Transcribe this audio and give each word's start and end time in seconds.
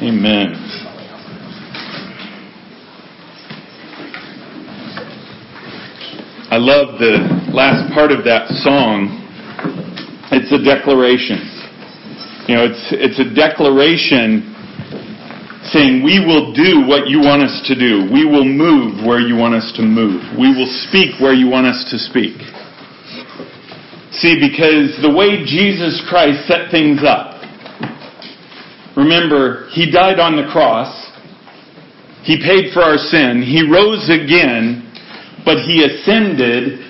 Amen. 0.00 0.54
I 6.50 6.56
love 6.56 7.00
the 7.02 7.18
last 7.50 7.92
part 7.92 8.12
of 8.12 8.22
that 8.22 8.46
song. 8.62 9.10
It's 10.30 10.54
a 10.54 10.62
declaration. 10.62 11.42
You 12.46 12.54
know, 12.54 12.64
it's, 12.70 12.94
it's 12.94 13.18
a 13.18 13.26
declaration 13.34 14.54
saying, 15.74 16.06
We 16.06 16.22
will 16.22 16.54
do 16.54 16.86
what 16.86 17.10
you 17.10 17.18
want 17.18 17.42
us 17.42 17.58
to 17.66 17.74
do. 17.74 18.06
We 18.06 18.22
will 18.22 18.46
move 18.46 19.04
where 19.04 19.18
you 19.18 19.34
want 19.34 19.58
us 19.58 19.74
to 19.76 19.82
move. 19.82 20.22
We 20.38 20.54
will 20.54 20.70
speak 20.86 21.18
where 21.18 21.34
you 21.34 21.50
want 21.50 21.66
us 21.66 21.90
to 21.90 21.98
speak. 21.98 22.38
See, 24.14 24.38
because 24.38 24.94
the 25.02 25.10
way 25.10 25.42
Jesus 25.42 26.00
Christ 26.06 26.46
set 26.46 26.70
things 26.70 27.02
up, 27.02 27.27
Remember, 28.98 29.70
He 29.70 29.90
died 29.90 30.18
on 30.18 30.34
the 30.34 30.50
cross. 30.50 30.90
He 32.26 32.42
paid 32.42 32.74
for 32.74 32.82
our 32.82 32.98
sin. 32.98 33.46
He 33.46 33.62
rose 33.62 34.10
again, 34.10 34.90
but 35.46 35.62
He 35.62 35.86
ascended. 35.86 36.82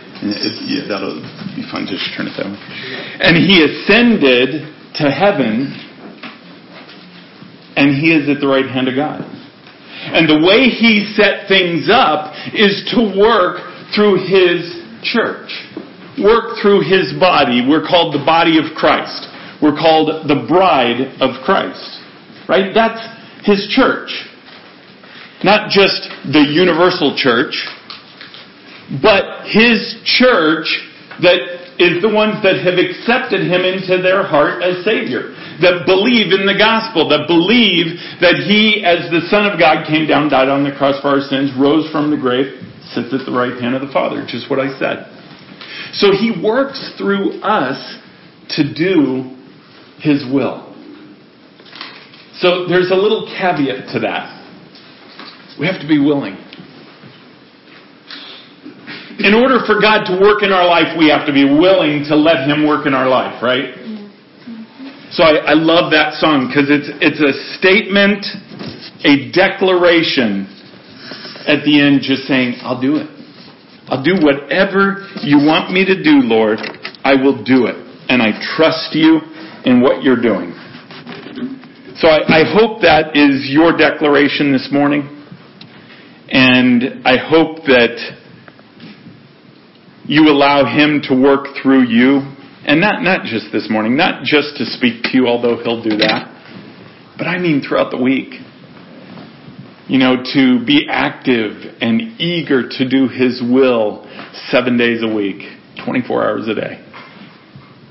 Yeah, 0.65 0.89
that'll 0.89 1.21
be 1.55 1.69
fun. 1.71 1.85
Just 1.85 2.09
turn 2.17 2.27
it 2.27 2.35
that 2.41 2.49
way. 2.49 2.59
And 3.21 3.37
He 3.37 3.61
ascended 3.61 4.73
to 4.97 5.13
heaven, 5.13 5.69
and 7.77 7.95
He 7.95 8.17
is 8.17 8.27
at 8.33 8.41
the 8.41 8.49
right 8.49 8.67
hand 8.67 8.89
of 8.89 8.97
God. 8.97 9.21
And 9.21 10.25
the 10.25 10.41
way 10.41 10.73
He 10.73 11.13
set 11.15 11.47
things 11.47 11.93
up 11.93 12.33
is 12.57 12.89
to 12.97 13.13
work 13.21 13.61
through 13.95 14.25
His 14.25 14.81
church, 15.05 15.53
work 16.17 16.57
through 16.63 16.89
His 16.89 17.13
body. 17.21 17.61
We're 17.69 17.87
called 17.87 18.15
the 18.15 18.25
body 18.25 18.57
of 18.57 18.75
Christ. 18.75 19.29
We're 19.61 19.77
called 19.77 20.27
the 20.27 20.47
bride 20.49 21.21
of 21.21 21.45
Christ. 21.45 21.98
Right? 22.49 22.73
That's 22.75 23.01
his 23.45 23.69
church. 23.71 24.11
Not 25.45 25.71
just 25.71 26.09
the 26.33 26.43
universal 26.51 27.15
church, 27.17 27.55
but 29.03 29.47
his 29.47 30.01
church 30.05 30.67
that 31.21 31.59
is 31.79 32.03
the 32.03 32.11
ones 32.11 32.43
that 32.43 32.59
have 32.67 32.75
accepted 32.75 33.47
him 33.47 33.63
into 33.63 34.03
their 34.03 34.27
heart 34.27 34.63
as 34.63 34.85
Savior. 34.85 35.35
That 35.63 35.87
believe 35.87 36.35
in 36.35 36.47
the 36.47 36.59
gospel, 36.59 37.09
that 37.11 37.31
believe 37.31 37.99
that 38.19 38.43
he, 38.47 38.83
as 38.83 39.11
the 39.11 39.23
Son 39.31 39.47
of 39.47 39.59
God, 39.59 39.87
came 39.87 40.07
down, 40.07 40.31
died 40.31 40.49
on 40.49 40.65
the 40.65 40.75
cross 40.75 40.99
for 41.03 41.15
our 41.15 41.23
sins, 41.23 41.55
rose 41.55 41.87
from 41.91 42.11
the 42.11 42.19
grave, 42.19 42.59
sits 42.95 43.15
at 43.15 43.23
the 43.27 43.35
right 43.35 43.55
hand 43.63 43.75
of 43.75 43.83
the 43.83 43.93
Father, 43.95 44.27
just 44.27 44.51
what 44.51 44.59
I 44.59 44.75
said. 44.79 45.07
So 45.95 46.11
he 46.11 46.35
works 46.35 46.95
through 46.99 47.39
us 47.43 47.79
to 48.59 48.63
do 48.75 49.35
his 50.03 50.27
will. 50.27 50.68
So 52.39 52.67
there's 52.69 52.91
a 52.91 52.95
little 52.95 53.27
caveat 53.27 53.91
to 53.95 54.01
that. 54.01 54.35
We 55.59 55.67
have 55.67 55.81
to 55.81 55.89
be 55.89 55.99
willing. 55.99 56.39
In 59.19 59.35
order 59.35 59.59
for 59.67 59.83
God 59.83 60.07
to 60.07 60.15
work 60.23 60.45
in 60.47 60.53
our 60.53 60.67
life, 60.67 60.95
we 60.97 61.11
have 61.11 61.27
to 61.27 61.33
be 61.33 61.43
willing 61.43 62.07
to 62.07 62.15
let 62.15 62.47
Him 62.47 62.67
work 62.67 62.87
in 62.87 62.95
our 62.95 63.09
life, 63.09 63.43
right? 63.43 63.75
So 65.11 65.25
I, 65.25 65.51
I 65.51 65.55
love 65.55 65.91
that 65.91 66.15
song 66.21 66.47
because 66.47 66.71
it's, 66.71 66.87
it's 67.03 67.19
a 67.19 67.35
statement, 67.59 68.23
a 69.03 69.35
declaration 69.35 70.47
at 71.51 71.65
the 71.65 71.81
end 71.81 72.07
just 72.07 72.31
saying, 72.31 72.63
I'll 72.63 72.81
do 72.81 73.03
it. 73.03 73.11
I'll 73.89 74.05
do 74.05 74.21
whatever 74.21 75.09
you 75.25 75.43
want 75.43 75.73
me 75.73 75.83
to 75.87 75.97
do, 75.97 76.23
Lord. 76.23 76.61
I 77.03 77.17
will 77.17 77.43
do 77.43 77.67
it. 77.67 77.75
And 78.07 78.23
I 78.23 78.37
trust 78.55 78.95
you 78.95 79.19
in 79.65 79.81
what 79.81 80.05
you're 80.05 80.21
doing. 80.21 80.55
So 81.99 82.07
I, 82.07 82.43
I 82.43 82.45
hope 82.47 82.83
that 82.83 83.17
is 83.17 83.51
your 83.51 83.77
declaration 83.77 84.53
this 84.53 84.69
morning. 84.71 85.03
And 86.29 87.03
I 87.05 87.17
hope 87.19 87.65
that 87.67 87.99
you 90.05 90.29
allow 90.29 90.63
Him 90.65 91.03
to 91.09 91.21
work 91.21 91.49
through 91.61 91.89
you. 91.89 92.21
And 92.65 92.81
not, 92.81 93.03
not 93.03 93.25
just 93.25 93.47
this 93.51 93.67
morning, 93.69 93.97
not 93.97 94.23
just 94.23 94.57
to 94.59 94.65
speak 94.65 95.03
to 95.05 95.11
you, 95.15 95.27
although 95.27 95.61
He'll 95.61 95.83
do 95.83 95.97
that, 95.97 96.31
but 97.19 97.27
I 97.27 97.39
mean 97.39 97.63
throughout 97.67 97.91
the 97.91 98.01
week. 98.01 98.33
You 99.89 99.99
know, 99.99 100.23
to 100.35 100.65
be 100.65 100.87
active 100.89 101.79
and 101.81 102.21
eager 102.21 102.69
to 102.69 102.89
do 102.89 103.09
His 103.09 103.43
will 103.43 104.07
seven 104.51 104.79
days 104.79 105.03
a 105.03 105.13
week, 105.13 105.43
24 105.85 106.29
hours 106.29 106.47
a 106.47 106.55
day. 106.55 106.85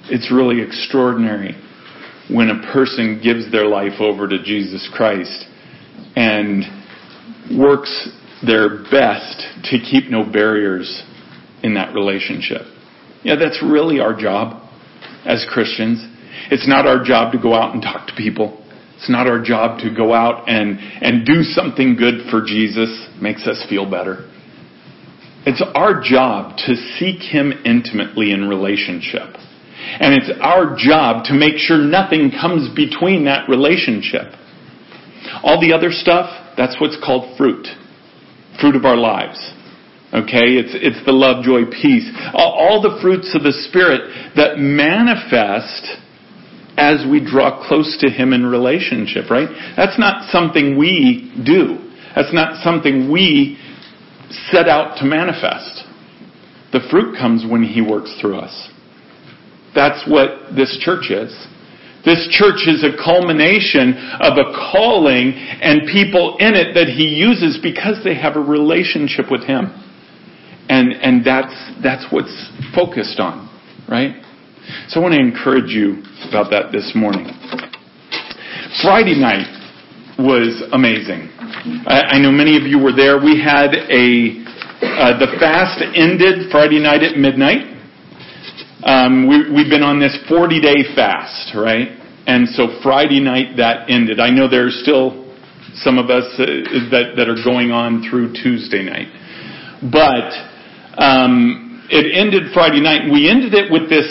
It's 0.09 0.31
really 0.31 0.61
extraordinary 0.61 1.57
when 2.29 2.49
a 2.49 2.71
person 2.73 3.21
gives 3.23 3.51
their 3.51 3.67
life 3.67 3.99
over 3.99 4.27
to 4.27 4.43
Jesus 4.43 4.89
Christ 4.93 5.45
and 6.15 6.63
works 7.57 8.09
their 8.45 8.83
best 8.91 9.43
to 9.65 9.79
keep 9.79 10.09
no 10.09 10.23
barriers 10.29 11.03
in 11.63 11.73
that 11.75 11.93
relationship. 11.93 12.61
Yeah, 13.23 13.35
that's 13.35 13.63
really 13.63 13.99
our 13.99 14.19
job 14.19 14.61
as 15.25 15.45
Christians. 15.49 16.05
It's 16.51 16.67
not 16.67 16.85
our 16.85 17.03
job 17.03 17.31
to 17.33 17.39
go 17.41 17.53
out 17.53 17.73
and 17.73 17.81
talk 17.81 18.07
to 18.07 18.13
people. 18.15 18.63
It's 18.97 19.09
not 19.09 19.27
our 19.27 19.41
job 19.41 19.79
to 19.79 19.93
go 19.93 20.13
out 20.13 20.49
and, 20.49 20.79
and 20.79 21.25
do 21.25 21.43
something 21.43 21.95
good 21.95 22.29
for 22.31 22.41
Jesus, 22.43 23.09
makes 23.21 23.45
us 23.47 23.65
feel 23.69 23.89
better. 23.89 24.29
It's 25.45 25.63
our 25.75 26.01
job 26.01 26.57
to 26.65 26.75
seek 26.97 27.21
Him 27.21 27.53
intimately 27.63 28.31
in 28.31 28.49
relationship. 28.49 29.35
And 29.99 30.13
it's 30.13 30.31
our 30.41 30.75
job 30.77 31.25
to 31.25 31.33
make 31.33 31.57
sure 31.57 31.77
nothing 31.77 32.31
comes 32.31 32.73
between 32.75 33.25
that 33.25 33.49
relationship. 33.49 34.33
All 35.43 35.59
the 35.59 35.73
other 35.73 35.91
stuff, 35.91 36.55
that's 36.55 36.75
what's 36.79 36.97
called 37.03 37.37
fruit. 37.37 37.67
Fruit 38.59 38.75
of 38.75 38.85
our 38.85 38.97
lives. 38.97 39.39
Okay? 40.13 40.55
It's, 40.57 40.73
it's 40.73 41.05
the 41.05 41.11
love, 41.11 41.43
joy, 41.43 41.65
peace. 41.65 42.09
All, 42.33 42.51
all 42.51 42.81
the 42.81 42.99
fruits 43.01 43.35
of 43.35 43.43
the 43.43 43.53
Spirit 43.69 44.35
that 44.35 44.57
manifest 44.57 46.03
as 46.77 47.03
we 47.09 47.19
draw 47.19 47.67
close 47.67 47.97
to 48.01 48.09
Him 48.09 48.33
in 48.33 48.45
relationship, 48.45 49.29
right? 49.29 49.49
That's 49.75 49.97
not 49.99 50.29
something 50.29 50.77
we 50.77 51.33
do. 51.45 51.79
That's 52.15 52.33
not 52.33 52.63
something 52.63 53.11
we 53.11 53.57
set 54.51 54.67
out 54.67 54.97
to 54.99 55.05
manifest. 55.05 55.83
The 56.71 56.81
fruit 56.91 57.17
comes 57.17 57.45
when 57.49 57.63
He 57.63 57.81
works 57.81 58.15
through 58.21 58.37
us. 58.37 58.69
That's 59.77 60.09
what 60.09 60.57
this 60.57 60.73
church 60.81 61.13
is. 61.13 61.29
This 62.01 62.25
church 62.33 62.65
is 62.65 62.81
a 62.81 62.97
culmination 62.97 63.93
of 64.17 64.41
a 64.41 64.49
calling 64.73 65.37
and 65.37 65.85
people 65.85 66.37
in 66.39 66.57
it 66.57 66.73
that 66.73 66.87
he 66.89 67.13
uses 67.13 67.59
because 67.61 68.01
they 68.03 68.15
have 68.15 68.37
a 68.37 68.39
relationship 68.41 69.29
with 69.29 69.45
him. 69.45 69.69
And, 70.67 70.93
and 70.97 71.23
that's, 71.23 71.53
that's 71.83 72.09
what's 72.09 72.33
focused 72.73 73.19
on, 73.19 73.45
right? 73.87 74.17
So 74.89 74.99
I 74.99 75.03
want 75.03 75.13
to 75.13 75.21
encourage 75.21 75.69
you 75.69 76.01
about 76.27 76.49
that 76.49 76.71
this 76.71 76.93
morning. 76.95 77.29
Friday 78.81 79.13
night 79.13 79.45
was 80.17 80.57
amazing. 80.73 81.29
I, 81.85 82.17
I 82.17 82.19
know 82.19 82.31
many 82.31 82.57
of 82.57 82.63
you 82.63 82.81
were 82.81 82.97
there. 82.97 83.21
We 83.21 83.37
had 83.37 83.77
a, 83.77 84.41
uh, 84.81 85.21
the 85.21 85.37
fast 85.37 85.85
ended 85.93 86.49
Friday 86.49 86.81
night 86.81 87.03
at 87.03 87.15
midnight. 87.15 87.76
Um, 88.83 89.27
we, 89.27 89.49
we've 89.49 89.69
been 89.69 89.81
on 89.81 89.99
this 89.99 90.17
40 90.29 90.61
day 90.61 90.83
fast, 90.93 91.55
right? 91.55 91.89
And 92.27 92.47
so 92.49 92.79
Friday 92.83 93.19
night 93.19 93.57
that 93.57 93.89
ended. 93.89 94.19
I 94.19 94.29
know 94.29 94.47
there's 94.47 94.77
still 94.83 95.25
some 95.81 95.97
of 95.97 96.09
us 96.09 96.25
uh, 96.37 96.45
that, 96.93 97.13
that 97.17 97.29
are 97.29 97.41
going 97.43 97.71
on 97.71 98.05
through 98.09 98.33
Tuesday 98.33 98.83
night. 98.83 99.09
But 99.81 100.29
um, 101.01 101.87
it 101.89 102.13
ended 102.13 102.53
Friday 102.53 102.81
night. 102.81 103.09
We 103.09 103.29
ended 103.29 103.53
it 103.53 103.71
with 103.71 103.89
this. 103.89 104.05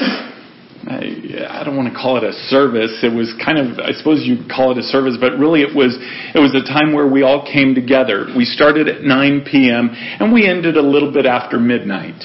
I, 0.86 1.60
I 1.60 1.62
don't 1.62 1.76
want 1.76 1.92
to 1.92 1.94
call 1.94 2.16
it 2.16 2.24
a 2.24 2.32
service. 2.50 3.02
It 3.02 3.14
was 3.14 3.34
kind 3.42 3.58
of, 3.58 3.78
I 3.78 3.92
suppose 3.92 4.22
you'd 4.26 4.50
call 4.50 4.70
it 4.72 4.78
a 4.78 4.86
service, 4.86 5.18
but 5.20 5.38
really 5.38 5.62
it 5.62 5.74
was, 5.74 5.94
it 6.34 6.38
was 6.38 6.54
a 6.54 6.62
time 6.66 6.94
where 6.94 7.06
we 7.06 7.22
all 7.22 7.46
came 7.46 7.74
together. 7.74 8.26
We 8.36 8.46
started 8.46 8.88
at 8.88 9.02
9 9.02 9.46
p.m. 9.50 9.90
and 9.92 10.32
we 10.32 10.46
ended 10.46 10.76
a 10.76 10.82
little 10.82 11.12
bit 11.12 11.26
after 11.26 11.58
midnight. 11.58 12.22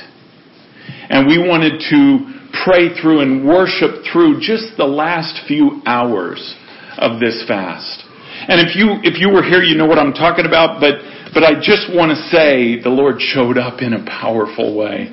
And 1.10 1.28
we 1.28 1.38
wanted 1.38 1.82
to 1.90 2.31
pray 2.66 2.94
through 3.00 3.22
and 3.22 3.48
worship 3.48 4.04
through 4.12 4.40
just 4.40 4.78
the 4.78 4.86
last 4.86 5.48
few 5.48 5.82
hours 5.86 6.56
of 6.98 7.20
this 7.20 7.44
fast. 7.48 8.04
And 8.48 8.60
if 8.68 8.76
you, 8.76 8.98
if 9.04 9.20
you 9.20 9.30
were 9.30 9.44
here, 9.44 9.62
you 9.62 9.76
know 9.78 9.86
what 9.86 10.00
I'm 10.00 10.14
talking 10.14 10.46
about, 10.46 10.82
but, 10.82 11.02
but 11.34 11.44
I 11.44 11.56
just 11.62 11.94
want 11.94 12.10
to 12.10 12.18
say 12.34 12.82
the 12.82 12.90
Lord 12.90 13.22
showed 13.22 13.58
up 13.58 13.82
in 13.82 13.94
a 13.94 14.04
powerful 14.06 14.76
way. 14.76 15.10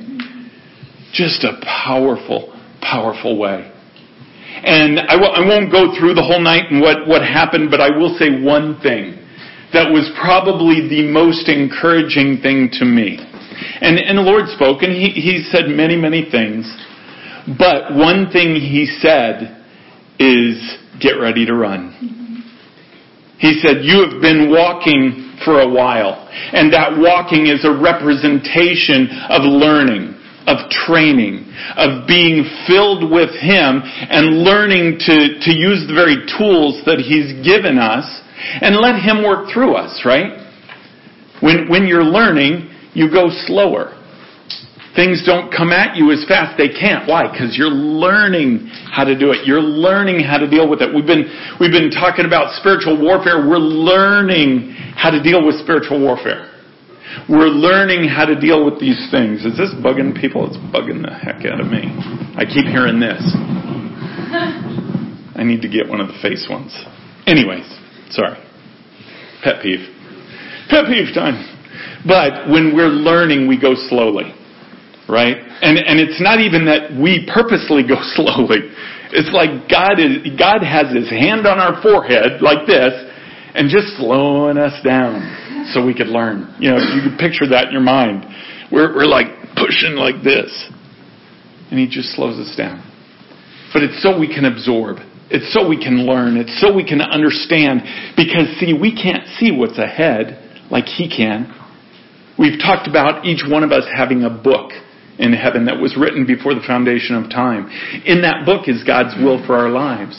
Just 1.13 1.45
a 1.45 1.61
powerful, 1.63 2.55
powerful 2.81 3.39
way. 3.39 3.71
And 4.65 4.99
I 4.99 5.15
w- 5.15 5.31
I 5.31 5.47
won't 5.47 5.71
go 5.71 5.95
through 5.95 6.15
the 6.15 6.25
whole 6.25 6.41
night 6.41 6.73
and 6.73 6.81
what, 6.81 7.07
what 7.07 7.23
happened, 7.23 7.71
but 7.71 7.81
I 7.81 7.95
will 7.97 8.17
say 8.19 8.43
one 8.43 8.81
thing 8.81 9.15
that 9.73 9.93
was 9.93 10.09
probably 10.19 10.89
the 10.89 11.05
most 11.07 11.49
encouraging 11.49 12.41
thing 12.41 12.71
to 12.81 12.85
me. 12.85 13.21
And, 13.81 13.99
and 13.99 14.17
the 14.19 14.23
Lord 14.23 14.49
spoke, 14.49 14.83
and 14.83 14.93
he, 14.93 15.11
he 15.13 15.45
said 15.53 15.69
many, 15.69 15.97
many 15.97 16.25
things. 16.31 16.65
But 17.57 17.95
one 17.95 18.31
thing 18.31 18.57
He 18.57 18.87
said 19.01 19.65
is, 20.19 20.77
get 21.01 21.13
ready 21.13 21.47
to 21.47 21.55
run. 21.55 21.95
He 23.39 23.61
said, 23.63 23.85
you 23.85 24.03
have 24.03 24.21
been 24.21 24.51
walking 24.51 25.39
for 25.45 25.61
a 25.61 25.69
while. 25.69 26.29
And 26.29 26.73
that 26.73 26.99
walking 26.99 27.47
is 27.47 27.65
a 27.65 27.71
representation 27.71 29.09
of 29.31 29.47
learning, 29.47 30.19
of 30.47 30.69
training, 30.71 31.47
of 31.77 32.09
being 32.09 32.45
filled 32.67 33.11
with 33.11 33.31
Him 33.31 33.81
and 33.85 34.43
learning 34.43 34.99
to, 35.07 35.39
to 35.39 35.51
use 35.55 35.87
the 35.87 35.95
very 35.95 36.27
tools 36.37 36.83
that 36.87 36.99
He's 36.99 37.33
given 37.47 37.79
us 37.79 38.05
and 38.61 38.77
let 38.77 39.01
Him 39.01 39.23
work 39.23 39.53
through 39.55 39.75
us, 39.75 40.03
right? 40.05 40.45
When, 41.41 41.69
when 41.69 41.87
you're 41.87 42.05
learning, 42.05 42.69
you 42.95 43.11
go 43.11 43.29
slower. 43.47 43.95
Things 44.99 45.23
don't 45.23 45.55
come 45.55 45.71
at 45.71 45.95
you 45.95 46.11
as 46.11 46.27
fast. 46.27 46.59
They 46.59 46.75
can't. 46.75 47.07
Why? 47.07 47.31
Because 47.31 47.55
you're 47.55 47.71
learning 47.71 48.67
how 48.67 49.05
to 49.05 49.15
do 49.15 49.31
it. 49.31 49.47
You're 49.47 49.63
learning 49.63 50.27
how 50.27 50.39
to 50.39 50.51
deal 50.51 50.69
with 50.69 50.83
it. 50.83 50.91
We've 50.91 51.07
been, 51.07 51.23
we've 51.63 51.71
been 51.71 51.95
talking 51.95 52.27
about 52.27 52.51
spiritual 52.59 52.99
warfare. 52.99 53.47
We're 53.47 53.63
learning 53.63 54.75
how 54.99 55.15
to 55.15 55.23
deal 55.23 55.47
with 55.47 55.55
spiritual 55.63 56.03
warfare. 56.03 56.51
We're 57.31 57.47
learning 57.47 58.11
how 58.11 58.27
to 58.27 58.35
deal 58.35 58.67
with 58.67 58.81
these 58.83 58.99
things. 59.15 59.47
Is 59.47 59.55
this 59.55 59.71
bugging 59.79 60.19
people? 60.19 60.51
It's 60.51 60.59
bugging 60.75 61.07
the 61.07 61.15
heck 61.15 61.47
out 61.47 61.63
of 61.63 61.71
me. 61.71 61.87
I 62.35 62.43
keep 62.43 62.67
hearing 62.67 62.99
this. 62.99 63.23
I 65.39 65.47
need 65.47 65.63
to 65.63 65.71
get 65.71 65.87
one 65.87 66.01
of 66.01 66.09
the 66.09 66.19
face 66.21 66.49
ones. 66.51 66.75
Anyways, 67.25 67.71
sorry. 68.11 68.35
Pet 69.47 69.63
peeve. 69.63 69.95
Pet 70.67 70.91
peeve 70.91 71.15
time. 71.15 71.39
But 72.03 72.51
when 72.51 72.75
we're 72.75 72.91
learning, 72.91 73.47
we 73.47 73.61
go 73.61 73.75
slowly 73.77 74.35
right? 75.09 75.37
And 75.37 75.81
and 75.81 75.99
it's 75.99 76.21
not 76.21 76.39
even 76.39 76.67
that 76.67 76.93
we 76.93 77.27
purposely 77.33 77.83
go 77.83 77.97
slowly. 78.15 78.69
It's 79.11 79.33
like 79.33 79.67
God 79.67 79.97
is 79.99 80.23
God 80.37 80.61
has 80.63 80.93
his 80.95 81.09
hand 81.09 81.49
on 81.49 81.59
our 81.59 81.81
forehead 81.81 82.45
like 82.45 82.69
this 82.69 82.93
and 83.57 83.73
just 83.73 83.97
slowing 83.97 84.61
us 84.61 84.77
down 84.85 85.67
so 85.73 85.85
we 85.85 85.97
could 85.97 86.13
learn. 86.13 86.55
You 86.61 86.71
know, 86.71 86.79
you 86.79 87.01
can 87.01 87.17
picture 87.17 87.49
that 87.49 87.69
in 87.69 87.73
your 87.73 87.85
mind. 87.85 88.29
We're 88.71 88.95
we're 88.95 89.09
like 89.09 89.33
pushing 89.57 89.97
like 89.97 90.23
this. 90.23 90.53
And 91.71 91.79
he 91.79 91.87
just 91.87 92.17
slows 92.17 92.39
us 92.39 92.55
down. 92.57 92.81
But 93.75 93.83
it's 93.83 94.03
so 94.03 94.19
we 94.19 94.29
can 94.29 94.47
absorb. 94.47 94.97
It's 95.29 95.53
so 95.53 95.69
we 95.69 95.77
can 95.77 96.07
learn. 96.09 96.39
It's 96.39 96.59
so 96.61 96.73
we 96.73 96.85
can 96.85 97.03
understand. 97.03 97.85
Because 98.17 98.49
see, 98.57 98.73
we 98.73 98.97
can't 98.97 99.29
see 99.37 99.53
what's 99.53 99.77
ahead 99.77 100.41
like 100.71 100.87
he 100.87 101.09
can. 101.09 101.53
We've 102.39 102.59
talked 102.59 102.89
about 102.89 103.27
each 103.27 103.45
one 103.47 103.65
of 103.65 103.73
us 103.73 103.85
having 103.93 104.23
a 104.23 104.31
book 104.31 104.73
in 105.19 105.33
heaven 105.33 105.67
that 105.67 105.79
was 105.79 105.97
written 105.99 106.27
before 106.27 106.55
the 106.55 106.65
foundation 106.67 107.17
of 107.17 107.31
time. 107.31 107.69
In 108.07 108.23
that 108.23 108.47
book 108.47 108.69
is 108.69 108.85
God's 108.85 109.15
will 109.19 109.45
for 109.47 109.57
our 109.57 109.69
lives. 109.69 110.15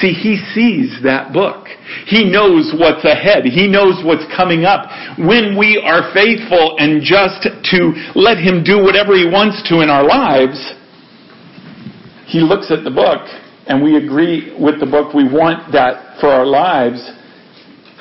See, 0.00 0.12
He 0.12 0.36
sees 0.52 0.98
that 1.02 1.32
book. 1.32 1.66
He 2.06 2.28
knows 2.28 2.74
what's 2.76 3.04
ahead. 3.04 3.44
He 3.44 3.68
knows 3.68 4.02
what's 4.04 4.26
coming 4.36 4.64
up. 4.64 4.90
When 5.18 5.56
we 5.56 5.80
are 5.82 6.12
faithful 6.12 6.76
and 6.78 7.00
just 7.00 7.48
to 7.72 7.78
let 8.14 8.36
Him 8.36 8.62
do 8.62 8.82
whatever 8.82 9.16
He 9.16 9.26
wants 9.26 9.62
to 9.70 9.80
in 9.80 9.88
our 9.88 10.04
lives, 10.04 10.58
He 12.26 12.40
looks 12.40 12.70
at 12.70 12.84
the 12.84 12.90
book 12.90 13.22
and 13.66 13.82
we 13.82 13.96
agree 13.96 14.52
with 14.58 14.80
the 14.80 14.86
book. 14.86 15.14
We 15.14 15.24
want 15.24 15.72
that 15.72 16.20
for 16.20 16.28
our 16.28 16.46
lives. 16.46 17.00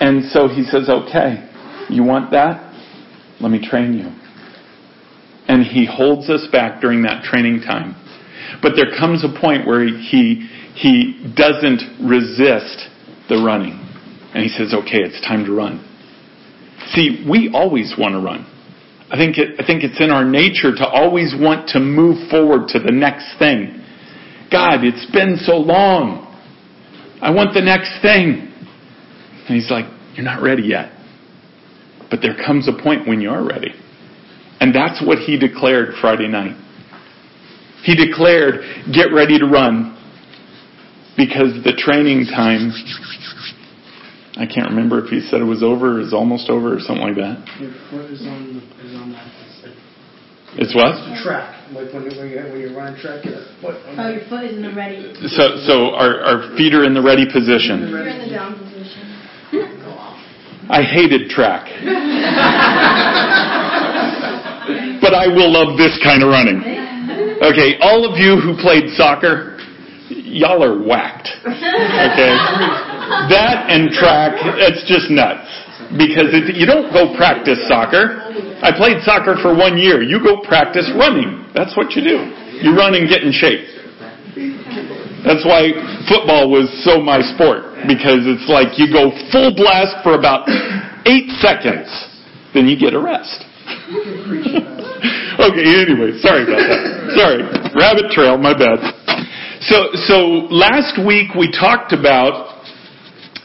And 0.01 0.25
so 0.31 0.49
He 0.49 0.63
says, 0.63 0.89
okay, 0.89 1.47
you 1.89 2.03
want 2.03 2.31
that? 2.31 2.67
Let 3.39 3.51
me 3.51 3.65
train 3.65 3.93
you 3.93 4.20
he 5.71 5.85
holds 5.85 6.29
us 6.29 6.47
back 6.51 6.81
during 6.81 7.03
that 7.03 7.23
training 7.23 7.61
time. 7.61 7.95
But 8.61 8.73
there 8.75 8.91
comes 8.97 9.23
a 9.23 9.39
point 9.39 9.65
where 9.65 9.85
he, 9.87 10.47
he 10.75 11.33
doesn't 11.35 12.07
resist 12.07 12.87
the 13.29 13.41
running. 13.43 13.79
And 14.33 14.43
he 14.43 14.49
says, 14.49 14.73
okay, 14.73 14.99
it's 14.99 15.19
time 15.21 15.45
to 15.45 15.53
run. 15.53 15.87
See, 16.91 17.25
we 17.29 17.51
always 17.53 17.93
want 17.97 18.13
to 18.13 18.19
run. 18.19 18.47
I 19.09 19.17
think, 19.17 19.37
it, 19.37 19.59
I 19.59 19.65
think 19.65 19.83
it's 19.83 19.99
in 19.99 20.09
our 20.09 20.23
nature 20.23 20.73
to 20.75 20.87
always 20.87 21.33
want 21.37 21.69
to 21.69 21.79
move 21.79 22.29
forward 22.29 22.69
to 22.69 22.79
the 22.79 22.91
next 22.91 23.37
thing. 23.39 23.83
God, 24.51 24.83
it's 24.83 25.09
been 25.11 25.37
so 25.37 25.57
long. 25.57 26.27
I 27.21 27.31
want 27.31 27.53
the 27.53 27.61
next 27.61 28.01
thing. 28.01 28.51
And 29.47 29.55
he's 29.55 29.69
like, 29.69 29.85
you're 30.15 30.25
not 30.25 30.41
ready 30.41 30.63
yet. 30.63 30.91
But 32.09 32.19
there 32.21 32.35
comes 32.35 32.67
a 32.67 32.83
point 32.83 33.07
when 33.07 33.21
you 33.21 33.29
are 33.29 33.45
ready. 33.45 33.73
And 34.61 34.73
that's 34.73 35.01
what 35.03 35.17
he 35.17 35.39
declared 35.39 35.95
Friday 35.99 36.27
night. 36.27 36.55
He 37.83 37.95
declared, 37.95 38.61
get 38.93 39.11
ready 39.11 39.39
to 39.39 39.45
run. 39.47 39.97
Because 41.17 41.57
the 41.65 41.73
training 41.73 42.25
time, 42.29 42.71
I 44.37 44.45
can't 44.45 44.69
remember 44.69 45.03
if 45.03 45.09
he 45.09 45.19
said 45.19 45.41
it 45.41 45.49
was 45.49 45.61
over, 45.61 45.97
or 45.97 46.01
is 46.01 46.13
almost 46.13 46.49
over, 46.49 46.77
or 46.77 46.79
something 46.79 47.03
like 47.03 47.17
that. 47.17 47.41
Your 47.59 47.73
foot 47.89 48.05
is 48.09 48.21
on, 48.21 48.61
is 48.85 48.95
on 48.95 49.11
that. 49.11 49.27
It's 50.53 50.75
what? 50.75 50.93
Track. 51.23 51.71
Like 51.71 51.93
when, 51.93 52.03
when, 52.05 52.29
you, 52.29 52.37
when 52.37 52.59
you 52.59 52.75
run 52.75 52.99
track, 52.99 53.25
your 53.25 53.45
foot. 53.61 53.81
Oh, 53.97 54.09
your 54.09 54.27
foot 54.29 54.43
is 54.45 54.55
in 54.55 54.61
the 54.61 54.73
ready. 54.73 55.13
So, 55.27 55.57
so 55.65 55.95
our, 55.95 56.21
our 56.21 56.57
feet 56.57 56.73
are 56.73 56.83
in 56.83 56.93
the 56.93 57.01
ready 57.01 57.25
position. 57.25 57.89
You're 57.89 58.07
in 58.07 58.29
the 58.29 58.29
down 58.29 58.59
position. 58.59 59.09
I 60.69 60.83
hated 60.83 61.29
track. 61.29 61.67
but 65.01 65.17
I 65.17 65.27
will 65.27 65.49
love 65.51 65.77
this 65.77 65.97
kind 66.05 66.21
of 66.23 66.29
running. 66.29 66.61
Okay, 67.41 67.81
all 67.81 68.05
of 68.05 68.21
you 68.21 68.37
who 68.37 68.53
played 68.61 68.93
soccer, 68.93 69.57
y'all 70.09 70.61
are 70.61 70.77
whacked. 70.77 71.27
Okay? 71.41 72.33
That 73.33 73.67
and 73.67 73.89
track, 73.89 74.37
it's 74.61 74.85
just 74.85 75.09
nuts. 75.09 75.49
Because 75.97 76.31
it, 76.31 76.55
you 76.55 76.63
don't 76.63 76.93
go 76.93 77.11
practice 77.17 77.59
soccer. 77.67 78.21
I 78.63 78.71
played 78.71 79.03
soccer 79.03 79.35
for 79.41 79.51
one 79.51 79.75
year. 79.75 79.99
You 79.99 80.23
go 80.23 80.39
practice 80.45 80.87
running. 80.95 81.49
That's 81.51 81.75
what 81.75 81.91
you 81.97 82.05
do. 82.05 82.17
You 82.63 82.77
run 82.77 82.95
and 82.95 83.09
get 83.09 83.25
in 83.25 83.33
shape. 83.33 83.67
That's 85.25 85.43
why 85.43 85.73
football 86.07 86.47
was 86.49 86.71
so 86.85 87.01
my 87.01 87.19
sport. 87.35 87.89
Because 87.89 88.23
it's 88.23 88.47
like 88.47 88.79
you 88.79 88.87
go 88.87 89.11
full 89.33 89.51
blast 89.51 89.99
for 90.05 90.15
about 90.15 90.47
eight 91.05 91.27
seconds, 91.41 91.89
then 92.53 92.67
you 92.69 92.77
get 92.79 92.93
a 92.93 93.01
rest. 93.01 93.43
okay, 95.49 95.65
anyway, 95.81 96.13
sorry 96.21 96.45
about 96.45 96.61
that. 96.61 96.81
Sorry. 97.17 97.41
Rabbit 97.73 98.11
trail, 98.11 98.37
my 98.37 98.53
bad. 98.53 98.77
So, 99.65 99.93
so 100.05 100.15
last 100.49 100.97
week 101.05 101.33
we 101.33 101.49
talked 101.49 101.93
about, 101.93 102.61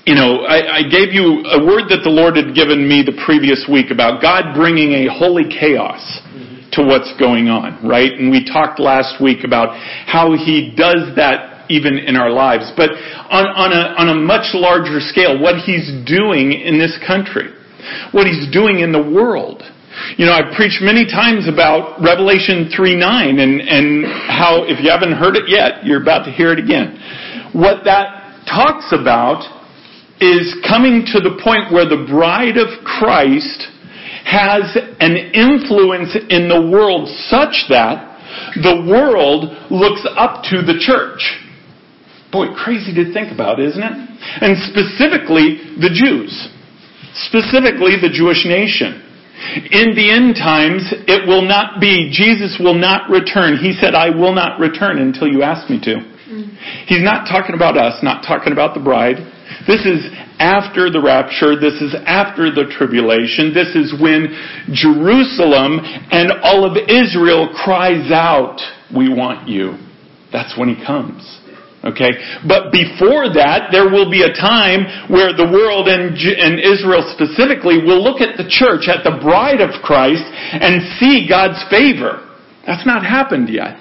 you 0.05 0.14
know, 0.14 0.44
I, 0.44 0.81
I 0.81 0.82
gave 0.88 1.12
you 1.12 1.44
a 1.44 1.64
word 1.64 1.88
that 1.88 2.05
the 2.05 2.12
Lord 2.12 2.37
had 2.37 2.55
given 2.55 2.88
me 2.88 3.04
the 3.04 3.16
previous 3.25 3.64
week 3.71 3.90
about 3.90 4.21
God 4.21 4.54
bringing 4.54 5.04
a 5.04 5.12
holy 5.12 5.49
chaos 5.49 6.00
to 6.73 6.85
what's 6.85 7.12
going 7.19 7.49
on, 7.49 7.81
right? 7.87 8.12
And 8.12 8.31
we 8.31 8.45
talked 8.45 8.81
last 8.81 9.21
week 9.21 9.45
about 9.45 9.76
how 10.07 10.33
He 10.37 10.73
does 10.76 11.16
that 11.16 11.69
even 11.69 11.99
in 11.99 12.16
our 12.16 12.31
lives. 12.31 12.71
But 12.76 12.90
on, 12.92 13.47
on, 13.49 13.73
a, 13.73 13.97
on 13.97 14.09
a 14.09 14.14
much 14.14 14.52
larger 14.52 15.00
scale, 15.00 15.40
what 15.40 15.57
He's 15.64 15.88
doing 16.04 16.52
in 16.52 16.78
this 16.78 16.97
country, 17.07 17.49
what 18.12 18.26
He's 18.26 18.52
doing 18.52 18.81
in 18.81 18.92
the 18.92 19.02
world. 19.02 19.62
You 20.17 20.26
know, 20.26 20.33
I've 20.33 20.55
preached 20.55 20.83
many 20.83 21.07
times 21.07 21.49
about 21.49 22.00
Revelation 22.03 22.69
3 22.75 22.97
9 22.97 23.38
and, 23.38 23.61
and 23.61 24.05
how, 24.05 24.65
if 24.65 24.83
you 24.83 24.91
haven't 24.91 25.12
heard 25.12 25.37
it 25.37 25.49
yet, 25.49 25.85
you're 25.85 26.03
about 26.03 26.25
to 26.25 26.33
hear 26.33 26.53
it 26.53 26.59
again. 26.59 27.00
What 27.53 27.85
that 27.85 28.45
talks 28.45 28.93
about 28.93 29.45
is 30.21 30.57
coming 30.67 31.05
to 31.12 31.21
the 31.21 31.41
point 31.43 31.73
where 31.73 31.88
the 31.88 32.05
bride 32.09 32.57
of 32.57 32.85
Christ 32.85 33.69
has 34.25 34.76
an 34.99 35.17
influence 35.33 36.17
in 36.29 36.49
the 36.49 36.69
world 36.73 37.09
such 37.29 37.69
that 37.69 38.17
the 38.57 38.85
world 38.91 39.55
looks 39.71 40.03
up 40.17 40.43
to 40.50 40.61
the 40.61 40.76
church. 40.81 41.23
Boy, 42.33 42.53
crazy 42.53 42.93
to 42.95 43.12
think 43.12 43.33
about, 43.33 43.61
isn't 43.61 43.83
it? 43.83 43.97
And 44.43 44.59
specifically 44.67 45.79
the 45.79 45.93
Jews. 45.95 46.33
Specifically 47.31 47.97
the 48.03 48.11
Jewish 48.12 48.45
nation. 48.45 49.06
In 49.71 49.93
the 49.95 50.09
end 50.11 50.37
times, 50.37 50.88
it 51.07 51.28
will 51.28 51.43
not 51.43 51.81
be, 51.81 52.09
Jesus 52.11 52.57
will 52.59 52.75
not 52.75 53.11
return. 53.11 53.59
He 53.59 53.73
said, 53.73 53.95
I 53.95 54.11
will 54.11 54.33
not 54.33 54.59
return 54.59 54.99
until 54.99 55.28
you 55.28 55.43
ask 55.43 55.69
me 55.69 55.78
to. 55.81 55.95
Mm. 56.00 56.57
He's 56.88 57.05
not 57.05 57.28
talking 57.28 57.55
about 57.55 57.76
us, 57.76 58.02
not 58.02 58.25
talking 58.26 58.52
about 58.52 58.75
the 58.75 58.81
bride. 58.81 59.16
This 59.69 59.85
is 59.85 60.09
after 60.38 60.90
the 60.90 61.00
rapture. 61.00 61.59
This 61.59 61.81
is 61.85 61.95
after 62.07 62.50
the 62.50 62.64
tribulation. 62.73 63.52
This 63.52 63.76
is 63.76 63.93
when 64.00 64.33
Jerusalem 64.73 65.81
and 66.11 66.33
all 66.43 66.64
of 66.64 66.76
Israel 66.88 67.52
cries 67.52 68.11
out, 68.11 68.61
we 68.95 69.09
want 69.12 69.49
you. 69.49 69.76
That's 70.33 70.57
when 70.59 70.69
he 70.69 70.85
comes. 70.85 71.23
Okay? 71.87 72.43
But 72.43 72.75
before 72.75 73.31
that, 73.38 73.71
there 73.71 73.87
will 73.87 74.11
be 74.11 74.26
a 74.26 74.35
time 74.35 75.07
where 75.07 75.31
the 75.31 75.47
world 75.47 75.87
and, 75.87 76.19
and 76.19 76.59
Israel 76.59 77.07
specifically 77.14 77.78
will 77.78 78.02
look 78.02 78.19
at 78.19 78.35
the 78.35 78.49
church, 78.50 78.90
at 78.90 79.07
the 79.07 79.23
bride 79.23 79.62
of 79.62 79.71
Christ, 79.87 80.26
and 80.26 80.83
see 80.99 81.31
God's 81.31 81.62
favor. 81.71 82.26
That's 82.66 82.83
not 82.83 83.07
happened 83.07 83.47
yet. 83.47 83.78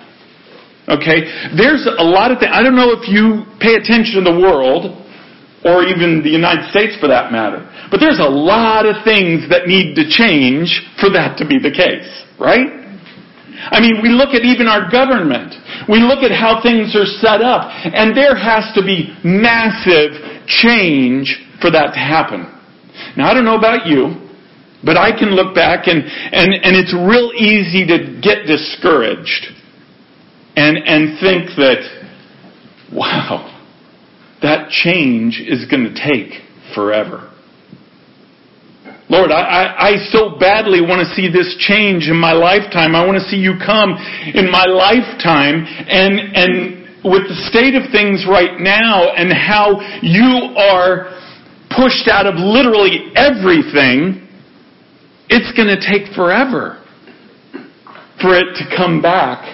Okay? 0.85 1.50
There's 1.57 1.89
a 1.89 2.05
lot 2.05 2.29
of 2.29 2.38
things. 2.38 2.53
I 2.53 2.62
don't 2.62 2.77
know 2.77 2.93
if 2.93 3.09
you 3.09 3.50
pay 3.57 3.74
attention 3.74 4.21
to 4.21 4.25
the 4.29 4.38
world, 4.38 5.01
or 5.65 5.81
even 5.81 6.21
the 6.21 6.29
United 6.29 6.69
States 6.69 6.93
for 7.01 7.09
that 7.09 7.33
matter. 7.33 7.65
But 7.89 7.97
there's 7.97 8.21
a 8.21 8.29
lot 8.29 8.85
of 8.85 9.01
things 9.01 9.50
that 9.50 9.65
need 9.65 9.97
to 9.97 10.05
change 10.05 10.69
for 11.01 11.09
that 11.17 11.41
to 11.41 11.43
be 11.50 11.57
the 11.57 11.74
case, 11.74 12.05
right? 12.38 12.84
I 13.72 13.79
mean, 13.81 14.01
we 14.01 14.10
look 14.10 14.34
at 14.34 14.43
even 14.43 14.67
our 14.67 14.89
government. 14.89 15.53
We 15.89 16.00
look 16.00 16.22
at 16.22 16.31
how 16.31 16.62
things 16.62 16.95
are 16.95 17.05
set 17.05 17.41
up, 17.41 17.69
and 17.86 18.15
there 18.15 18.36
has 18.36 18.74
to 18.75 18.81
be 18.81 19.13
massive 19.24 20.45
change 20.45 21.41
for 21.62 21.72
that 21.72 21.93
to 21.93 22.00
happen. 22.00 22.51
Now, 23.17 23.29
I 23.29 23.34
don't 23.34 23.45
know 23.45 23.57
about 23.57 23.88
you, 23.88 24.25
but 24.84 24.98
I 24.98 25.12
can 25.17 25.31
look 25.36 25.55
back 25.55 25.88
and, 25.88 26.03
and, 26.03 26.53
and 26.53 26.75
it's 26.75 26.93
real 26.93 27.31
easy 27.34 27.86
to 27.88 28.22
get 28.22 28.45
discouraged 28.45 29.48
and, 30.55 30.77
and 30.77 31.19
think 31.19 31.50
that, 31.57 31.81
wow, 32.93 33.51
that 34.41 34.69
change 34.69 35.41
is 35.41 35.65
going 35.65 35.84
to 35.84 35.93
take 35.93 36.41
forever. 36.75 37.34
Lord, 39.07 39.31
I, 39.31 39.41
I, 39.41 39.88
I, 39.89 39.91
so 40.09 40.38
badly 40.39 40.81
want 40.81 41.05
to 41.05 41.13
see 41.13 41.29
this 41.29 41.55
change 41.59 42.09
in 42.09 42.17
my 42.17 42.33
lifetime. 42.33 42.95
I 42.95 43.05
want 43.05 43.21
to 43.21 43.25
see 43.29 43.38
you 43.38 43.53
come 43.63 43.93
in 44.33 44.50
my 44.50 44.65
lifetime 44.65 45.62
and, 45.62 46.17
and 46.33 47.03
with 47.05 47.29
the 47.29 47.38
state 47.50 47.75
of 47.75 47.91
things 47.91 48.25
right 48.27 48.59
now 48.59 49.13
and 49.13 49.29
how 49.31 49.77
you 50.01 50.57
are 50.57 51.13
pushed 51.69 52.09
out 52.09 52.25
of 52.25 52.33
literally 52.35 53.13
everything, 53.13 54.25
it's 55.29 55.53
going 55.55 55.69
to 55.69 55.77
take 55.77 56.13
forever 56.15 56.81
for 58.21 58.33
it 58.33 58.57
to 58.57 58.65
come 58.75 59.03
back 59.03 59.45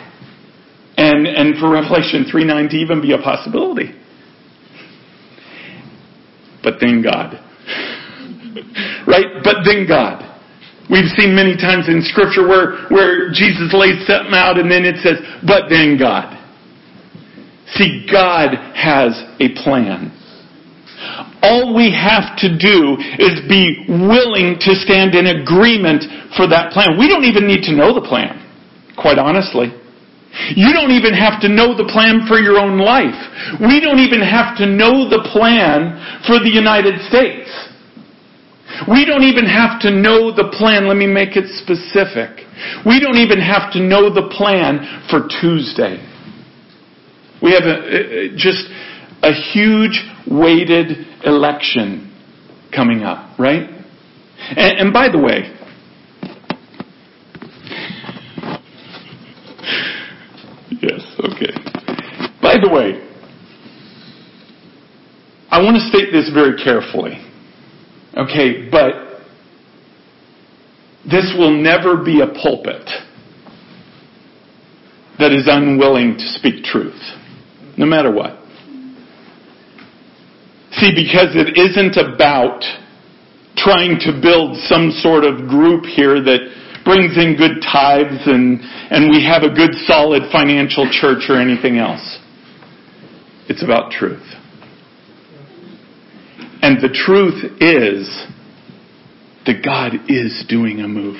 and, 0.95 1.27
and 1.27 1.59
for 1.59 1.71
Revelation 1.71 2.25
3 2.29 2.45
9 2.45 2.69
to 2.69 2.75
even 2.77 3.01
be 3.01 3.11
a 3.11 3.17
possibility. 3.17 3.91
But 6.63 6.75
then 6.79 7.03
God. 7.03 7.35
Right? 9.07 9.43
But 9.43 9.63
then 9.65 9.87
God. 9.87 10.27
We've 10.89 11.07
seen 11.15 11.33
many 11.33 11.55
times 11.55 11.87
in 11.87 12.03
scripture 12.03 12.47
where, 12.47 12.87
where 12.91 13.31
Jesus 13.31 13.71
lays 13.71 14.05
something 14.05 14.35
out 14.35 14.59
and 14.59 14.69
then 14.69 14.83
it 14.83 14.99
says, 14.99 15.23
but 15.47 15.69
then 15.69 15.95
God. 15.97 16.35
See, 17.79 18.05
God 18.11 18.51
has 18.75 19.15
a 19.39 19.55
plan. 19.63 20.11
All 21.41 21.73
we 21.73 21.95
have 21.95 22.35
to 22.43 22.51
do 22.51 22.99
is 23.17 23.39
be 23.47 23.87
willing 23.87 24.59
to 24.59 24.75
stand 24.75 25.15
in 25.15 25.31
agreement 25.31 26.03
for 26.35 26.45
that 26.51 26.75
plan. 26.75 26.99
We 26.99 27.07
don't 27.07 27.23
even 27.23 27.47
need 27.47 27.63
to 27.71 27.73
know 27.73 27.95
the 27.95 28.03
plan, 28.03 28.37
quite 28.99 29.17
honestly. 29.17 29.71
You 30.55 30.71
don't 30.71 30.91
even 30.91 31.13
have 31.13 31.41
to 31.41 31.49
know 31.49 31.75
the 31.75 31.87
plan 31.91 32.27
for 32.27 32.39
your 32.39 32.59
own 32.59 32.79
life. 32.79 33.17
We 33.59 33.79
don't 33.79 33.99
even 33.99 34.21
have 34.21 34.55
to 34.59 34.65
know 34.67 35.07
the 35.07 35.27
plan 35.31 35.95
for 36.27 36.39
the 36.39 36.51
United 36.51 36.99
States. 37.07 37.49
We 38.89 39.05
don't 39.05 39.23
even 39.23 39.45
have 39.45 39.81
to 39.81 39.91
know 39.91 40.33
the 40.33 40.49
plan. 40.57 40.87
Let 40.87 40.97
me 40.97 41.07
make 41.07 41.35
it 41.35 41.47
specific. 41.61 42.45
We 42.85 42.99
don't 42.99 43.17
even 43.17 43.39
have 43.39 43.71
to 43.73 43.79
know 43.79 44.13
the 44.13 44.29
plan 44.35 45.05
for 45.09 45.27
Tuesday. 45.41 46.01
We 47.41 47.51
have 47.53 47.63
a, 47.63 48.35
just 48.35 48.65
a 49.23 49.33
huge 49.33 50.01
weighted 50.29 51.25
election 51.25 52.07
coming 52.73 53.03
up, 53.03 53.37
right? 53.37 53.69
And, 54.49 54.79
and 54.79 54.93
by 54.93 55.09
the 55.09 55.19
way, 55.19 55.57
Yes, 60.81 61.01
okay. 61.19 61.53
By 62.41 62.55
the 62.57 62.69
way, 62.73 63.07
I 65.51 65.61
want 65.61 65.75
to 65.77 65.81
state 65.89 66.11
this 66.11 66.31
very 66.33 66.61
carefully. 66.61 67.19
Okay, 68.17 68.69
but 68.69 68.93
this 71.09 71.33
will 71.37 71.51
never 71.51 72.03
be 72.03 72.21
a 72.21 72.27
pulpit 72.27 72.89
that 75.17 75.31
is 75.31 75.47
unwilling 75.47 76.15
to 76.17 76.27
speak 76.33 76.63
truth, 76.63 76.99
no 77.77 77.85
matter 77.85 78.11
what. 78.11 78.37
See, 80.73 80.91
because 80.95 81.35
it 81.35 81.57
isn't 81.57 81.95
about 81.95 82.63
trying 83.55 83.99
to 83.99 84.19
build 84.21 84.57
some 84.57 84.91
sort 84.91 85.23
of 85.23 85.47
group 85.47 85.85
here 85.85 86.21
that 86.21 86.39
brings 86.83 87.17
in 87.17 87.35
good 87.37 87.61
tithes 87.61 88.25
and, 88.25 88.59
and 88.89 89.09
we 89.09 89.23
have 89.23 89.43
a 89.43 89.53
good 89.53 89.75
solid 89.85 90.23
financial 90.31 90.89
church 90.89 91.29
or 91.29 91.39
anything 91.39 91.77
else. 91.77 92.19
It's 93.47 93.63
about 93.63 93.91
truth. 93.91 94.25
And 96.61 96.77
the 96.81 96.93
truth 96.93 97.43
is 97.59 98.05
that 99.45 99.63
God 99.65 99.93
is 100.07 100.45
doing 100.47 100.81
a 100.81 100.87
move. 100.87 101.17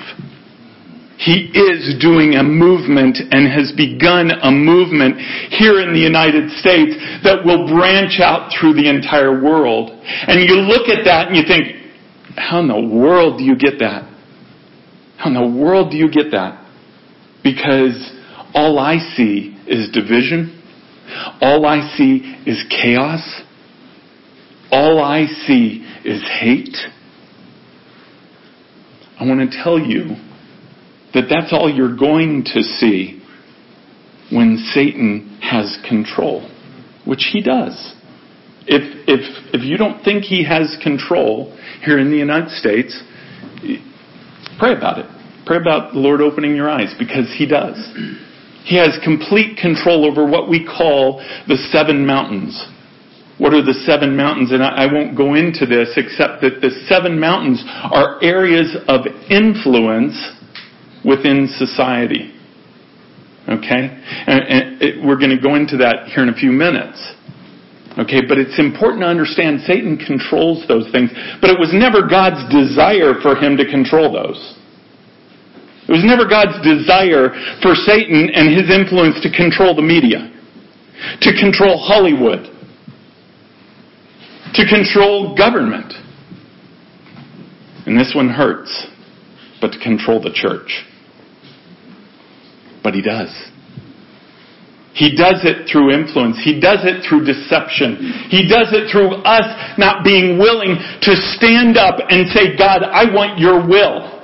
He 1.17 1.53
is 1.53 2.01
doing 2.01 2.33
a 2.33 2.43
movement 2.43 3.17
and 3.29 3.45
has 3.45 3.71
begun 3.77 4.31
a 4.31 4.50
movement 4.50 5.17
here 5.53 5.79
in 5.79 5.93
the 5.93 6.00
United 6.00 6.50
States 6.57 6.98
that 7.24 7.45
will 7.45 7.67
branch 7.69 8.19
out 8.19 8.50
through 8.50 8.74
the 8.74 8.89
entire 8.89 9.41
world. 9.41 9.91
And 9.91 10.41
you 10.41 10.55
look 10.65 10.89
at 10.89 11.05
that 11.05 11.27
and 11.27 11.38
you 11.38 11.43
think, 11.45 11.77
how 12.38 12.60
in 12.60 12.67
the 12.67 12.95
world 12.95 13.38
do 13.38 13.43
you 13.43 13.55
get 13.55 13.77
that? 13.79 14.10
How 15.17 15.29
in 15.29 15.36
the 15.36 15.62
world 15.62 15.91
do 15.91 15.98
you 15.98 16.10
get 16.10 16.31
that? 16.31 16.65
Because 17.43 17.93
all 18.55 18.79
I 18.79 18.98
see 19.15 19.55
is 19.67 19.91
division. 19.91 20.57
All 21.39 21.65
I 21.67 21.95
see 21.95 22.41
is 22.48 22.65
chaos. 22.69 23.21
All 24.71 24.99
I 24.99 25.25
see 25.25 25.85
is 26.05 26.23
hate. 26.39 26.77
I 29.19 29.25
want 29.25 29.51
to 29.51 29.63
tell 29.63 29.79
you 29.79 30.15
that 31.13 31.25
that's 31.29 31.51
all 31.51 31.69
you're 31.69 31.95
going 31.95 32.43
to 32.45 32.61
see 32.61 33.21
when 34.31 34.57
Satan 34.73 35.39
has 35.41 35.77
control, 35.87 36.49
which 37.05 37.29
he 37.31 37.41
does. 37.41 37.95
If, 38.65 39.07
if, 39.07 39.53
if 39.53 39.63
you 39.63 39.77
don't 39.77 40.03
think 40.03 40.23
he 40.23 40.45
has 40.45 40.77
control 40.81 41.55
here 41.83 41.99
in 41.99 42.09
the 42.09 42.17
United 42.17 42.51
States, 42.51 43.03
Pray 44.61 44.73
about 44.73 44.99
it. 44.99 45.07
Pray 45.47 45.57
about 45.57 45.93
the 45.93 45.99
Lord 45.99 46.21
opening 46.21 46.55
your 46.55 46.69
eyes 46.69 46.93
because 46.99 47.33
He 47.35 47.47
does. 47.47 47.75
He 48.63 48.77
has 48.77 48.99
complete 49.03 49.57
control 49.57 50.05
over 50.05 50.23
what 50.23 50.47
we 50.47 50.63
call 50.63 51.17
the 51.47 51.57
seven 51.71 52.05
mountains. 52.05 52.63
What 53.41 53.57
are 53.57 53.65
the 53.65 53.74
seven 53.89 54.13
mountains? 54.15 54.53
And 54.53 54.62
I, 54.62 54.86
won't 54.86 55.17
go 55.17 55.33
into 55.33 55.65
this 55.65 55.98
except 55.98 56.45
that 56.45 56.62
the 56.62 56.69
seven 56.86 57.17
mountains 57.17 57.57
are 57.65 58.21
areas 58.21 58.77
of 58.86 59.10
influence 59.33 60.13
within 61.01 61.50
society. 61.50 62.38
Okay? 63.50 63.98
And, 64.29 64.45
and 64.45 64.63
it, 64.77 65.01
we're 65.01 65.17
going 65.17 65.33
to 65.33 65.41
go 65.41 65.57
into 65.57 65.81
that 65.81 66.13
here 66.13 66.21
in 66.21 66.29
a 66.29 66.38
few 66.38 66.53
minutes. 66.53 67.01
Okay, 67.98 68.21
but 68.29 68.38
it's 68.38 68.62
important 68.62 69.01
to 69.01 69.10
understand 69.10 69.65
Satan 69.65 69.98
controls 69.98 70.62
those 70.69 70.86
things, 70.93 71.10
but 71.41 71.50
it 71.50 71.57
was 71.57 71.74
never 71.74 72.05
God's 72.05 72.45
desire 72.53 73.17
for 73.25 73.33
him 73.33 73.57
to 73.57 73.65
control 73.65 74.13
those. 74.13 74.38
It 75.89 75.91
was 75.91 76.05
never 76.05 76.29
God's 76.29 76.62
desire 76.62 77.33
for 77.65 77.74
Satan 77.74 78.29
and 78.31 78.53
his 78.53 78.69
influence 78.69 79.17
to 79.25 79.33
control 79.33 79.74
the 79.74 79.81
media, 79.83 80.29
to 81.25 81.31
control 81.41 81.81
Hollywood, 81.81 82.60
to 84.53 84.65
control 84.67 85.36
government. 85.36 85.93
And 87.86 87.98
this 87.98 88.13
one 88.15 88.29
hurts, 88.29 88.88
but 89.60 89.72
to 89.72 89.79
control 89.79 90.22
the 90.22 90.31
church. 90.34 90.86
But 92.84 92.93
he 92.93 93.01
does. 93.01 93.29
He 94.93 95.15
does 95.15 95.39
it 95.48 95.72
through 95.72 95.96
influence. 95.96 96.38
He 96.43 96.60
does 96.60 96.84
it 96.84 97.08
through 97.08 97.24
deception. 97.24 98.27
He 98.27 98.43
does 98.48 98.75
it 98.75 98.91
through 98.91 99.24
us 99.24 99.48
not 99.77 100.03
being 100.03 100.38
willing 100.38 100.75
to 100.75 101.15
stand 101.38 101.77
up 101.77 101.96
and 102.10 102.27
say, 102.29 102.58
God, 102.58 102.84
I 102.84 103.08
want 103.08 103.39
your 103.39 103.63
will. 103.63 104.20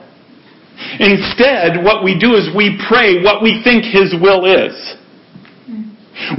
Instead, 1.00 1.84
what 1.84 2.04
we 2.04 2.20
do 2.20 2.36
is 2.36 2.52
we 2.54 2.78
pray 2.90 3.24
what 3.24 3.42
we 3.42 3.64
think 3.64 3.86
His 3.86 4.14
will 4.20 4.44
is. 4.44 4.76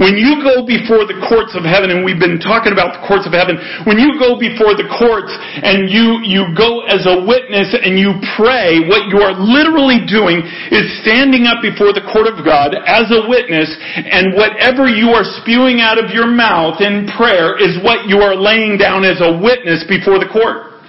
When 0.03 0.19
you 0.19 0.43
go 0.43 0.67
before 0.67 1.07
the 1.07 1.15
courts 1.31 1.55
of 1.55 1.63
heaven, 1.63 1.95
and 1.95 2.03
we've 2.03 2.19
been 2.19 2.43
talking 2.43 2.75
about 2.75 2.99
the 2.99 3.03
courts 3.07 3.31
of 3.31 3.33
heaven, 3.33 3.55
when 3.87 3.95
you 3.95 4.19
go 4.19 4.35
before 4.35 4.75
the 4.75 4.91
courts 4.91 5.31
and 5.31 5.87
you, 5.87 6.19
you 6.27 6.51
go 6.59 6.83
as 6.91 7.07
a 7.07 7.23
witness 7.23 7.71
and 7.79 7.95
you 7.95 8.19
pray, 8.35 8.83
what 8.91 9.07
you 9.07 9.23
are 9.23 9.39
literally 9.39 10.03
doing 10.03 10.43
is 10.75 10.87
standing 11.07 11.47
up 11.47 11.63
before 11.63 11.95
the 11.95 12.03
court 12.11 12.27
of 12.27 12.43
God 12.43 12.75
as 12.75 13.07
a 13.15 13.23
witness, 13.31 13.71
and 13.95 14.35
whatever 14.35 14.91
you 14.91 15.15
are 15.15 15.27
spewing 15.43 15.79
out 15.79 15.97
of 15.97 16.11
your 16.11 16.27
mouth 16.27 16.83
in 16.83 17.07
prayer 17.15 17.55
is 17.55 17.79
what 17.87 18.11
you 18.11 18.19
are 18.19 18.35
laying 18.35 18.83
down 18.83 19.07
as 19.07 19.23
a 19.23 19.31
witness 19.39 19.87
before 19.87 20.19
the 20.19 20.27
court. 20.27 20.83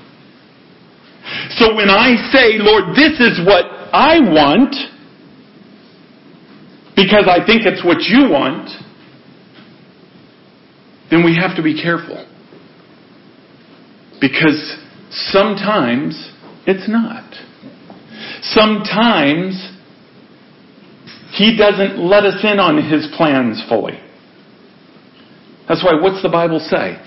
So 1.62 1.77
when 1.77 1.93
I 1.93 2.17
say, 2.34 2.58
Lord, 2.58 2.98
this 2.98 3.22
is 3.22 3.38
what 3.46 3.69
I 3.93 4.17
want, 4.17 4.74
because 7.00 7.29
I 7.29 7.46
think 7.46 7.63
it's 7.65 7.84
what 7.84 8.01
you 8.01 8.29
want, 8.29 8.68
then 11.10 11.24
we 11.24 11.36
have 11.39 11.56
to 11.56 11.63
be 11.63 11.82
careful. 11.82 12.27
Because 14.20 14.77
sometimes 15.10 16.34
it's 16.68 16.89
not. 16.89 17.24
Sometimes 18.41 19.56
He 21.32 21.56
doesn't 21.58 21.98
let 22.00 22.25
us 22.25 22.44
in 22.44 22.60
on 22.60 22.84
His 22.91 23.08
plans 23.15 23.63
fully. 23.70 23.98
That's 25.70 25.84
why, 25.84 26.01
what's 26.01 26.22
the 26.22 26.29
Bible 26.29 26.60
say? 26.60 26.98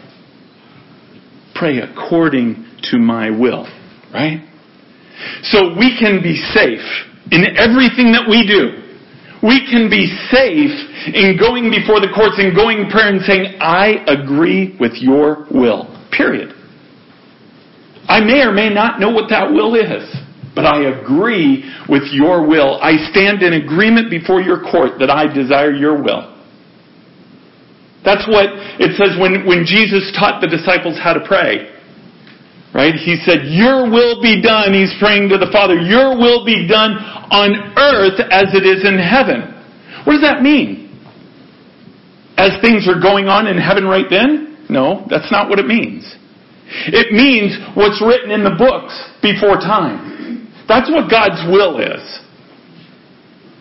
Pray 1.54 1.80
according 1.80 2.64
to 2.90 2.98
my 2.98 3.28
will, 3.28 3.64
right? 4.14 4.40
So 5.42 5.76
we 5.76 5.98
can 6.00 6.22
be 6.22 6.36
safe 6.36 6.80
in 7.30 7.44
everything 7.58 8.12
that 8.12 8.26
we 8.26 8.46
do. 8.46 8.81
We 9.42 9.66
can 9.66 9.90
be 9.90 10.06
safe 10.30 10.70
in 11.10 11.36
going 11.36 11.68
before 11.70 11.98
the 11.98 12.14
courts 12.14 12.38
and 12.38 12.54
going 12.54 12.86
in 12.86 12.88
prayer 12.88 13.10
and 13.10 13.20
saying, 13.22 13.58
I 13.58 14.06
agree 14.06 14.76
with 14.78 14.92
your 15.02 15.46
will. 15.50 15.90
Period. 16.14 16.54
I 18.06 18.20
may 18.20 18.42
or 18.42 18.52
may 18.52 18.70
not 18.70 19.00
know 19.00 19.10
what 19.10 19.30
that 19.30 19.50
will 19.50 19.74
is, 19.74 20.06
but 20.54 20.64
I 20.64 20.94
agree 20.94 21.64
with 21.88 22.04
your 22.12 22.46
will. 22.46 22.78
I 22.80 22.96
stand 23.10 23.42
in 23.42 23.54
agreement 23.54 24.10
before 24.10 24.40
your 24.40 24.62
court 24.62 24.98
that 25.00 25.10
I 25.10 25.26
desire 25.26 25.72
your 25.72 26.00
will. 26.00 26.30
That's 28.04 28.26
what 28.26 28.46
it 28.82 28.94
says 28.98 29.18
when, 29.18 29.46
when 29.46 29.64
Jesus 29.64 30.10
taught 30.18 30.42
the 30.42 30.50
disciples 30.50 30.98
how 31.02 31.14
to 31.14 31.22
pray. 31.26 31.70
Right? 32.74 32.94
He 32.94 33.20
said, 33.22 33.52
Your 33.52 33.84
will 33.84 34.22
be 34.22 34.40
done. 34.40 34.72
He's 34.72 34.92
praying 34.98 35.28
to 35.28 35.36
the 35.36 35.52
Father. 35.52 35.76
Your 35.76 36.16
will 36.16 36.44
be 36.44 36.66
done 36.66 36.96
on 37.32 37.72
earth 37.80 38.20
as 38.30 38.52
it 38.52 38.68
is 38.68 38.84
in 38.84 39.00
heaven. 39.00 39.48
What 40.04 40.20
does 40.20 40.22
that 40.22 40.42
mean? 40.42 40.92
As 42.36 42.60
things 42.60 42.86
are 42.88 43.00
going 43.00 43.26
on 43.26 43.46
in 43.46 43.56
heaven 43.56 43.84
right 43.84 44.06
then? 44.08 44.68
No, 44.68 45.06
that's 45.08 45.30
not 45.32 45.48
what 45.48 45.58
it 45.58 45.66
means. 45.66 46.04
It 46.88 47.12
means 47.12 47.56
what's 47.76 48.00
written 48.00 48.30
in 48.30 48.44
the 48.44 48.56
books 48.56 48.92
before 49.20 49.56
time. 49.56 50.48
That's 50.68 50.88
what 50.88 51.10
God's 51.10 51.40
will 51.50 51.80
is. 51.80 52.04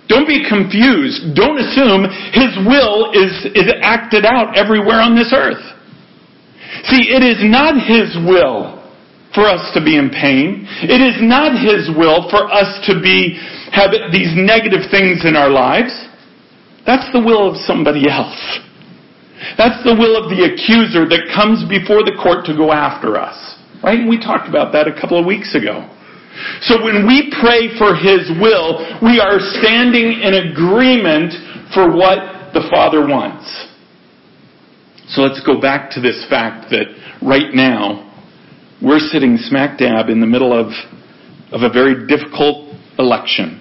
Don't 0.07 0.27
be 0.27 0.43
confused. 0.47 1.35
Don't 1.35 1.55
assume 1.55 2.03
His 2.35 2.51
will 2.67 3.11
is, 3.15 3.31
is 3.55 3.71
acted 3.79 4.25
out 4.25 4.57
everywhere 4.57 4.99
on 4.99 5.15
this 5.15 5.31
earth. 5.31 5.63
See, 6.91 7.11
it 7.11 7.23
is 7.23 7.39
not 7.47 7.79
His 7.79 8.15
will 8.27 8.79
for 9.33 9.47
us 9.47 9.71
to 9.73 9.79
be 9.79 9.95
in 9.95 10.11
pain. 10.11 10.67
It 10.83 10.99
is 10.99 11.23
not 11.23 11.55
His 11.55 11.87
will 11.95 12.27
for 12.27 12.51
us 12.51 12.67
to 12.87 12.99
be, 12.99 13.39
have 13.71 13.91
these 14.11 14.35
negative 14.35 14.91
things 14.91 15.23
in 15.23 15.35
our 15.35 15.49
lives. 15.49 15.91
That's 16.85 17.07
the 17.13 17.19
will 17.19 17.49
of 17.49 17.57
somebody 17.63 18.09
else. 18.09 18.59
That's 19.57 19.81
the 19.83 19.95
will 19.97 20.19
of 20.21 20.29
the 20.29 20.45
accuser 20.45 21.07
that 21.09 21.31
comes 21.33 21.65
before 21.65 22.03
the 22.03 22.13
court 22.21 22.45
to 22.45 22.53
go 22.53 22.71
after 22.71 23.17
us. 23.17 23.37
Right? 23.83 23.97
And 23.99 24.09
we 24.09 24.19
talked 24.19 24.47
about 24.47 24.71
that 24.73 24.87
a 24.87 24.93
couple 24.93 25.17
of 25.17 25.25
weeks 25.25 25.55
ago. 25.55 25.89
So 26.61 26.83
when 26.83 27.07
we 27.07 27.33
pray 27.41 27.73
for 27.77 27.95
His 27.97 28.29
will, 28.39 28.79
we 29.01 29.19
are 29.19 29.39
standing 29.59 30.21
in 30.21 30.51
agreement 30.51 31.33
for 31.73 31.89
what 31.89 32.53
the 32.53 32.67
Father 32.69 33.07
wants. 33.07 33.47
So 35.09 35.21
let's 35.21 35.43
go 35.45 35.59
back 35.59 35.91
to 35.91 36.01
this 36.01 36.25
fact 36.29 36.69
that 36.71 36.87
right 37.21 37.53
now, 37.53 38.07
we're 38.81 38.99
sitting 38.99 39.37
smack 39.37 39.77
dab 39.77 40.09
in 40.09 40.21
the 40.21 40.27
middle 40.27 40.53
of, 40.53 40.71
of 41.51 41.61
a 41.61 41.69
very 41.69 42.07
difficult 42.07 42.73
election, 42.97 43.60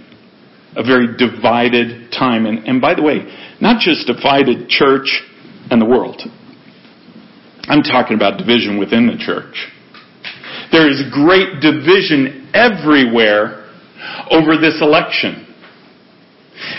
a 0.77 0.83
very 0.83 1.17
divided 1.17 2.13
time. 2.13 2.47
And, 2.47 2.67
and 2.67 2.81
by 2.81 2.95
the 2.95 3.03
way, 3.03 3.27
not 3.61 3.81
just 3.81 4.07
divided 4.07 4.69
church 4.69 5.23
and 5.71 5.81
the 5.81 5.87
world. 5.87 6.23
I'm 7.69 7.83
talking 7.83 8.17
about 8.17 8.39
division 8.39 8.79
within 8.79 9.07
the 9.07 9.19
church. 9.19 9.71
There 10.73 10.89
is 10.89 11.03
great 11.13 11.61
division 11.61 12.51
everywhere 12.55 13.71
over 14.31 14.57
this 14.57 14.81
election. 14.81 15.47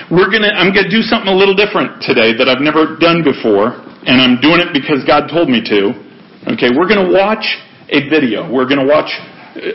We're 0.10 0.32
gonna, 0.32 0.52
I'm 0.56 0.74
gonna 0.74 0.90
do 0.90 1.02
something 1.02 1.32
a 1.32 1.36
little 1.36 1.56
different 1.56 2.02
today 2.02 2.36
that 2.38 2.48
I've 2.48 2.62
never 2.62 2.96
done 3.00 3.24
before, 3.24 3.76
and 4.08 4.22
I'm 4.22 4.40
doing 4.40 4.60
it 4.60 4.72
because 4.74 5.04
God 5.06 5.28
told 5.28 5.50
me 5.50 5.62
to. 5.64 5.96
Okay, 6.54 6.70
we're 6.76 6.88
gonna 6.88 7.12
watch 7.12 7.46
a 7.92 8.08
video. 8.08 8.48
We're 8.48 8.66
going 8.66 8.80
to 8.80 8.88
watch 8.88 9.12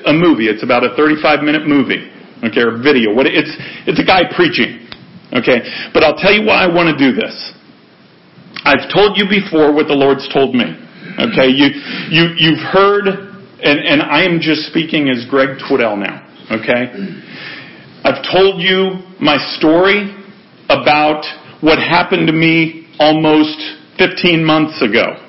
a 0.08 0.12
movie. 0.12 0.48
It's 0.48 0.64
about 0.64 0.82
a 0.82 0.96
35 0.96 1.44
minute 1.44 1.68
movie. 1.68 2.10
Okay, 2.44 2.60
or 2.60 2.76
video. 2.76 3.14
What 3.14 3.26
it's 3.26 3.52
it's 3.86 4.00
a 4.00 4.04
guy 4.04 4.28
preaching. 4.36 4.84
Okay, 5.32 5.64
but 5.92 6.04
I'll 6.04 6.16
tell 6.16 6.32
you 6.32 6.46
why 6.46 6.64
I 6.64 6.68
want 6.68 6.92
to 6.92 6.98
do 6.98 7.16
this. 7.16 7.34
I've 8.64 8.92
told 8.92 9.16
you 9.16 9.24
before 9.28 9.72
what 9.72 9.88
the 9.88 9.94
Lord's 9.94 10.28
told 10.32 10.54
me. 10.54 10.66
Okay, 11.18 11.48
you 11.48 11.72
you 12.12 12.34
you've 12.36 12.62
heard, 12.72 13.08
and 13.08 13.78
and 13.80 14.02
I 14.02 14.24
am 14.24 14.40
just 14.40 14.68
speaking 14.68 15.08
as 15.08 15.24
Greg 15.30 15.58
Twiddell 15.68 15.96
now. 15.96 16.22
Okay, 16.50 16.92
I've 18.04 18.22
told 18.30 18.60
you 18.60 19.02
my 19.20 19.38
story 19.56 20.12
about 20.68 21.24
what 21.60 21.78
happened 21.78 22.26
to 22.26 22.32
me 22.32 22.86
almost 22.98 23.58
15 23.98 24.44
months 24.44 24.82
ago. 24.82 25.22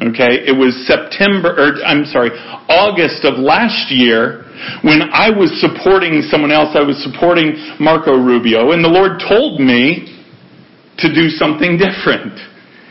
Okay, 0.00 0.46
it 0.46 0.56
was 0.56 0.74
September, 0.86 1.54
or 1.54 1.82
I'm 1.84 2.04
sorry, 2.04 2.30
August 2.68 3.24
of 3.24 3.38
last 3.38 3.90
year 3.90 4.47
when 4.82 5.02
I 5.12 5.30
was 5.30 5.52
supporting 5.60 6.22
someone 6.22 6.52
else. 6.52 6.74
I 6.74 6.82
was 6.82 6.98
supporting 7.02 7.54
Marco 7.78 8.16
Rubio, 8.16 8.72
and 8.72 8.84
the 8.84 8.88
Lord 8.88 9.20
told 9.20 9.60
me 9.60 10.18
to 10.98 11.14
do 11.14 11.28
something 11.30 11.78
different. 11.78 12.34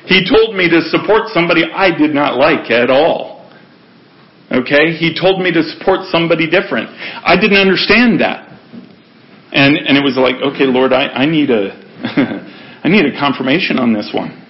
He 0.06 0.24
told 0.24 0.56
me 0.56 0.70
to 0.70 0.82
support 0.88 1.28
somebody 1.34 1.64
I 1.64 1.96
did 1.96 2.16
not 2.16 2.38
like 2.38 2.72
at 2.72 2.90
all. 2.90 3.38
Okay, 4.50 4.96
He 4.96 5.12
told 5.14 5.42
me 5.42 5.52
to 5.52 5.62
support 5.64 6.08
somebody 6.10 6.50
different. 6.50 6.88
I 6.90 7.36
didn't 7.36 7.60
understand 7.60 8.22
that, 8.22 8.48
and 9.52 9.76
and 9.76 9.98
it 9.98 10.04
was 10.04 10.16
like, 10.16 10.36
okay, 10.40 10.64
Lord, 10.64 10.94
I, 10.94 11.08
I 11.08 11.26
need 11.26 11.50
a 11.50 11.76
I 12.84 12.88
need 12.88 13.06
a 13.06 13.20
confirmation 13.20 13.78
on 13.78 13.92
this 13.92 14.12
one 14.14 14.48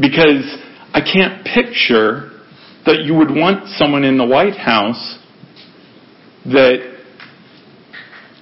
because 0.00 0.56
I 0.94 1.00
can't 1.00 1.44
picture 1.44 2.30
that 2.86 3.02
you 3.02 3.14
would 3.14 3.30
want 3.30 3.68
someone 3.76 4.04
in 4.04 4.16
the 4.16 4.24
White 4.24 4.56
House 4.56 5.17
that 6.46 6.98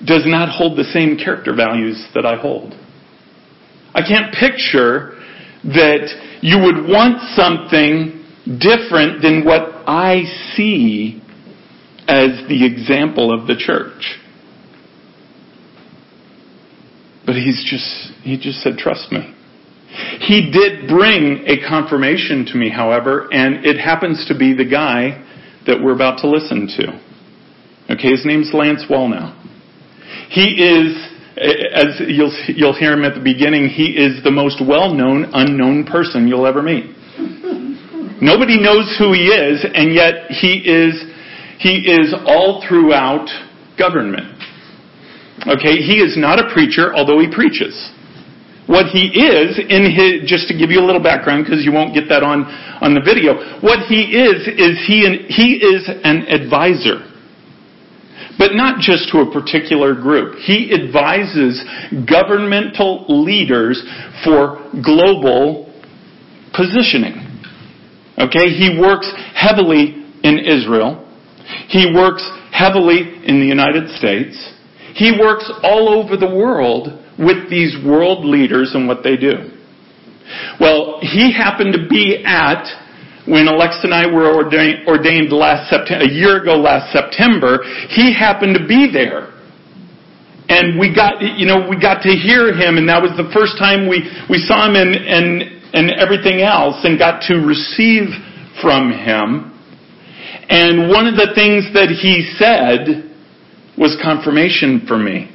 does 0.04 0.24
not 0.26 0.48
hold 0.50 0.78
the 0.78 0.84
same 0.84 1.16
character 1.16 1.54
values 1.54 2.06
that 2.14 2.26
I 2.26 2.36
hold. 2.36 2.74
I 3.94 4.02
can't 4.02 4.34
picture 4.34 5.14
that 5.64 6.38
you 6.42 6.58
would 6.58 6.88
want 6.88 7.20
something 7.34 8.22
different 8.60 9.22
than 9.22 9.44
what 9.44 9.62
I 9.86 10.22
see 10.54 11.22
as 12.06 12.46
the 12.48 12.64
example 12.64 13.32
of 13.32 13.46
the 13.46 13.56
church. 13.56 14.20
But 17.24 17.34
he's 17.34 17.66
just, 17.68 18.22
he 18.22 18.38
just 18.38 18.60
said, 18.60 18.76
trust 18.76 19.10
me. 19.10 19.34
He 20.20 20.52
did 20.52 20.88
bring 20.88 21.44
a 21.46 21.66
confirmation 21.66 22.44
to 22.46 22.56
me, 22.56 22.70
however, 22.70 23.28
and 23.32 23.64
it 23.64 23.78
happens 23.78 24.26
to 24.28 24.38
be 24.38 24.54
the 24.54 24.64
guy 24.64 25.24
that 25.66 25.82
we're 25.82 25.94
about 25.94 26.20
to 26.20 26.28
listen 26.28 26.68
to. 26.76 27.00
Okay, 27.88 28.10
his 28.10 28.26
name's 28.26 28.50
Lance 28.52 28.82
Wallnau. 28.90 29.30
He 30.28 30.58
is, 30.58 30.90
as 31.38 32.02
you'll, 32.08 32.34
you'll 32.48 32.74
hear 32.74 32.92
him 32.92 33.04
at 33.04 33.14
the 33.14 33.22
beginning, 33.22 33.68
he 33.68 33.94
is 33.94 34.24
the 34.24 34.30
most 34.30 34.58
well-known 34.58 35.30
unknown 35.32 35.86
person 35.86 36.26
you'll 36.26 36.46
ever 36.46 36.62
meet. 36.62 36.90
Nobody 38.20 38.58
knows 38.58 38.90
who 38.98 39.12
he 39.12 39.30
is, 39.30 39.62
and 39.62 39.94
yet 39.94 40.34
he 40.34 40.58
is, 40.66 40.98
he 41.62 41.86
is 41.86 42.12
all 42.26 42.64
throughout 42.66 43.28
government. 43.78 44.34
Okay, 45.46 45.78
he 45.78 46.02
is 46.02 46.18
not 46.18 46.40
a 46.42 46.50
preacher, 46.52 46.90
although 46.90 47.20
he 47.20 47.30
preaches. 47.30 47.92
What 48.66 48.86
he 48.86 49.14
is 49.14 49.62
in 49.62 49.86
his, 49.94 50.28
just 50.28 50.48
to 50.48 50.58
give 50.58 50.74
you 50.74 50.80
a 50.80 50.86
little 50.86 51.02
background 51.02 51.44
because 51.44 51.62
you 51.62 51.70
won't 51.70 51.94
get 51.94 52.08
that 52.08 52.26
on, 52.26 52.50
on 52.82 52.98
the 52.98 53.00
video. 53.00 53.62
What 53.62 53.86
he 53.86 54.10
is, 54.10 54.50
is 54.50 54.82
he, 54.90 55.06
an, 55.06 55.30
he 55.30 55.62
is 55.62 55.86
an 55.86 56.26
advisor. 56.26 57.05
But 58.38 58.52
not 58.54 58.80
just 58.80 59.10
to 59.12 59.18
a 59.18 59.32
particular 59.32 59.94
group. 59.94 60.36
He 60.36 60.72
advises 60.72 61.64
governmental 62.08 63.06
leaders 63.08 63.82
for 64.24 64.70
global 64.84 65.72
positioning. 66.54 67.22
Okay, 68.18 68.48
he 68.48 68.78
works 68.80 69.10
heavily 69.34 70.04
in 70.22 70.38
Israel. 70.38 71.02
He 71.68 71.92
works 71.94 72.28
heavily 72.52 73.24
in 73.24 73.40
the 73.40 73.46
United 73.46 73.88
States. 73.96 74.52
He 74.94 75.12
works 75.20 75.50
all 75.62 75.88
over 75.88 76.16
the 76.16 76.34
world 76.34 76.88
with 77.18 77.50
these 77.50 77.76
world 77.84 78.24
leaders 78.24 78.72
and 78.74 78.88
what 78.88 79.02
they 79.02 79.16
do. 79.16 79.50
Well, 80.58 80.98
he 81.02 81.32
happened 81.32 81.74
to 81.74 81.88
be 81.88 82.22
at 82.24 82.64
when 83.26 83.48
Alexa 83.48 83.82
and 83.82 83.94
I 83.94 84.06
were 84.06 84.32
ordained, 84.32 84.86
ordained 84.86 85.32
last 85.32 85.68
September, 85.68 86.04
a 86.04 86.10
year 86.10 86.42
ago 86.42 86.54
last 86.54 86.92
September, 86.92 87.62
he 87.90 88.14
happened 88.14 88.54
to 88.54 88.66
be 88.66 88.88
there. 88.92 89.34
And 90.48 90.78
we 90.78 90.94
got, 90.94 91.20
you 91.20 91.44
know, 91.44 91.66
we 91.68 91.74
got 91.74 92.02
to 92.06 92.14
hear 92.14 92.54
him 92.54 92.78
and 92.78 92.88
that 92.88 93.02
was 93.02 93.10
the 93.18 93.26
first 93.34 93.58
time 93.58 93.90
we, 93.90 94.06
we 94.30 94.38
saw 94.38 94.70
him 94.70 94.78
and, 94.78 94.94
and, 94.94 95.42
and 95.74 95.90
everything 95.98 96.40
else 96.40 96.78
and 96.86 96.96
got 96.98 97.20
to 97.26 97.42
receive 97.42 98.14
from 98.62 98.94
him. 98.94 99.50
And 100.48 100.88
one 100.88 101.10
of 101.10 101.18
the 101.18 101.34
things 101.34 101.66
that 101.74 101.90
he 101.90 102.30
said 102.38 103.10
was 103.76 103.98
confirmation 103.98 104.86
for 104.86 104.96
me. 104.96 105.34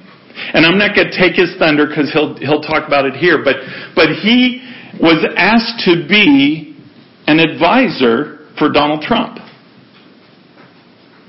And 0.53 0.65
I'm 0.65 0.79
not 0.79 0.95
going 0.95 1.11
to 1.11 1.17
take 1.17 1.35
his 1.35 1.59
thunder 1.59 1.85
because 1.85 2.09
he'll, 2.13 2.39
he'll 2.39 2.63
talk 2.63 2.87
about 2.87 3.05
it 3.05 3.15
here, 3.19 3.43
but, 3.43 3.59
but 3.95 4.15
he 4.23 4.63
was 4.95 5.27
asked 5.35 5.83
to 5.85 6.07
be 6.07 6.70
an 7.27 7.39
advisor 7.39 8.47
for 8.57 8.71
Donald 8.71 9.01
Trump. 9.01 9.37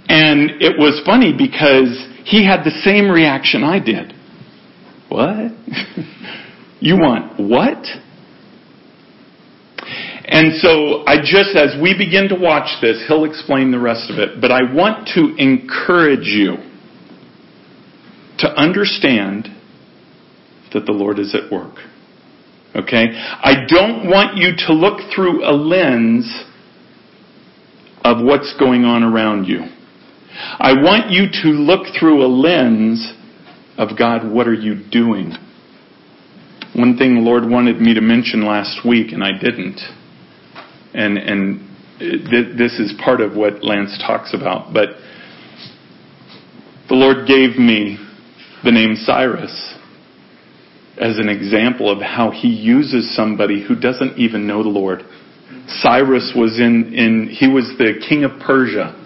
And 0.09 0.62
it 0.62 0.76
was 0.78 1.00
funny 1.07 1.33
because 1.37 2.07
he 2.24 2.44
had 2.44 2.64
the 2.64 2.70
same 2.85 3.11
reaction 3.11 3.64
I 3.64 3.78
did. 3.78 4.12
What? 5.09 5.52
you 6.81 6.96
want 6.96 7.38
what? 7.38 7.85
And 10.24 10.55
so 10.55 11.05
I 11.07 11.16
just, 11.20 11.55
as 11.57 11.81
we 11.81 11.96
begin 11.96 12.28
to 12.28 12.35
watch 12.35 12.81
this, 12.81 13.05
he'll 13.07 13.24
explain 13.24 13.70
the 13.70 13.78
rest 13.78 14.11
of 14.11 14.18
it. 14.18 14.40
But 14.40 14.50
I 14.50 14.72
want 14.72 15.09
to 15.14 15.35
encourage 15.37 16.26
you 16.26 16.57
to 18.38 18.48
understand 18.48 19.48
that 20.72 20.87
the 20.87 20.92
Lord 20.92 21.18
is 21.18 21.35
at 21.35 21.52
work. 21.52 21.76
Okay? 22.74 23.06
I 23.12 23.66
don't 23.68 24.08
want 24.08 24.37
you 24.37 24.52
to 24.66 24.72
look 24.72 25.00
through 25.14 25.44
a 25.44 25.52
lens 25.52 26.44
of 28.04 28.24
what's 28.24 28.54
going 28.58 28.85
on 28.85 29.02
around 29.02 29.44
you. 29.44 29.61
I 30.35 30.72
want 30.72 31.11
you 31.11 31.26
to 31.42 31.48
look 31.48 31.87
through 31.98 32.24
a 32.24 32.28
lens 32.28 33.12
of 33.76 33.96
God, 33.98 34.30
what 34.30 34.48
are 34.48 34.54
you 34.54 34.82
doing? 34.90 35.32
One 36.74 36.96
thing 36.96 37.16
the 37.16 37.20
Lord 37.20 37.48
wanted 37.48 37.80
me 37.80 37.94
to 37.94 38.00
mention 38.00 38.46
last 38.46 38.87
week, 38.87 39.12
and 39.12 39.22
I 39.22 39.32
didn't. 39.38 39.80
And, 40.94 41.18
and 41.18 41.61
uh, 41.96 42.56
this 42.56 42.78
is 42.78 42.94
part 43.04 43.20
of 43.20 43.37
what 43.37 43.62
Lance 43.62 43.98
talks 43.98 44.35
about, 44.35 44.72
but 44.72 44.88
the 46.88 46.94
Lord 46.94 47.26
gave 47.26 47.58
me 47.58 47.98
the 48.64 48.72
name 48.72 48.96
Cyrus 48.96 49.78
as 51.00 51.18
an 51.18 51.28
example 51.28 51.90
of 51.90 52.02
how 52.02 52.31
he 52.31 52.48
uses 52.48 53.14
somebody 53.16 53.64
who 53.66 53.74
doesn't 53.74 54.18
even 54.18 54.46
know 54.46 54.62
the 54.62 54.68
Lord. 54.68 55.02
Cyrus 55.81 56.33
was 56.37 56.59
in, 56.59 56.92
in 56.94 57.28
he 57.28 57.48
was 57.48 57.64
the 57.78 58.05
king 58.09 58.24
of 58.24 58.33
Persia, 58.44 58.98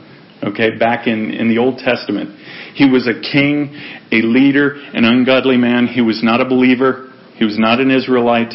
okay, 0.43 0.77
back 0.77 1.07
in, 1.07 1.31
in 1.31 1.49
the 1.49 1.59
Old 1.59 1.79
Testament. 1.79 2.31
He 2.75 2.89
was 2.89 3.07
a 3.07 3.21
king, 3.21 3.75
a 4.11 4.23
leader, 4.23 4.75
an 4.75 5.05
ungodly 5.05 5.57
man. 5.57 5.87
He 5.87 6.01
was 6.01 6.23
not 6.23 6.41
a 6.41 6.45
believer. 6.45 7.13
He 7.37 7.45
was 7.45 7.59
not 7.59 7.81
an 7.81 7.91
Israelite. 7.91 8.53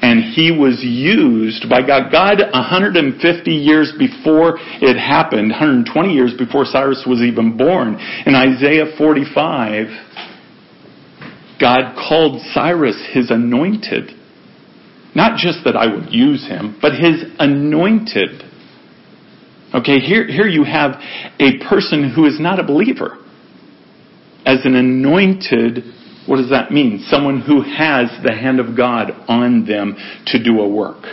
And 0.00 0.22
he 0.22 0.52
was 0.52 0.80
used 0.82 1.68
by 1.68 1.84
God. 1.84 2.10
God, 2.10 2.38
150 2.38 3.50
years 3.50 3.92
before 3.98 4.56
it 4.80 4.96
happened, 4.96 5.50
120 5.50 6.14
years 6.14 6.32
before 6.38 6.64
Cyrus 6.64 7.04
was 7.06 7.20
even 7.20 7.56
born, 7.56 7.98
in 8.24 8.34
Isaiah 8.34 8.94
45, 8.96 9.86
God 11.60 11.94
called 11.96 12.40
Cyrus 12.52 13.08
his 13.12 13.30
anointed. 13.30 14.10
Not 15.14 15.38
just 15.38 15.64
that 15.64 15.76
I 15.76 15.86
would 15.86 16.12
use 16.12 16.46
him, 16.46 16.78
but 16.80 16.92
his 16.92 17.24
anointed. 17.38 18.42
Okay, 19.74 19.98
here, 19.98 20.26
here 20.26 20.46
you 20.46 20.64
have 20.64 20.92
a 21.40 21.58
person 21.68 22.12
who 22.14 22.24
is 22.26 22.38
not 22.38 22.60
a 22.60 22.64
believer 22.64 23.18
as 24.46 24.64
an 24.64 24.74
anointed 24.74 25.84
what 26.28 26.36
does 26.36 26.50
that 26.50 26.70
mean? 26.70 27.06
Someone 27.08 27.40
who 27.40 27.62
has 27.62 28.10
the 28.22 28.34
hand 28.34 28.60
of 28.60 28.76
God 28.76 29.12
on 29.28 29.64
them 29.64 29.96
to 30.26 30.42
do 30.42 30.60
a 30.60 30.68
work. 30.68 31.04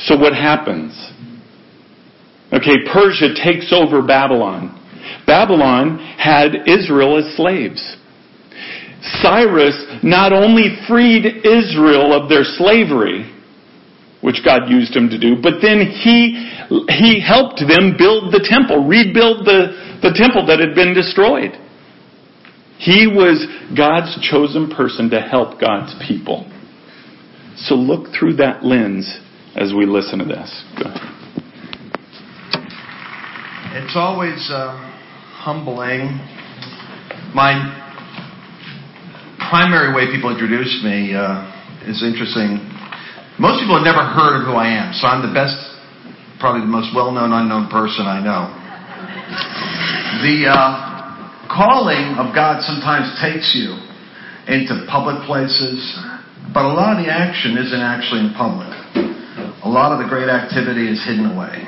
So 0.00 0.18
what 0.18 0.32
happens? 0.32 0.92
Okay, 2.52 2.74
Persia 2.92 3.32
takes 3.32 3.72
over 3.72 4.02
Babylon. 4.02 4.76
Babylon 5.26 5.98
had 6.18 6.68
Israel 6.68 7.18
as 7.18 7.36
slaves. 7.36 7.96
Cyrus 9.20 9.84
not 10.02 10.32
only 10.32 10.76
freed 10.88 11.26
Israel 11.26 12.12
of 12.12 12.28
their 12.28 12.44
slavery, 12.44 13.28
which 14.20 14.44
God 14.44 14.70
used 14.70 14.94
him 14.94 15.08
to 15.10 15.18
do, 15.18 15.34
but 15.42 15.54
then 15.60 15.80
he, 15.80 16.48
he 16.88 17.20
helped 17.20 17.58
them 17.58 17.96
build 17.98 18.32
the 18.32 18.46
temple, 18.48 18.86
rebuild 18.86 19.44
the, 19.44 19.98
the 20.00 20.14
temple 20.14 20.46
that 20.46 20.60
had 20.60 20.76
been 20.76 20.94
destroyed. 20.94 21.50
He 22.78 23.06
was 23.06 23.46
God's 23.76 24.16
chosen 24.28 24.70
person 24.70 25.10
to 25.10 25.20
help 25.20 25.60
God's 25.60 25.94
people. 26.06 26.48
So 27.56 27.74
look 27.74 28.14
through 28.18 28.36
that 28.36 28.64
lens 28.64 29.20
as 29.56 29.72
we 29.76 29.86
listen 29.86 30.20
to 30.20 30.24
this. 30.24 30.64
It's 33.74 33.96
always 33.96 34.50
uh, 34.50 34.91
humbling. 35.42 36.22
My 37.34 37.58
primary 39.50 39.90
way 39.90 40.06
people 40.14 40.30
introduce 40.30 40.70
me 40.86 41.18
uh, 41.18 41.42
is 41.82 41.98
interesting. 41.98 42.62
Most 43.42 43.58
people 43.58 43.74
have 43.74 43.82
never 43.82 44.06
heard 44.06 44.38
of 44.38 44.46
who 44.46 44.54
I 44.54 44.70
am, 44.70 44.94
so 44.94 45.10
I'm 45.10 45.18
the 45.18 45.34
best, 45.34 45.58
probably 46.38 46.62
the 46.62 46.70
most 46.70 46.94
well-known 46.94 47.34
unknown 47.34 47.66
person 47.74 48.06
I 48.06 48.22
know. 48.22 48.54
The 50.22 50.46
uh, 50.46 51.50
calling 51.50 52.22
of 52.22 52.30
God 52.30 52.62
sometimes 52.62 53.10
takes 53.18 53.50
you 53.58 53.74
into 54.46 54.86
public 54.86 55.26
places, 55.26 55.82
but 56.54 56.62
a 56.62 56.70
lot 56.70 56.94
of 56.94 57.02
the 57.02 57.10
action 57.10 57.58
isn't 57.58 57.82
actually 57.82 58.30
in 58.30 58.30
public. 58.38 58.70
A 59.66 59.70
lot 59.70 59.90
of 59.90 59.98
the 59.98 60.06
great 60.06 60.30
activity 60.30 60.86
is 60.86 61.02
hidden 61.02 61.34
away, 61.34 61.66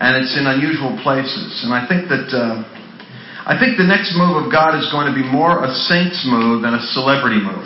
and 0.00 0.16
it's 0.16 0.32
in 0.32 0.48
unusual 0.48 0.96
places. 1.04 1.60
And 1.60 1.76
I 1.76 1.84
think 1.84 2.08
that 2.08 2.32
uh, 2.32 2.64
I 3.46 3.54
think 3.54 3.78
the 3.78 3.86
next 3.86 4.10
move 4.18 4.42
of 4.42 4.50
God 4.50 4.74
is 4.74 4.90
going 4.90 5.06
to 5.06 5.14
be 5.14 5.22
more 5.22 5.62
a 5.62 5.70
saint's 5.86 6.18
move 6.26 6.66
than 6.66 6.74
a 6.74 6.82
celebrity 6.90 7.38
move. 7.38 7.62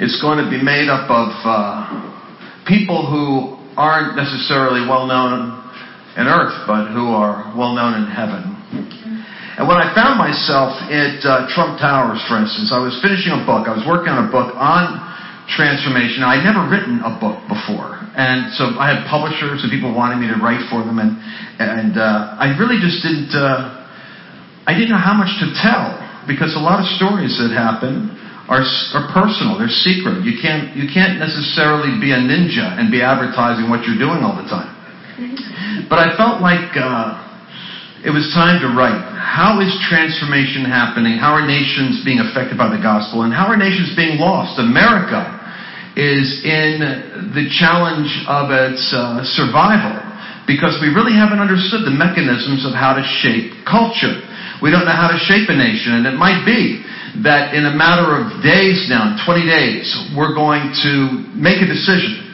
It's 0.00 0.16
going 0.24 0.40
to 0.40 0.48
be 0.48 0.56
made 0.56 0.88
up 0.88 1.12
of 1.12 1.28
uh, 1.44 2.64
people 2.64 3.04
who 3.04 3.60
aren't 3.76 4.16
necessarily 4.16 4.80
well 4.88 5.04
known 5.04 5.60
in 6.16 6.24
earth, 6.24 6.56
but 6.64 6.88
who 6.88 7.12
are 7.12 7.52
well 7.52 7.76
known 7.76 8.00
in 8.00 8.08
heaven. 8.08 8.56
And 9.60 9.68
when 9.68 9.76
I 9.76 9.92
found 9.92 10.16
myself 10.16 10.72
at 10.88 11.20
uh, 11.20 11.52
Trump 11.52 11.76
Towers, 11.76 12.24
for 12.24 12.40
instance, 12.40 12.72
I 12.72 12.80
was 12.80 12.96
finishing 13.04 13.36
a 13.36 13.44
book. 13.44 13.68
I 13.68 13.76
was 13.76 13.84
working 13.84 14.08
on 14.08 14.24
a 14.24 14.32
book 14.32 14.56
on 14.56 15.04
transformation. 15.52 16.24
I'd 16.24 16.48
never 16.48 16.64
written 16.64 17.04
a 17.04 17.12
book 17.20 17.44
before, 17.44 18.00
and 18.16 18.48
so 18.56 18.72
I 18.80 18.88
had 18.88 19.04
publishers 19.12 19.60
and 19.60 19.68
people 19.68 19.92
wanting 19.92 20.24
me 20.24 20.32
to 20.32 20.40
write 20.40 20.64
for 20.72 20.80
them, 20.80 20.96
and 20.96 21.20
and 21.60 22.00
uh, 22.00 22.40
I 22.40 22.56
really 22.56 22.80
just 22.80 23.04
didn't. 23.04 23.36
Uh, 23.36 23.84
I 24.66 24.74
didn't 24.74 24.90
know 24.90 25.00
how 25.00 25.14
much 25.14 25.30
to 25.40 25.54
tell 25.62 25.94
because 26.26 26.58
a 26.58 26.62
lot 26.62 26.82
of 26.82 26.86
stories 26.98 27.38
that 27.38 27.54
happen 27.54 28.10
are 28.50 28.66
are 28.94 29.06
personal. 29.14 29.58
They're 29.58 29.70
secret. 29.70 30.26
You 30.26 30.38
can't 30.42 30.74
you 30.74 30.90
can't 30.90 31.22
necessarily 31.22 31.98
be 32.02 32.10
a 32.10 32.20
ninja 32.20 32.78
and 32.78 32.90
be 32.90 33.02
advertising 33.02 33.70
what 33.70 33.86
you're 33.86 33.98
doing 33.98 34.26
all 34.26 34.34
the 34.34 34.48
time. 34.50 34.74
But 35.88 35.98
I 36.02 36.16
felt 36.16 36.42
like. 36.42 36.74
Uh, 36.74 37.22
it 38.06 38.14
was 38.14 38.30
time 38.30 38.62
to 38.62 38.70
write. 38.70 39.02
How 39.18 39.58
is 39.58 39.72
transformation 39.90 40.62
happening? 40.62 41.18
How 41.18 41.34
are 41.34 41.42
nations 41.42 42.06
being 42.06 42.22
affected 42.22 42.54
by 42.54 42.70
the 42.70 42.78
gospel? 42.78 43.26
And 43.26 43.34
how 43.34 43.50
are 43.50 43.58
nations 43.58 43.98
being 43.98 44.22
lost? 44.22 44.62
America 44.62 45.26
is 45.98 46.44
in 46.46 47.34
the 47.34 47.50
challenge 47.56 48.12
of 48.30 48.54
its 48.54 48.94
uh, 48.94 49.24
survival 49.24 49.98
because 50.46 50.78
we 50.78 50.94
really 50.94 51.18
haven't 51.18 51.42
understood 51.42 51.82
the 51.82 51.90
mechanisms 51.90 52.62
of 52.62 52.78
how 52.78 52.94
to 52.94 53.02
shape 53.24 53.66
culture. 53.66 54.22
We 54.62 54.70
don't 54.72 54.88
know 54.88 54.96
how 54.96 55.12
to 55.12 55.18
shape 55.20 55.48
a 55.48 55.56
nation, 55.56 56.00
and 56.00 56.06
it 56.06 56.16
might 56.16 56.44
be 56.48 56.80
that 57.24 57.52
in 57.56 57.64
a 57.64 57.74
matter 57.74 58.16
of 58.16 58.42
days 58.44 58.88
now, 58.88 59.16
20 59.24 59.44
days, 59.44 59.84
we're 60.16 60.34
going 60.34 60.72
to 60.84 60.92
make 61.36 61.60
a 61.60 61.68
decision 61.68 62.24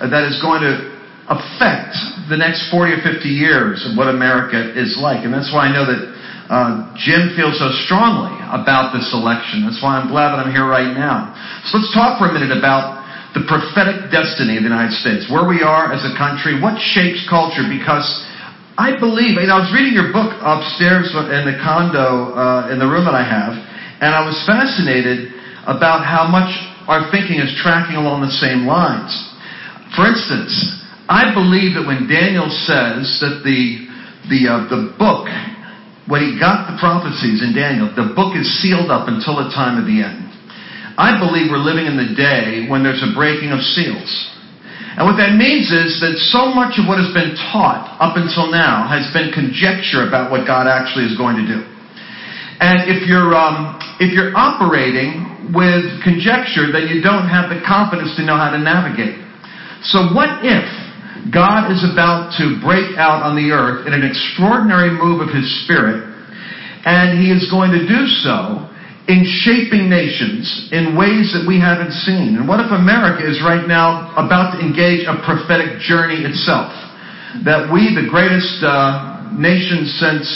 that 0.00 0.24
is 0.28 0.40
going 0.40 0.60
to 0.60 0.96
affect 1.28 1.96
the 2.28 2.36
next 2.36 2.70
40 2.70 3.00
or 3.00 3.02
50 3.02 3.28
years 3.28 3.82
of 3.88 3.96
what 3.96 4.08
America 4.08 4.58
is 4.76 4.98
like. 5.00 5.24
And 5.24 5.32
that's 5.32 5.50
why 5.50 5.68
I 5.68 5.70
know 5.72 5.86
that 5.88 6.00
uh, 6.46 6.94
Jim 6.94 7.34
feels 7.34 7.58
so 7.58 7.70
strongly 7.86 8.38
about 8.54 8.94
this 8.94 9.10
election. 9.10 9.66
That's 9.66 9.82
why 9.82 9.98
I'm 9.98 10.06
glad 10.06 10.36
that 10.36 10.46
I'm 10.46 10.54
here 10.54 10.66
right 10.66 10.94
now. 10.94 11.34
So 11.66 11.78
let's 11.82 11.90
talk 11.90 12.22
for 12.22 12.30
a 12.30 12.32
minute 12.32 12.54
about 12.54 13.02
the 13.34 13.42
prophetic 13.50 14.08
destiny 14.14 14.56
of 14.56 14.62
the 14.62 14.70
United 14.70 14.94
States, 14.96 15.26
where 15.28 15.44
we 15.44 15.60
are 15.60 15.92
as 15.92 16.06
a 16.06 16.14
country, 16.14 16.56
what 16.62 16.78
shapes 16.78 17.26
culture, 17.28 17.66
because 17.66 18.06
I 18.76 19.00
believe, 19.00 19.40
know, 19.40 19.56
I 19.56 19.64
was 19.64 19.72
reading 19.72 19.96
your 19.96 20.12
book 20.12 20.36
upstairs 20.44 21.08
in 21.16 21.48
the 21.48 21.56
condo, 21.64 22.36
uh, 22.36 22.68
in 22.68 22.76
the 22.76 22.84
room 22.84 23.08
that 23.08 23.16
I 23.16 23.24
have, 23.24 23.56
and 24.04 24.12
I 24.12 24.20
was 24.20 24.36
fascinated 24.44 25.32
about 25.64 26.04
how 26.04 26.28
much 26.28 26.52
our 26.84 27.08
thinking 27.08 27.40
is 27.40 27.56
tracking 27.64 27.96
along 27.96 28.20
the 28.20 28.36
same 28.36 28.68
lines. 28.68 29.08
For 29.96 30.04
instance, 30.04 30.52
I 31.08 31.32
believe 31.32 31.72
that 31.80 31.88
when 31.88 32.04
Daniel 32.04 32.52
says 32.68 33.16
that 33.24 33.40
the 33.48 33.88
the 34.28 34.44
uh, 34.44 34.68
the 34.68 34.92
book, 35.00 35.24
when 36.04 36.20
he 36.28 36.36
got 36.36 36.68
the 36.68 36.76
prophecies 36.76 37.40
in 37.40 37.56
Daniel, 37.56 37.88
the 37.96 38.12
book 38.12 38.36
is 38.36 38.44
sealed 38.60 38.92
up 38.92 39.08
until 39.08 39.40
the 39.40 39.48
time 39.56 39.80
of 39.80 39.88
the 39.88 40.04
end. 40.04 40.28
I 41.00 41.16
believe 41.16 41.48
we're 41.48 41.64
living 41.64 41.88
in 41.88 41.96
the 41.96 42.12
day 42.12 42.68
when 42.68 42.84
there's 42.84 43.00
a 43.00 43.16
breaking 43.16 43.56
of 43.56 43.64
seals. 43.64 44.35
And 44.96 45.04
what 45.04 45.20
that 45.20 45.36
means 45.36 45.68
is 45.68 46.00
that 46.00 46.16
so 46.32 46.56
much 46.56 46.80
of 46.80 46.88
what 46.88 46.96
has 46.96 47.12
been 47.12 47.36
taught 47.52 47.84
up 48.00 48.16
until 48.16 48.48
now 48.48 48.88
has 48.88 49.04
been 49.12 49.28
conjecture 49.28 50.08
about 50.08 50.32
what 50.32 50.48
God 50.48 50.64
actually 50.64 51.04
is 51.04 51.20
going 51.20 51.36
to 51.36 51.44
do. 51.44 51.60
And 52.64 52.88
if 52.88 53.04
you're, 53.04 53.36
um, 53.36 53.76
if 54.00 54.16
you're 54.16 54.32
operating 54.32 55.52
with 55.52 55.84
conjecture, 56.00 56.72
then 56.72 56.88
you 56.88 57.04
don't 57.04 57.28
have 57.28 57.52
the 57.52 57.60
confidence 57.60 58.16
to 58.16 58.24
know 58.24 58.40
how 58.40 58.48
to 58.48 58.56
navigate. 58.56 59.20
So 59.84 60.16
what 60.16 60.40
if 60.40 60.64
God 61.28 61.68
is 61.68 61.84
about 61.84 62.32
to 62.40 62.56
break 62.64 62.96
out 62.96 63.20
on 63.20 63.36
the 63.36 63.52
earth 63.52 63.84
in 63.84 63.92
an 63.92 64.00
extraordinary 64.00 64.88
move 64.88 65.20
of 65.20 65.28
His 65.28 65.44
Spirit, 65.68 66.08
and 66.88 67.20
He 67.20 67.28
is 67.28 67.52
going 67.52 67.76
to 67.76 67.84
do 67.84 68.08
so 68.24 68.64
in 69.06 69.22
shaping 69.46 69.86
nations 69.86 70.68
in 70.74 70.98
ways 70.98 71.30
that 71.30 71.46
we 71.46 71.62
haven't 71.62 71.94
seen? 72.02 72.34
And 72.34 72.50
what 72.50 72.58
if 72.58 72.74
America 72.74 73.22
is 73.22 73.38
right 73.38 73.66
now 73.66 74.10
about 74.18 74.58
to 74.58 74.58
engage 74.58 75.06
a 75.06 75.22
prophetic 75.22 75.78
journey 75.78 76.26
itself? 76.26 76.74
That 77.46 77.70
we, 77.70 77.94
the 77.94 78.10
greatest 78.10 78.58
uh, 78.66 79.30
nation 79.38 79.86
since 79.86 80.26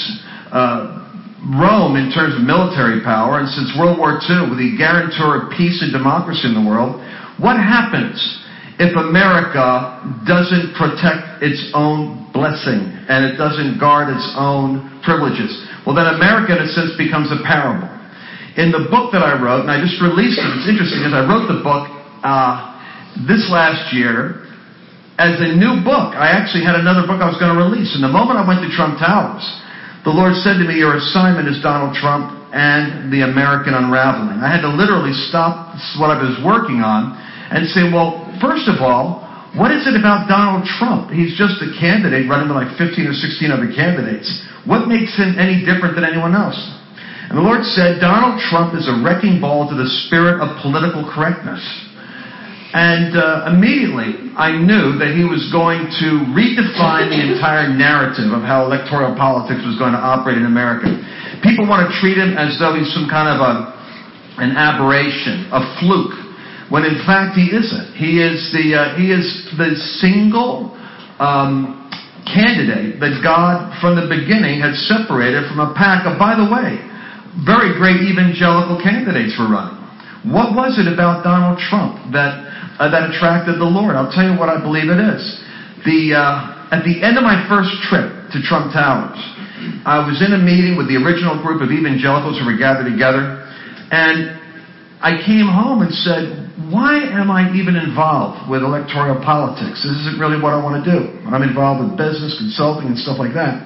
uh, 0.54 1.02
Rome 1.50 1.98
in 1.98 2.14
terms 2.14 2.38
of 2.38 2.46
military 2.46 3.02
power, 3.02 3.42
and 3.42 3.48
since 3.50 3.74
World 3.74 3.98
War 3.98 4.22
II, 4.22 4.54
with 4.54 4.62
the 4.62 4.78
guarantor 4.78 5.42
of 5.42 5.42
peace 5.50 5.82
and 5.82 5.90
democracy 5.90 6.46
in 6.46 6.54
the 6.54 6.62
world, 6.62 7.02
what 7.42 7.58
happens 7.58 8.22
if 8.78 8.94
America 8.94 9.98
doesn't 10.30 10.78
protect 10.78 11.42
its 11.42 11.58
own 11.74 12.30
blessing 12.30 12.86
and 13.10 13.26
it 13.26 13.34
doesn't 13.34 13.82
guard 13.82 14.14
its 14.14 14.30
own 14.38 15.00
privileges? 15.02 15.50
Well, 15.82 15.96
then 15.96 16.06
America, 16.06 16.54
in 16.54 16.62
a 16.62 16.70
sense, 16.70 16.94
becomes 16.94 17.34
a 17.34 17.42
parable 17.42 17.89
in 18.60 18.68
the 18.68 18.92
book 18.92 19.08
that 19.16 19.24
I 19.24 19.40
wrote, 19.40 19.64
and 19.64 19.72
I 19.72 19.80
just 19.80 19.96
released 20.04 20.36
it. 20.36 20.44
It's 20.60 20.68
interesting 20.68 21.00
as 21.08 21.16
I 21.16 21.24
wrote 21.24 21.48
the 21.48 21.64
book 21.64 21.88
uh, 22.20 22.76
this 23.24 23.48
last 23.48 23.88
year 23.96 24.44
as 25.16 25.40
a 25.40 25.56
new 25.56 25.80
book. 25.80 26.12
I 26.12 26.36
actually 26.36 26.68
had 26.68 26.76
another 26.76 27.08
book 27.08 27.24
I 27.24 27.28
was 27.32 27.40
going 27.40 27.56
to 27.56 27.60
release, 27.60 27.96
and 27.96 28.04
the 28.04 28.12
moment 28.12 28.36
I 28.36 28.44
went 28.44 28.60
to 28.60 28.68
Trump 28.76 29.00
Towers, 29.00 29.40
the 30.04 30.12
Lord 30.12 30.36
said 30.44 30.60
to 30.60 30.64
me, 30.68 30.76
"Your 30.76 31.00
assignment 31.00 31.48
is 31.48 31.64
Donald 31.64 31.96
Trump 31.96 32.36
and 32.52 33.08
the 33.08 33.24
American 33.24 33.72
unraveling." 33.72 34.44
I 34.44 34.52
had 34.52 34.60
to 34.60 34.72
literally 34.72 35.16
stop 35.32 35.72
what 35.96 36.12
I 36.12 36.20
was 36.20 36.36
working 36.44 36.84
on 36.84 37.16
and 37.48 37.64
say, 37.72 37.88
"Well, 37.88 38.28
first 38.44 38.68
of 38.68 38.84
all." 38.84 39.24
What 39.50 39.74
is 39.74 39.82
it 39.90 39.98
about 39.98 40.30
Donald 40.30 40.62
Trump? 40.78 41.10
He's 41.10 41.34
just 41.34 41.58
a 41.58 41.74
candidate 41.74 42.30
running 42.30 42.46
with 42.46 42.54
like 42.54 42.70
15 42.78 43.02
or 43.02 43.12
16 43.12 43.50
other 43.50 43.66
candidates. 43.74 44.30
What 44.62 44.86
makes 44.86 45.18
him 45.18 45.42
any 45.42 45.66
different 45.66 45.98
than 45.98 46.06
anyone 46.06 46.38
else? 46.38 46.54
And 47.30 47.38
the 47.38 47.46
Lord 47.46 47.62
said, 47.62 48.02
Donald 48.02 48.42
Trump 48.50 48.74
is 48.74 48.90
a 48.90 48.98
wrecking 49.06 49.38
ball 49.38 49.70
to 49.70 49.78
the 49.78 49.86
spirit 50.02 50.42
of 50.42 50.50
political 50.66 51.06
correctness. 51.06 51.62
And 52.74 53.14
uh, 53.14 53.54
immediately 53.54 54.34
I 54.34 54.58
knew 54.58 54.98
that 54.98 55.14
he 55.14 55.22
was 55.22 55.46
going 55.54 55.86
to 56.02 56.08
redefine 56.34 57.06
the 57.06 57.22
entire 57.22 57.70
narrative 57.70 58.34
of 58.34 58.42
how 58.42 58.66
electoral 58.66 59.14
politics 59.14 59.62
was 59.62 59.78
going 59.78 59.94
to 59.94 60.02
operate 60.02 60.42
in 60.42 60.46
America. 60.50 60.90
People 61.38 61.70
want 61.70 61.86
to 61.86 61.94
treat 62.02 62.18
him 62.18 62.34
as 62.34 62.58
though 62.58 62.74
he's 62.74 62.90
some 62.90 63.06
kind 63.06 63.30
of 63.30 63.38
a, 63.38 63.54
an 64.42 64.58
aberration, 64.58 65.46
a 65.54 65.62
fluke, 65.78 66.18
when 66.66 66.82
in 66.82 66.98
fact 67.06 67.38
he 67.38 67.54
isn't. 67.54 67.94
He 67.94 68.18
is 68.18 68.42
the, 68.50 68.74
uh, 68.74 68.98
he 68.98 69.14
is 69.14 69.22
the 69.54 69.78
single 70.02 70.74
um, 71.22 71.78
candidate 72.26 72.98
that 72.98 73.22
God 73.22 73.70
from 73.78 73.94
the 73.94 74.10
beginning 74.10 74.58
had 74.58 74.74
separated 74.90 75.46
from 75.46 75.62
a 75.62 75.70
pack 75.78 76.10
of, 76.10 76.18
by 76.18 76.34
the 76.34 76.50
way, 76.50 76.89
very 77.46 77.78
great 77.78 78.02
evangelical 78.02 78.82
candidates 78.82 79.38
were 79.38 79.46
running. 79.46 79.78
What 80.26 80.52
was 80.52 80.76
it 80.76 80.90
about 80.90 81.22
Donald 81.24 81.62
Trump 81.70 82.12
that 82.12 82.34
uh, 82.76 82.90
that 82.90 83.08
attracted 83.08 83.56
the 83.56 83.70
Lord? 83.70 83.96
I'll 83.96 84.12
tell 84.12 84.26
you 84.26 84.36
what 84.36 84.52
I 84.52 84.60
believe 84.60 84.90
it 84.92 85.00
is. 85.00 85.22
The 85.86 86.12
uh, 86.12 86.74
at 86.74 86.84
the 86.84 87.00
end 87.00 87.16
of 87.16 87.24
my 87.24 87.40
first 87.48 87.72
trip 87.88 88.34
to 88.34 88.38
Trump 88.44 88.74
Towers, 88.74 89.16
I 89.86 90.04
was 90.04 90.20
in 90.20 90.36
a 90.36 90.42
meeting 90.42 90.76
with 90.76 90.92
the 90.92 91.00
original 91.00 91.40
group 91.40 91.64
of 91.64 91.72
evangelicals 91.72 92.36
who 92.36 92.44
were 92.44 92.58
gathered 92.58 92.90
together, 92.90 93.46
and 93.94 94.36
I 95.00 95.22
came 95.24 95.48
home 95.48 95.80
and 95.80 95.92
said, 96.04 96.50
"Why 96.68 97.00
am 97.00 97.32
I 97.32 97.48
even 97.56 97.78
involved 97.78 98.50
with 98.50 98.60
electoral 98.60 99.22
politics? 99.24 99.80
This 99.80 99.96
isn't 100.04 100.20
really 100.20 100.36
what 100.36 100.52
I 100.52 100.60
want 100.60 100.82
to 100.82 100.84
do. 100.84 101.00
I'm 101.30 101.46
involved 101.46 101.80
with 101.80 101.96
business, 101.96 102.36
consulting, 102.36 102.92
and 102.92 102.98
stuff 102.98 103.16
like 103.16 103.32
that." 103.32 103.56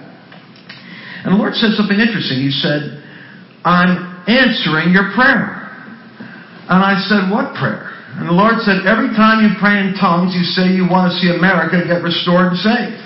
And 1.26 1.34
the 1.34 1.38
Lord 1.40 1.56
said 1.56 1.74
something 1.74 1.98
interesting. 1.98 2.38
He 2.38 2.52
said 2.52 3.03
I'm 3.64 4.12
answering 4.28 4.92
your 4.92 5.12
prayer. 5.16 5.64
And 6.68 6.80
I 6.80 6.96
said, 7.08 7.28
What 7.32 7.56
prayer? 7.56 7.92
And 8.16 8.28
the 8.28 8.36
Lord 8.36 8.60
said, 8.64 8.84
Every 8.88 9.12
time 9.16 9.44
you 9.44 9.52
pray 9.60 9.80
in 9.80 9.96
tongues, 10.00 10.32
you 10.32 10.44
say 10.44 10.72
you 10.72 10.88
want 10.88 11.12
to 11.12 11.14
see 11.20 11.32
America 11.32 11.80
get 11.84 12.00
restored 12.04 12.52
and 12.54 12.60
saved. 12.60 13.00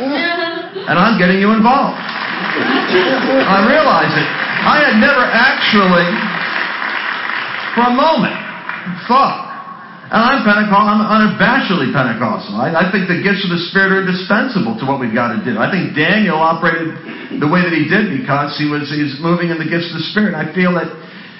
and 0.88 0.96
I'm 0.96 1.20
getting 1.20 1.40
you 1.40 1.52
involved. 1.52 2.00
I 2.00 3.64
realized 3.68 4.16
it. 4.16 4.28
I 4.62 4.76
had 4.80 4.96
never 5.00 5.24
actually, 5.26 6.08
for 7.74 7.90
a 7.90 7.94
moment, 7.94 8.36
thought. 9.08 9.51
And 10.12 10.20
I'm 10.20 10.44
Pentecostal. 10.44 10.92
I'm 10.92 11.00
unabashedly 11.08 11.88
Pentecostal. 11.88 12.60
I, 12.60 12.84
I 12.84 12.92
think 12.92 13.08
the 13.08 13.24
gifts 13.24 13.48
of 13.48 13.50
the 13.56 13.64
Spirit 13.72 13.96
are 13.96 14.04
indispensable 14.04 14.76
to 14.76 14.84
what 14.84 15.00
we've 15.00 15.16
got 15.16 15.32
to 15.32 15.40
do. 15.40 15.56
I 15.56 15.72
think 15.72 15.96
Daniel 15.96 16.36
operated 16.36 17.40
the 17.40 17.48
way 17.48 17.64
that 17.64 17.72
he 17.72 17.88
did 17.88 18.12
because 18.20 18.52
he 18.60 18.68
was 18.68 18.92
he's 18.92 19.16
moving 19.24 19.48
in 19.48 19.56
the 19.56 19.64
gifts 19.64 19.88
of 19.88 20.04
the 20.04 20.06
Spirit. 20.12 20.36
I 20.36 20.52
feel 20.52 20.76
that, 20.76 20.92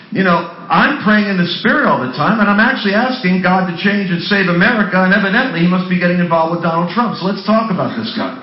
you 0.08 0.24
know, 0.24 0.48
I'm 0.72 1.04
praying 1.04 1.28
in 1.28 1.36
the 1.36 1.44
Spirit 1.60 1.84
all 1.84 2.00
the 2.00 2.16
time, 2.16 2.40
and 2.40 2.48
I'm 2.48 2.64
actually 2.64 2.96
asking 2.96 3.44
God 3.44 3.68
to 3.68 3.76
change 3.76 4.08
and 4.08 4.24
save 4.24 4.48
America, 4.48 5.04
and 5.04 5.12
evidently 5.12 5.60
he 5.60 5.68
must 5.68 5.92
be 5.92 6.00
getting 6.00 6.24
involved 6.24 6.56
with 6.56 6.64
Donald 6.64 6.88
Trump. 6.96 7.20
So 7.20 7.28
let's 7.28 7.44
talk 7.44 7.68
about 7.68 7.92
this 7.92 8.08
guy. 8.16 8.40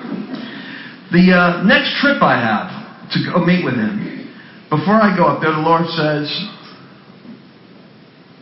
The 1.10 1.26
uh, 1.34 1.66
next 1.66 1.98
trip 1.98 2.22
I 2.22 2.38
have 2.38 2.70
to 3.18 3.18
go 3.26 3.42
meet 3.42 3.66
with 3.66 3.74
him, 3.74 4.30
before 4.70 4.94
I 4.94 5.10
go 5.10 5.26
up 5.26 5.42
there, 5.42 5.50
the 5.50 5.66
Lord 5.66 5.90
says, 5.90 6.30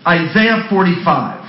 Isaiah 0.04 0.68
45. 0.68 1.47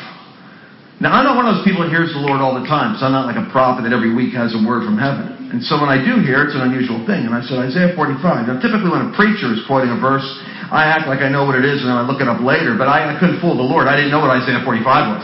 Now, 0.99 1.15
I'm 1.15 1.23
not 1.23 1.39
one 1.39 1.47
of 1.47 1.55
those 1.55 1.63
people 1.63 1.87
that 1.87 1.95
hears 1.95 2.11
the 2.11 2.19
Lord 2.19 2.43
all 2.43 2.59
the 2.59 2.67
time, 2.67 2.99
so 2.99 3.07
I'm 3.07 3.15
not 3.15 3.23
like 3.23 3.39
a 3.39 3.47
prophet 3.55 3.87
that 3.87 3.95
every 3.95 4.11
week 4.11 4.35
has 4.35 4.51
a 4.51 4.59
word 4.67 4.83
from 4.83 4.99
heaven. 4.99 5.39
And 5.49 5.63
so 5.63 5.79
when 5.79 5.87
I 5.87 5.95
do 5.95 6.19
hear, 6.19 6.43
it's 6.43 6.53
an 6.53 6.61
unusual 6.61 7.07
thing. 7.07 7.23
And 7.23 7.31
I 7.31 7.39
said, 7.39 7.57
Isaiah 7.57 7.95
45. 7.95 8.19
Now, 8.21 8.59
typically 8.59 8.91
when 8.91 9.07
a 9.07 9.11
preacher 9.15 9.47
is 9.49 9.63
quoting 9.63 9.95
a 9.95 9.97
verse, 9.97 10.27
I 10.69 10.85
act 10.85 11.07
like 11.07 11.23
I 11.23 11.31
know 11.31 11.47
what 11.47 11.55
it 11.55 11.65
is 11.65 11.81
and 11.81 11.89
then 11.89 11.97
I 11.97 12.05
look 12.05 12.21
it 12.21 12.29
up 12.29 12.43
later, 12.43 12.77
but 12.77 12.85
I, 12.85 13.09
I 13.09 13.17
couldn't 13.17 13.39
fool 13.41 13.57
the 13.57 13.65
Lord. 13.65 13.87
I 13.89 13.97
didn't 13.97 14.11
know 14.11 14.21
what 14.21 14.29
Isaiah 14.29 14.61
45 14.61 14.85
was. 14.85 15.23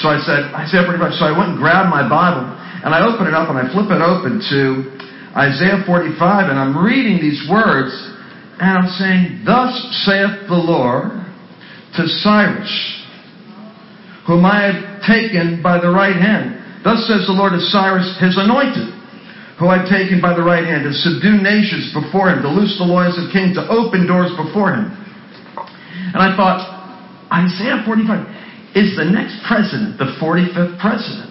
So 0.00 0.08
I 0.08 0.22
said, 0.22 0.54
Isaiah 0.54 0.86
45. 0.86 1.18
So 1.18 1.26
I 1.26 1.34
went 1.34 1.52
and 1.52 1.58
grabbed 1.58 1.90
my 1.90 2.06
Bible, 2.06 2.46
and 2.86 2.94
I 2.94 3.02
open 3.02 3.26
it 3.26 3.34
up, 3.34 3.50
and 3.50 3.58
I 3.58 3.66
flip 3.74 3.90
it 3.90 3.98
open 4.00 4.38
to 4.38 4.60
Isaiah 5.34 5.82
45, 5.84 6.14
and 6.48 6.56
I'm 6.56 6.78
reading 6.78 7.18
these 7.18 7.42
words, 7.50 7.92
and 8.62 8.70
I'm 8.70 8.90
saying, 8.96 9.42
Thus 9.44 9.74
saith 10.06 10.46
the 10.46 10.56
Lord 10.56 11.12
to 11.98 12.02
Cyrus, 12.22 12.70
whom 14.28 14.44
I 14.44 14.68
have 14.68 15.00
taken 15.08 15.64
by 15.64 15.80
the 15.80 15.88
right 15.88 16.12
hand. 16.12 16.84
Thus 16.84 17.08
says 17.08 17.24
the 17.24 17.32
Lord 17.32 17.56
to 17.56 17.64
Cyrus, 17.72 18.04
his 18.20 18.36
anointed, 18.36 18.92
who 19.56 19.72
I 19.72 19.80
have 19.80 19.88
taken 19.88 20.20
by 20.20 20.36
the 20.36 20.44
right 20.44 20.68
hand, 20.68 20.84
to 20.84 20.92
subdue 20.92 21.40
nations 21.40 21.96
before 21.96 22.28
him, 22.28 22.44
to 22.44 22.52
loose 22.52 22.76
the 22.76 22.84
loins 22.84 23.16
of 23.16 23.32
kings, 23.32 23.56
to 23.56 23.64
open 23.72 24.04
doors 24.04 24.28
before 24.36 24.76
him. 24.76 24.92
And 26.12 26.20
I 26.20 26.36
thought, 26.36 26.60
Isaiah 27.32 27.80
45 27.88 28.76
is 28.76 29.00
the 29.00 29.08
next 29.08 29.40
president, 29.48 29.96
the 29.96 30.12
45th 30.20 30.76
president. 30.76 31.27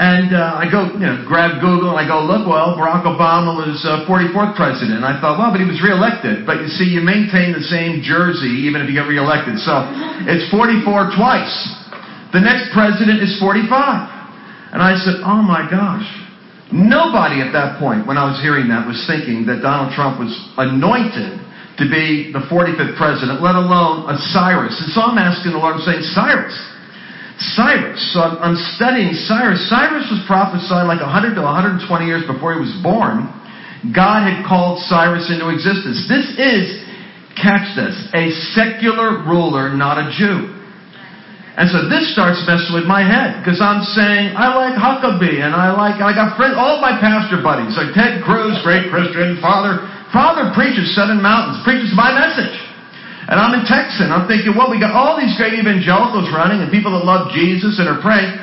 And 0.00 0.32
uh, 0.32 0.56
I 0.56 0.64
go, 0.64 0.88
you 0.96 1.04
know, 1.04 1.20
grab 1.28 1.60
Google 1.60 1.92
and 1.92 2.00
I 2.00 2.08
go, 2.08 2.24
look, 2.24 2.48
well, 2.48 2.72
Barack 2.72 3.04
Obama 3.04 3.52
was 3.52 3.84
uh, 3.84 4.08
44th 4.08 4.56
president. 4.56 5.04
And 5.04 5.04
I 5.04 5.20
thought, 5.20 5.36
well, 5.36 5.52
but 5.52 5.60
he 5.60 5.68
was 5.68 5.76
reelected. 5.84 6.48
But 6.48 6.64
you 6.64 6.72
see, 6.72 6.88
you 6.88 7.04
maintain 7.04 7.52
the 7.52 7.60
same 7.68 8.00
jersey 8.00 8.64
even 8.64 8.80
if 8.80 8.88
you 8.88 8.96
get 8.96 9.04
reelected. 9.04 9.60
So 9.60 9.76
it's 10.24 10.48
44 10.48 11.12
twice. 11.20 11.52
The 12.32 12.40
next 12.40 12.72
president 12.72 13.20
is 13.20 13.36
45. 13.36 13.68
And 14.72 14.80
I 14.80 14.96
said, 15.04 15.20
oh 15.20 15.44
my 15.44 15.68
gosh. 15.68 16.08
Nobody 16.72 17.44
at 17.44 17.52
that 17.52 17.76
point, 17.76 18.08
when 18.08 18.16
I 18.16 18.24
was 18.24 18.40
hearing 18.40 18.72
that, 18.72 18.88
was 18.88 19.04
thinking 19.04 19.44
that 19.52 19.60
Donald 19.60 19.92
Trump 19.92 20.16
was 20.16 20.32
anointed 20.56 21.44
to 21.76 21.84
be 21.84 22.32
the 22.32 22.48
45th 22.48 22.96
president, 22.96 23.44
let 23.44 23.52
alone 23.52 24.08
a 24.08 24.16
Cyrus. 24.32 24.80
And 24.80 24.96
so 24.96 25.12
I'm 25.12 25.20
asking 25.20 25.52
the 25.52 25.60
Lord, 25.60 25.76
I'm 25.76 25.84
saying, 25.84 26.08
Cyrus, 26.16 26.56
Cyrus. 27.40 28.00
So 28.12 28.20
I'm, 28.20 28.52
I'm 28.52 28.58
studying 28.76 29.16
Cyrus. 29.16 29.64
Cyrus 29.72 30.04
was 30.12 30.20
prophesied 30.28 30.84
like 30.84 31.00
100 31.00 31.34
to 31.34 31.42
120 31.42 31.88
years 32.04 32.28
before 32.28 32.52
he 32.52 32.60
was 32.60 32.72
born. 32.84 33.32
God 33.96 34.28
had 34.28 34.44
called 34.44 34.84
Cyrus 34.84 35.32
into 35.32 35.48
existence. 35.48 36.04
This 36.04 36.28
is, 36.36 36.84
catch 37.32 37.72
this, 37.72 37.96
a 38.12 38.28
secular 38.52 39.24
ruler, 39.24 39.72
not 39.72 39.96
a 39.96 40.12
Jew. 40.12 40.52
And 41.56 41.68
so 41.72 41.88
this 41.88 42.12
starts 42.12 42.44
messing 42.44 42.76
with 42.76 42.84
my 42.84 43.02
head 43.02 43.40
because 43.40 43.58
I'm 43.58 43.82
saying 43.96 44.36
I 44.36 44.52
like 44.54 44.76
Huckabee 44.76 45.42
and 45.44 45.52
I 45.52 45.74
like 45.74 45.98
I 46.00 46.14
got 46.14 46.38
friends, 46.38 46.54
all 46.56 46.80
my 46.80 46.96
pastor 46.96 47.42
buddies 47.42 47.74
like 47.74 47.92
Ted 47.92 48.22
Cruz, 48.22 48.56
great 48.62 48.88
Christian 48.88 49.40
father. 49.42 49.82
Father 50.14 50.54
preaches 50.54 50.94
Seven 50.94 51.20
Mountains, 51.20 51.60
preaches 51.66 51.90
my 51.92 52.14
message. 52.14 52.54
And 53.30 53.38
I'm 53.38 53.54
in 53.54 53.62
Texas. 53.62 54.10
I'm 54.10 54.26
thinking, 54.26 54.58
well, 54.58 54.66
we 54.66 54.82
got 54.82 54.90
all 54.90 55.14
these 55.14 55.38
great 55.38 55.54
evangelicals 55.54 56.26
running 56.34 56.66
and 56.66 56.68
people 56.74 56.90
that 56.98 57.06
love 57.06 57.30
Jesus 57.30 57.78
and 57.78 57.86
are 57.86 58.02
praying. 58.02 58.34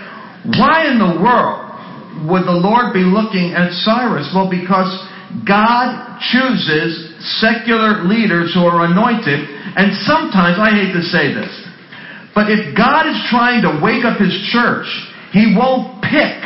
Why 0.56 0.88
in 0.88 0.96
the 0.96 1.20
world 1.20 1.68
would 2.32 2.48
the 2.48 2.56
Lord 2.56 2.96
be 2.96 3.04
looking 3.04 3.52
at 3.52 3.76
Cyrus? 3.84 4.32
Well, 4.32 4.48
because 4.48 4.88
God 5.44 6.24
chooses 6.32 7.20
secular 7.44 8.08
leaders 8.08 8.56
who 8.56 8.64
are 8.64 8.88
anointed, 8.88 9.44
and 9.76 9.92
sometimes, 10.08 10.56
I 10.56 10.72
hate 10.72 10.96
to 10.96 11.04
say 11.04 11.36
this, 11.36 11.52
but 12.32 12.48
if 12.48 12.72
God 12.72 13.12
is 13.12 13.20
trying 13.28 13.60
to 13.68 13.84
wake 13.84 14.08
up 14.08 14.24
his 14.24 14.32
church, 14.56 14.88
he 15.36 15.52
won't 15.52 16.00
pick 16.00 16.40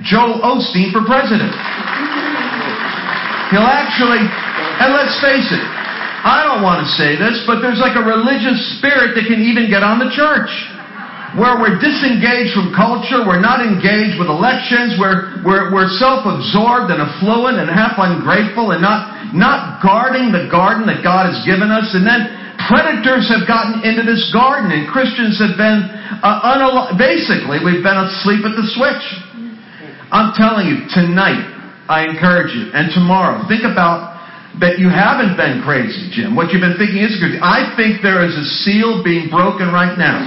Joel 0.00 0.40
Osteen 0.40 0.88
for 0.96 1.04
president. 1.04 1.52
He'll 3.52 3.68
actually, 3.68 4.24
and 4.80 4.96
let's 4.96 5.12
face 5.20 5.52
it, 5.52 5.81
I 6.22 6.46
don't 6.46 6.62
want 6.62 6.86
to 6.86 6.88
say 6.94 7.18
this, 7.18 7.42
but 7.50 7.58
there's 7.58 7.82
like 7.82 7.98
a 7.98 8.04
religious 8.06 8.78
spirit 8.78 9.18
that 9.18 9.26
can 9.26 9.42
even 9.42 9.66
get 9.66 9.82
on 9.82 9.98
the 9.98 10.06
church. 10.14 10.50
Where 11.34 11.56
we're 11.58 11.80
disengaged 11.80 12.52
from 12.52 12.76
culture, 12.76 13.24
we're 13.24 13.40
not 13.40 13.64
engaged 13.64 14.20
with 14.20 14.28
elections, 14.28 15.00
we're, 15.00 15.40
we're, 15.42 15.72
we're 15.72 15.88
self-absorbed 15.96 16.92
and 16.92 17.00
affluent 17.00 17.56
and 17.56 17.72
half 17.72 17.96
ungrateful 17.96 18.76
and 18.76 18.84
not, 18.84 19.32
not 19.32 19.80
guarding 19.80 20.28
the 20.28 20.46
garden 20.52 20.84
that 20.92 21.00
God 21.00 21.26
has 21.26 21.40
given 21.48 21.72
us. 21.72 21.88
And 21.96 22.04
then 22.04 22.28
predators 22.68 23.32
have 23.32 23.48
gotten 23.48 23.80
into 23.80 24.04
this 24.04 24.28
garden 24.28 24.70
and 24.76 24.86
Christians 24.92 25.40
have 25.40 25.56
been, 25.56 25.88
uh, 26.20 26.52
unal- 26.52 26.94
basically, 27.00 27.64
we've 27.64 27.82
been 27.82 27.98
asleep 28.12 28.44
at 28.44 28.52
the 28.52 28.68
switch. 28.76 29.04
I'm 30.12 30.36
telling 30.36 30.68
you, 30.68 30.84
tonight, 30.92 31.40
I 31.88 32.04
encourage 32.04 32.52
you, 32.52 32.68
and 32.76 32.92
tomorrow, 32.92 33.40
think 33.48 33.64
about 33.64 34.11
that 34.60 34.76
you 34.76 34.92
haven't 34.92 35.40
been 35.40 35.64
crazy, 35.64 36.12
Jim. 36.12 36.36
What 36.36 36.52
you've 36.52 36.60
been 36.60 36.76
thinking 36.76 37.00
is 37.00 37.16
crazy. 37.16 37.40
I 37.40 37.72
think 37.72 38.04
there 38.04 38.20
is 38.20 38.36
a 38.36 38.46
seal 38.64 39.00
being 39.00 39.32
broken 39.32 39.72
right 39.72 39.96
now 39.96 40.20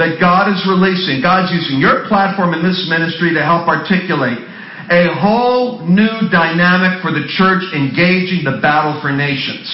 that 0.00 0.16
God 0.16 0.48
is 0.48 0.64
releasing. 0.64 1.20
God's 1.20 1.52
using 1.52 1.76
your 1.76 2.08
platform 2.08 2.56
in 2.56 2.64
this 2.64 2.88
ministry 2.88 3.36
to 3.36 3.44
help 3.44 3.68
articulate 3.68 4.40
a 4.90 5.12
whole 5.20 5.84
new 5.86 6.26
dynamic 6.32 7.04
for 7.04 7.12
the 7.12 7.28
church 7.36 7.62
engaging 7.76 8.42
the 8.42 8.58
battle 8.64 8.96
for 9.04 9.12
nations. 9.12 9.68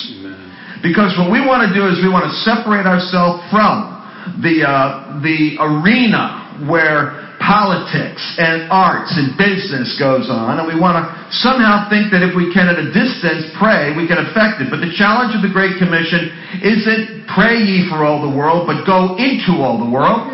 Because 0.83 1.17
what 1.17 1.31
we 1.31 1.41
want 1.41 1.65
to 1.65 1.73
do 1.73 1.87
is 1.89 2.03
we 2.03 2.11
want 2.11 2.27
to 2.29 2.35
separate 2.45 2.85
ourselves 2.85 3.41
from 3.49 3.97
the 4.43 4.67
uh, 4.67 5.23
the 5.23 5.57
arena 5.63 6.67
where 6.69 7.26
politics 7.47 8.21
and 8.43 8.67
arts 8.75 9.15
and 9.15 9.39
business 9.39 9.95
goes 10.03 10.27
on, 10.27 10.59
and 10.59 10.67
we 10.67 10.75
want 10.75 10.99
to 10.99 11.07
somehow 11.39 11.87
think 11.87 12.11
that 12.11 12.27
if 12.27 12.35
we 12.35 12.51
can 12.51 12.67
at 12.67 12.75
a 12.75 12.91
distance 12.91 13.47
pray, 13.55 13.95
we 13.95 14.11
can 14.11 14.19
affect 14.19 14.59
it. 14.59 14.67
But 14.67 14.83
the 14.83 14.91
challenge 14.99 15.33
of 15.39 15.47
the 15.47 15.53
Great 15.55 15.79
Commission 15.79 16.35
isn't 16.59 17.31
pray 17.31 17.63
ye 17.63 17.87
for 17.87 18.03
all 18.03 18.19
the 18.19 18.35
world, 18.35 18.67
but 18.67 18.83
go 18.83 19.15
into 19.15 19.63
all 19.63 19.79
the 19.79 19.87
world. 19.87 20.27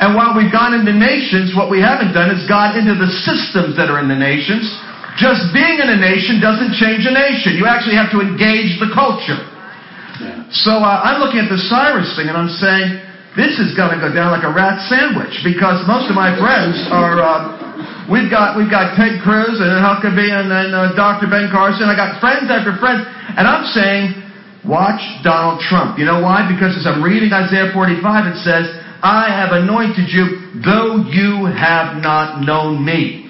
And 0.00 0.16
while 0.16 0.32
we've 0.32 0.52
gone 0.52 0.72
into 0.72 0.92
nations, 0.92 1.52
what 1.52 1.68
we 1.68 1.80
haven't 1.80 2.16
done 2.16 2.32
is 2.32 2.44
got 2.48 2.76
into 2.76 2.96
the 2.96 3.08
systems 3.24 3.76
that 3.76 3.92
are 3.92 4.00
in 4.00 4.08
the 4.08 4.16
nations. 4.16 4.64
Just 5.20 5.52
being 5.56 5.80
in 5.80 5.88
a 5.88 5.96
nation 6.00 6.40
doesn't 6.40 6.76
change 6.76 7.08
a 7.08 7.12
nation. 7.12 7.56
You 7.56 7.64
actually 7.64 7.96
have 7.96 8.12
to 8.12 8.20
engage 8.20 8.76
the 8.80 8.92
culture. 8.92 9.40
So 10.52 10.72
uh, 10.72 11.04
I'm 11.04 11.20
looking 11.20 11.40
at 11.40 11.48
the 11.48 11.60
Cyrus 11.68 12.12
thing 12.16 12.28
and 12.28 12.36
I'm 12.36 12.52
saying, 12.52 13.05
this 13.36 13.60
is 13.60 13.76
going 13.76 13.92
to 13.92 14.00
go 14.00 14.08
down 14.08 14.32
like 14.32 14.48
a 14.48 14.50
rat 14.50 14.80
sandwich 14.88 15.44
because 15.44 15.84
most 15.84 16.08
of 16.08 16.16
my 16.16 16.32
friends 16.40 16.80
are. 16.88 17.20
Uh, 17.20 18.08
we've 18.08 18.32
got 18.32 18.56
we've 18.56 18.72
got 18.72 18.96
Ted 18.96 19.20
Cruz 19.20 19.60
and 19.60 19.76
Huckabee 19.76 20.32
and 20.32 20.48
uh, 20.48 20.96
Dr. 20.96 21.28
Ben 21.28 21.52
Carson. 21.52 21.84
I 21.84 21.92
got 21.92 22.16
friends 22.16 22.48
after 22.48 22.72
friends, 22.80 23.04
and 23.36 23.44
I'm 23.44 23.68
saying, 23.76 24.16
watch 24.64 25.04
Donald 25.20 25.60
Trump. 25.68 26.00
You 26.00 26.08
know 26.08 26.24
why? 26.24 26.48
Because 26.48 26.80
as 26.80 26.88
I'm 26.88 27.04
reading 27.04 27.28
Isaiah 27.28 27.68
45, 27.76 28.00
it 28.32 28.40
says, 28.40 28.72
"I 29.04 29.28
have 29.28 29.52
anointed 29.52 30.08
you, 30.08 30.56
though 30.64 31.04
you 31.04 31.44
have 31.52 32.00
not 32.00 32.40
known 32.40 32.80
me." 32.80 33.28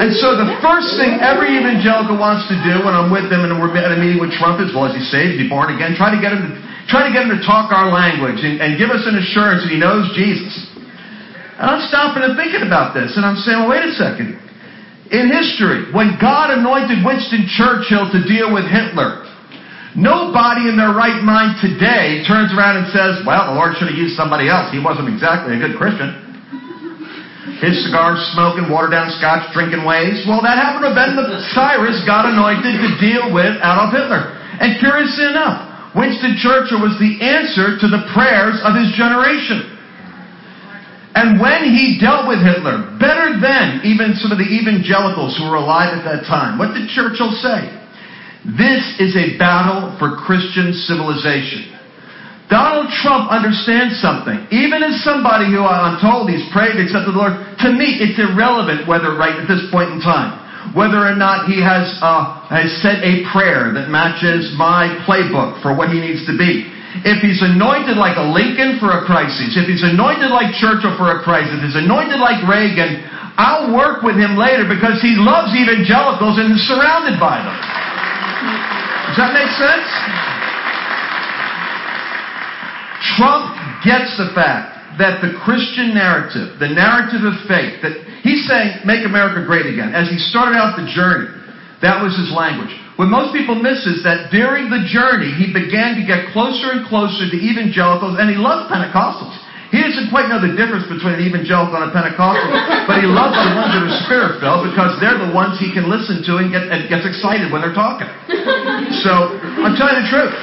And 0.00 0.16
so 0.16 0.32
the 0.32 0.56
first 0.64 0.96
thing 0.96 1.20
every 1.20 1.60
evangelical 1.60 2.16
wants 2.16 2.48
to 2.48 2.56
do 2.64 2.80
when 2.88 2.96
I'm 2.96 3.12
with 3.12 3.28
them 3.28 3.44
and 3.44 3.52
we're 3.60 3.68
at 3.76 3.92
a 3.92 4.00
meeting 4.00 4.16
with 4.16 4.32
Trump 4.32 4.56
is, 4.56 4.72
well, 4.72 4.88
is 4.88 4.96
he 4.96 5.04
saved? 5.12 5.36
Is 5.36 5.44
he 5.44 5.48
born 5.50 5.68
again? 5.76 5.92
Try 5.92 6.08
to 6.08 6.20
get 6.22 6.32
him 6.32 6.40
to, 6.48 6.69
try 6.90 7.06
to, 7.06 7.12
get 7.14 7.24
him 7.24 7.32
to 7.32 7.42
talk 7.46 7.70
our 7.70 7.88
language 7.88 8.42
and, 8.42 8.58
and 8.58 8.76
give 8.76 8.90
us 8.90 9.06
an 9.06 9.16
assurance 9.16 9.62
that 9.62 9.72
he 9.72 9.78
knows 9.78 10.10
Jesus. 10.12 10.52
And 11.56 11.66
I'm 11.70 11.82
stopping 11.86 12.26
and 12.26 12.34
thinking 12.34 12.66
about 12.66 12.92
this, 12.92 13.14
and 13.16 13.24
I'm 13.24 13.38
saying, 13.40 13.64
well, 13.64 13.72
wait 13.72 13.86
a 13.86 13.94
second. 13.94 14.36
In 15.14 15.30
history, 15.30 15.90
when 15.94 16.18
God 16.18 16.54
anointed 16.54 17.02
Winston 17.02 17.46
Churchill 17.54 18.10
to 18.10 18.20
deal 18.26 18.50
with 18.50 18.66
Hitler, 18.66 19.26
nobody 19.94 20.70
in 20.70 20.78
their 20.78 20.94
right 20.94 21.22
mind 21.22 21.58
today 21.62 22.22
turns 22.26 22.54
around 22.54 22.82
and 22.82 22.86
says, 22.94 23.22
well, 23.26 23.50
the 23.50 23.56
Lord 23.58 23.74
should 23.78 23.90
have 23.90 23.98
used 23.98 24.14
somebody 24.14 24.46
else. 24.46 24.70
He 24.70 24.78
wasn't 24.78 25.10
exactly 25.10 25.54
a 25.54 25.58
good 25.58 25.78
Christian 25.78 26.30
his 27.60 27.76
cigar 27.84 28.16
smoking, 28.32 28.72
watered 28.72 28.96
down 28.96 29.12
scotch 29.20 29.44
drinking 29.52 29.84
ways. 29.84 30.24
Well, 30.24 30.40
that 30.40 30.56
happened 30.56 30.88
to 30.88 30.92
Ben 30.96 31.12
the 31.12 31.40
Cyrus 31.52 32.00
got 32.08 32.24
anointed 32.24 32.72
to 32.72 32.88
deal 32.96 33.28
with 33.32 33.60
Adolf 33.60 33.92
Hitler. 33.92 34.32
And 34.60 34.80
curiously 34.80 35.28
enough, 35.28 35.69
Winston 35.94 36.38
Churchill 36.38 36.78
was 36.78 36.94
the 37.02 37.18
answer 37.18 37.74
to 37.78 37.86
the 37.90 38.06
prayers 38.14 38.62
of 38.62 38.78
his 38.78 38.94
generation. 38.94 39.66
And 41.14 41.42
when 41.42 41.66
he 41.74 41.98
dealt 41.98 42.30
with 42.30 42.38
Hitler, 42.38 42.96
better 43.02 43.34
than 43.42 43.82
even 43.82 44.14
some 44.22 44.30
of 44.30 44.38
the 44.38 44.46
evangelicals 44.46 45.34
who 45.34 45.50
were 45.50 45.58
alive 45.58 45.90
at 45.90 46.06
that 46.06 46.22
time, 46.30 46.54
what 46.54 46.70
did 46.70 46.86
Churchill 46.94 47.34
say? 47.42 47.66
This 48.46 48.82
is 49.02 49.18
a 49.18 49.36
battle 49.36 49.98
for 49.98 50.16
Christian 50.22 50.72
civilization. 50.72 51.76
Donald 52.48 52.90
Trump 53.02 53.30
understands 53.30 53.98
something. 54.02 54.46
Even 54.50 54.82
as 54.82 55.02
somebody 55.06 55.46
who 55.50 55.62
I'm 55.62 56.02
told 56.02 56.30
he's 56.30 56.46
prayed 56.50 56.78
accepted 56.78 57.14
the 57.14 57.18
Lord, 57.18 57.34
to 57.62 57.70
me 57.70 58.02
it's 58.02 58.18
irrelevant 58.18 58.86
whether 58.90 59.14
right 59.14 59.38
at 59.38 59.46
this 59.46 59.66
point 59.70 59.94
in 59.94 60.00
time, 60.02 60.39
whether 60.74 61.02
or 61.02 61.18
not 61.18 61.50
he 61.50 61.58
has 61.58 61.98
uh, 61.98 62.46
has 62.46 62.70
said 62.78 63.02
a 63.02 63.26
prayer 63.34 63.74
that 63.74 63.90
matches 63.90 64.54
my 64.54 64.86
playbook 65.02 65.58
for 65.62 65.74
what 65.74 65.90
he 65.90 65.98
needs 65.98 66.22
to 66.30 66.34
be. 66.38 66.70
If 67.06 67.22
he's 67.22 67.42
anointed 67.42 67.98
like 67.98 68.18
a 68.18 68.26
Lincoln 68.26 68.82
for 68.82 68.90
a 68.90 69.06
crisis, 69.06 69.54
if 69.54 69.66
he's 69.66 69.82
anointed 69.82 70.30
like 70.30 70.54
Churchill 70.58 70.94
for 70.98 71.14
a 71.14 71.22
crisis, 71.22 71.54
if 71.58 71.62
he's 71.62 71.78
anointed 71.78 72.18
like 72.18 72.42
Reagan, 72.46 73.06
I'll 73.38 73.70
work 73.74 74.02
with 74.02 74.18
him 74.18 74.34
later 74.34 74.66
because 74.66 74.98
he 74.98 75.14
loves 75.14 75.54
evangelicals 75.54 76.38
and 76.38 76.54
is 76.54 76.62
surrounded 76.66 77.18
by 77.18 77.38
them. 77.38 77.58
Does 79.10 79.18
that 79.22 79.32
make 79.34 79.50
sense? 79.54 79.90
Trump 83.16 83.54
gets 83.82 84.14
the 84.18 84.30
fact 84.34 84.69
that 85.00 85.24
the 85.24 85.32
Christian 85.40 85.96
narrative, 85.96 86.60
the 86.60 86.68
narrative 86.68 87.24
of 87.24 87.34
faith, 87.48 87.80
that 87.80 87.96
he's 88.20 88.44
saying, 88.44 88.84
make 88.84 89.02
America 89.08 89.42
great 89.48 89.64
again. 89.64 89.96
As 89.96 90.12
he 90.12 90.20
started 90.20 90.60
out 90.60 90.76
the 90.76 90.86
journey, 90.92 91.32
that 91.80 92.04
was 92.04 92.12
his 92.20 92.28
language. 92.28 92.70
What 93.00 93.08
most 93.08 93.32
people 93.32 93.56
miss 93.56 93.88
is 93.88 94.04
that 94.04 94.28
during 94.28 94.68
the 94.68 94.84
journey, 94.84 95.32
he 95.32 95.48
began 95.48 95.96
to 95.96 96.04
get 96.04 96.36
closer 96.36 96.76
and 96.76 96.84
closer 96.84 97.24
to 97.24 97.36
evangelicals, 97.36 98.20
and 98.20 98.28
he 98.28 98.36
loved 98.36 98.68
Pentecostals. 98.68 99.32
He 99.72 99.80
doesn't 99.80 100.12
quite 100.12 100.28
know 100.28 100.36
the 100.36 100.52
difference 100.52 100.84
between 100.90 101.16
an 101.16 101.22
evangelical 101.24 101.80
and 101.80 101.88
a 101.88 101.92
Pentecostal, 101.96 102.50
but 102.90 103.00
he 103.00 103.08
loves 103.08 103.32
the 103.32 103.50
ones 103.56 103.72
that 103.72 103.80
are 103.88 103.96
spirit 104.04 104.42
filled 104.42 104.68
because 104.68 105.00
they're 105.00 105.16
the 105.16 105.32
ones 105.32 105.56
he 105.56 105.72
can 105.72 105.88
listen 105.88 106.20
to 106.28 106.44
and, 106.44 106.52
get, 106.52 106.68
and 106.68 106.92
gets 106.92 107.08
excited 107.08 107.48
when 107.48 107.64
they're 107.64 107.72
talking. 107.72 108.10
So, 109.00 109.40
I'm 109.64 109.78
telling 109.80 109.96
the 109.96 110.08
truth. 110.12 110.36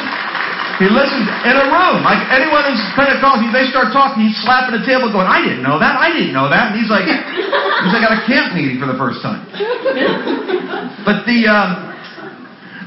He 0.77 0.85
listens 0.85 1.25
in 1.41 1.55
a 1.57 1.67
room. 1.73 2.05
Like 2.05 2.21
anyone 2.29 2.61
who's 2.69 2.81
Pentecostal, 2.93 3.49
they 3.49 3.65
start 3.73 3.89
talking, 3.89 4.29
he's 4.29 4.37
slapping 4.45 4.77
the 4.77 4.85
table 4.85 5.09
going, 5.09 5.25
I 5.25 5.41
didn't 5.41 5.65
know 5.65 5.81
that, 5.81 5.97
I 5.97 6.13
didn't 6.13 6.37
know 6.37 6.45
that. 6.53 6.71
And 6.71 6.75
he's 6.77 6.89
like, 6.89 7.09
he's 7.09 7.93
like 7.97 8.05
at 8.05 8.13
a 8.13 8.21
camp 8.29 8.53
meeting 8.53 8.77
for 8.77 8.85
the 8.85 8.97
first 8.97 9.25
time. 9.25 9.41
But 11.01 11.25
the, 11.25 11.49
um, 11.49 11.97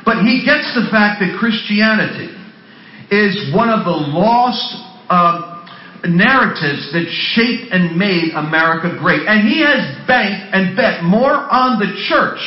but 0.07 0.22
he 0.22 0.46
gets 0.46 0.70
the 0.79 0.87
fact 0.90 1.18
that 1.18 1.35
Christianity 1.38 2.31
is 3.11 3.51
one 3.51 3.68
of 3.68 3.82
the 3.82 3.99
lost 4.14 4.70
um, 5.11 5.66
narratives 6.07 6.95
that 6.95 7.11
shaped 7.34 7.74
and 7.74 7.99
made 7.99 8.32
America 8.38 8.95
great. 9.03 9.26
And 9.26 9.49
he 9.51 9.66
has 9.66 9.82
banked 10.07 10.55
and 10.55 10.76
bet 10.76 11.03
more 11.03 11.34
on 11.34 11.82
the 11.82 11.91
church 12.07 12.38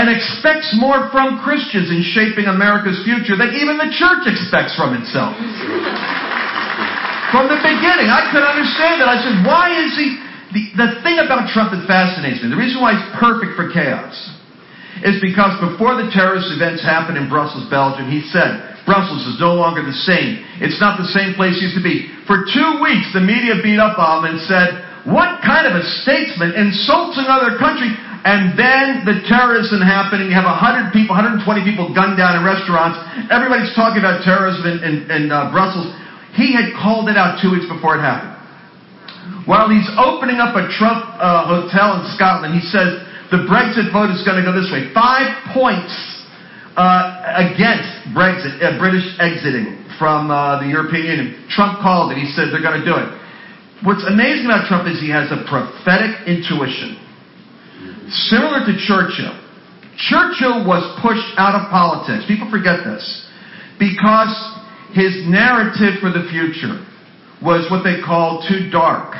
and 0.00 0.08
expects 0.08 0.72
more 0.80 1.12
from 1.12 1.44
Christians 1.44 1.92
in 1.92 2.00
shaping 2.16 2.48
America's 2.48 3.04
future 3.04 3.36
than 3.36 3.52
even 3.52 3.76
the 3.76 3.92
church 3.92 4.24
expects 4.24 4.72
from 4.72 4.96
itself. 4.96 5.36
From 7.28 7.52
the 7.52 7.60
beginning, 7.60 8.08
I 8.08 8.24
could 8.32 8.40
understand 8.40 9.04
that. 9.04 9.12
I 9.12 9.20
said, 9.20 9.44
why 9.44 9.68
is 9.76 9.92
he. 9.92 10.16
The, 10.56 10.62
the 10.74 10.88
thing 11.04 11.20
about 11.20 11.52
Trump 11.52 11.76
that 11.76 11.84
fascinates 11.86 12.40
me, 12.42 12.48
the 12.50 12.58
reason 12.58 12.80
why 12.82 12.96
he's 12.96 13.06
perfect 13.20 13.54
for 13.54 13.70
chaos, 13.70 14.16
is 15.04 15.20
because 15.22 15.54
before 15.62 15.94
the 15.94 16.10
terrorist 16.10 16.50
events 16.50 16.82
happened 16.82 17.20
in 17.20 17.30
Brussels, 17.30 17.70
Belgium, 17.70 18.10
he 18.10 18.24
said, 18.34 18.82
Brussels 18.88 19.22
is 19.30 19.36
no 19.38 19.54
longer 19.54 19.84
the 19.84 19.94
same. 20.08 20.42
It's 20.58 20.80
not 20.82 20.98
the 20.98 21.06
same 21.14 21.38
place 21.38 21.54
it 21.60 21.70
used 21.70 21.78
to 21.78 21.84
be. 21.84 22.10
For 22.26 22.42
two 22.50 22.82
weeks, 22.82 23.12
the 23.14 23.22
media 23.22 23.62
beat 23.62 23.78
up 23.78 24.00
on 24.00 24.24
him 24.24 24.34
and 24.34 24.40
said, 24.48 24.82
what 25.06 25.38
kind 25.44 25.70
of 25.70 25.78
a 25.78 25.84
statesman 26.02 26.56
insults 26.58 27.20
another 27.20 27.54
country? 27.60 27.94
And 28.20 28.52
then 28.52 29.08
the 29.08 29.24
terrorism 29.24 29.80
happened, 29.80 30.20
and 30.20 30.28
you 30.28 30.36
have 30.36 30.44
100 30.44 30.92
people, 30.92 31.16
120 31.16 31.40
people 31.64 31.88
gunned 31.96 32.20
down 32.20 32.36
in 32.36 32.44
restaurants. 32.44 33.00
Everybody's 33.32 33.72
talking 33.72 34.04
about 34.04 34.20
terrorism 34.20 34.68
in, 34.68 34.76
in, 34.84 34.94
in 35.08 35.22
uh, 35.32 35.48
Brussels. 35.48 35.88
He 36.36 36.52
had 36.52 36.76
called 36.76 37.08
it 37.08 37.16
out 37.16 37.40
two 37.40 37.48
weeks 37.48 37.64
before 37.64 37.96
it 37.96 38.04
happened. 38.04 38.36
while 39.48 39.72
he's 39.72 39.88
opening 39.96 40.36
up 40.36 40.52
a 40.52 40.68
Trump 40.76 41.00
uh, 41.16 41.48
hotel 41.48 41.96
in 41.96 42.06
Scotland, 42.12 42.52
he 42.52 42.64
says 42.68 43.00
the 43.32 43.48
Brexit 43.48 43.88
vote 43.88 44.12
is 44.12 44.20
going 44.22 44.36
to 44.36 44.44
go 44.44 44.52
this 44.52 44.68
way. 44.68 44.92
Five 44.92 45.32
points 45.56 45.92
uh, 46.76 47.40
against 47.40 48.12
Brexit, 48.12 48.60
uh, 48.60 48.76
British 48.78 49.06
exiting 49.16 49.80
from 49.98 50.30
uh, 50.30 50.60
the 50.60 50.68
European 50.68 51.06
Union. 51.06 51.28
Trump 51.48 51.80
called 51.80 52.12
it. 52.12 52.18
He 52.18 52.28
said 52.36 52.52
they're 52.52 52.64
going 52.64 52.80
to 52.80 52.86
do 52.86 52.96
it. 52.96 53.08
What's 53.82 54.04
amazing 54.04 54.44
about 54.44 54.68
Trump 54.68 54.84
is 54.88 55.00
he 55.00 55.08
has 55.08 55.32
a 55.32 55.40
prophetic 55.48 56.28
intuition. 56.28 57.00
Similar 58.30 58.66
to 58.66 58.74
Churchill. 58.86 59.36
Churchill 59.96 60.66
was 60.66 60.82
pushed 61.02 61.36
out 61.36 61.54
of 61.54 61.70
politics. 61.70 62.24
People 62.26 62.50
forget 62.50 62.84
this. 62.84 63.04
Because 63.78 64.32
his 64.92 65.24
narrative 65.28 66.00
for 66.00 66.10
the 66.10 66.26
future 66.32 66.82
was 67.40 67.70
what 67.70 67.84
they 67.84 68.00
call 68.04 68.44
too 68.44 68.68
dark, 68.68 69.16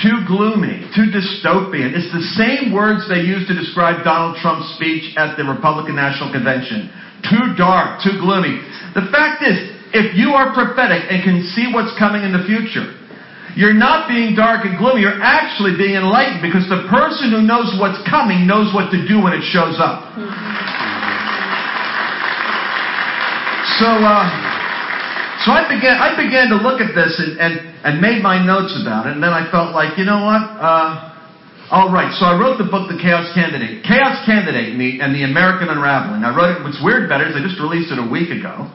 too 0.00 0.24
gloomy, 0.24 0.88
too 0.96 1.12
dystopian. 1.12 1.92
It's 1.92 2.08
the 2.12 2.24
same 2.36 2.72
words 2.72 3.04
they 3.08 3.20
used 3.24 3.48
to 3.48 3.56
describe 3.56 4.04
Donald 4.04 4.40
Trump's 4.40 4.68
speech 4.76 5.16
at 5.16 5.36
the 5.36 5.44
Republican 5.44 5.96
National 5.96 6.32
Convention. 6.32 6.88
Too 7.28 7.56
dark, 7.56 8.00
too 8.04 8.16
gloomy. 8.20 8.60
The 8.96 9.08
fact 9.12 9.44
is, 9.44 9.56
if 9.92 10.16
you 10.16 10.32
are 10.36 10.52
prophetic 10.52 11.08
and 11.08 11.24
can 11.24 11.44
see 11.56 11.72
what's 11.72 11.92
coming 11.98 12.24
in 12.24 12.32
the 12.32 12.44
future, 12.44 12.92
you're 13.56 13.72
not 13.72 14.04
being 14.04 14.36
dark 14.36 14.68
and 14.68 14.76
gloomy. 14.76 15.00
You're 15.00 15.16
actually 15.24 15.80
being 15.80 15.96
enlightened 15.96 16.44
because 16.44 16.68
the 16.68 16.84
person 16.92 17.32
who 17.32 17.40
knows 17.40 17.72
what's 17.80 17.96
coming 18.04 18.44
knows 18.44 18.68
what 18.76 18.92
to 18.92 19.00
do 19.08 19.16
when 19.24 19.32
it 19.32 19.40
shows 19.48 19.80
up. 19.80 20.12
So, 23.80 23.88
uh, 23.88 24.28
so 25.40 25.56
I 25.56 25.64
began, 25.72 25.96
I 25.96 26.12
began 26.20 26.52
to 26.52 26.60
look 26.60 26.84
at 26.84 26.92
this 26.92 27.16
and, 27.16 27.40
and, 27.40 27.52
and 27.80 27.92
made 27.96 28.20
my 28.20 28.36
notes 28.36 28.76
about 28.76 29.08
it. 29.08 29.16
And 29.16 29.24
then 29.24 29.32
I 29.32 29.48
felt 29.48 29.72
like, 29.72 29.96
you 29.96 30.04
know 30.04 30.20
what? 30.20 30.44
Uh, 30.60 31.72
all 31.72 31.88
right. 31.88 32.12
So 32.20 32.28
I 32.28 32.36
wrote 32.36 32.60
the 32.60 32.68
book, 32.68 32.92
The 32.92 33.00
Chaos 33.00 33.32
Candidate. 33.32 33.88
Chaos 33.88 34.20
Candidate 34.28 34.76
and 34.76 34.80
the, 34.80 35.00
and 35.00 35.16
the 35.16 35.24
American 35.24 35.72
Unraveling. 35.72 36.28
I 36.28 36.30
wrote 36.36 36.52
it. 36.52 36.60
What's 36.60 36.80
weird 36.84 37.08
about 37.08 37.24
it 37.24 37.32
is 37.32 37.40
I 37.40 37.40
just 37.40 37.56
released 37.56 37.88
it 37.88 37.96
a 37.96 38.04
week 38.04 38.28
ago. 38.28 38.68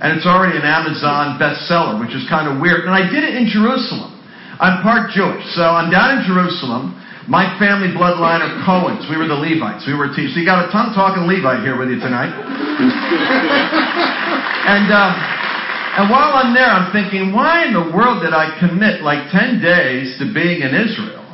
And 0.00 0.16
it's 0.16 0.24
already 0.24 0.56
an 0.56 0.64
Amazon 0.64 1.36
bestseller, 1.36 2.00
which 2.00 2.16
is 2.16 2.24
kind 2.32 2.48
of 2.48 2.64
weird. 2.64 2.88
And 2.88 2.96
I 2.96 3.04
did 3.12 3.28
it 3.28 3.36
in 3.36 3.44
Jerusalem. 3.44 4.21
I'm 4.62 4.78
part 4.86 5.10
Jewish, 5.10 5.42
so 5.58 5.74
I'm 5.74 5.90
down 5.90 6.18
in 6.18 6.20
Jerusalem. 6.22 6.94
My 7.26 7.58
family 7.58 7.90
bloodline 7.90 8.46
are 8.46 8.62
Cohens. 8.62 9.10
We 9.10 9.18
were 9.18 9.26
the 9.26 9.34
Levites. 9.34 9.82
We 9.90 9.94
were 9.98 10.06
a 10.06 10.14
team. 10.14 10.30
So 10.30 10.38
you 10.38 10.46
got 10.46 10.62
a 10.62 10.70
tongue 10.70 10.94
talking 10.94 11.26
Levite 11.26 11.66
here 11.66 11.74
with 11.74 11.90
you 11.90 11.98
tonight. 11.98 12.30
and 14.70 14.86
uh, 14.86 15.98
and 15.98 16.06
while 16.08 16.38
I'm 16.38 16.54
there, 16.54 16.70
I'm 16.70 16.94
thinking, 16.94 17.34
why 17.34 17.66
in 17.66 17.74
the 17.74 17.90
world 17.90 18.22
did 18.22 18.32
I 18.32 18.54
commit 18.62 19.02
like 19.02 19.34
10 19.34 19.58
days 19.58 20.14
to 20.22 20.30
being 20.30 20.62
in 20.62 20.70
Israel 20.72 21.26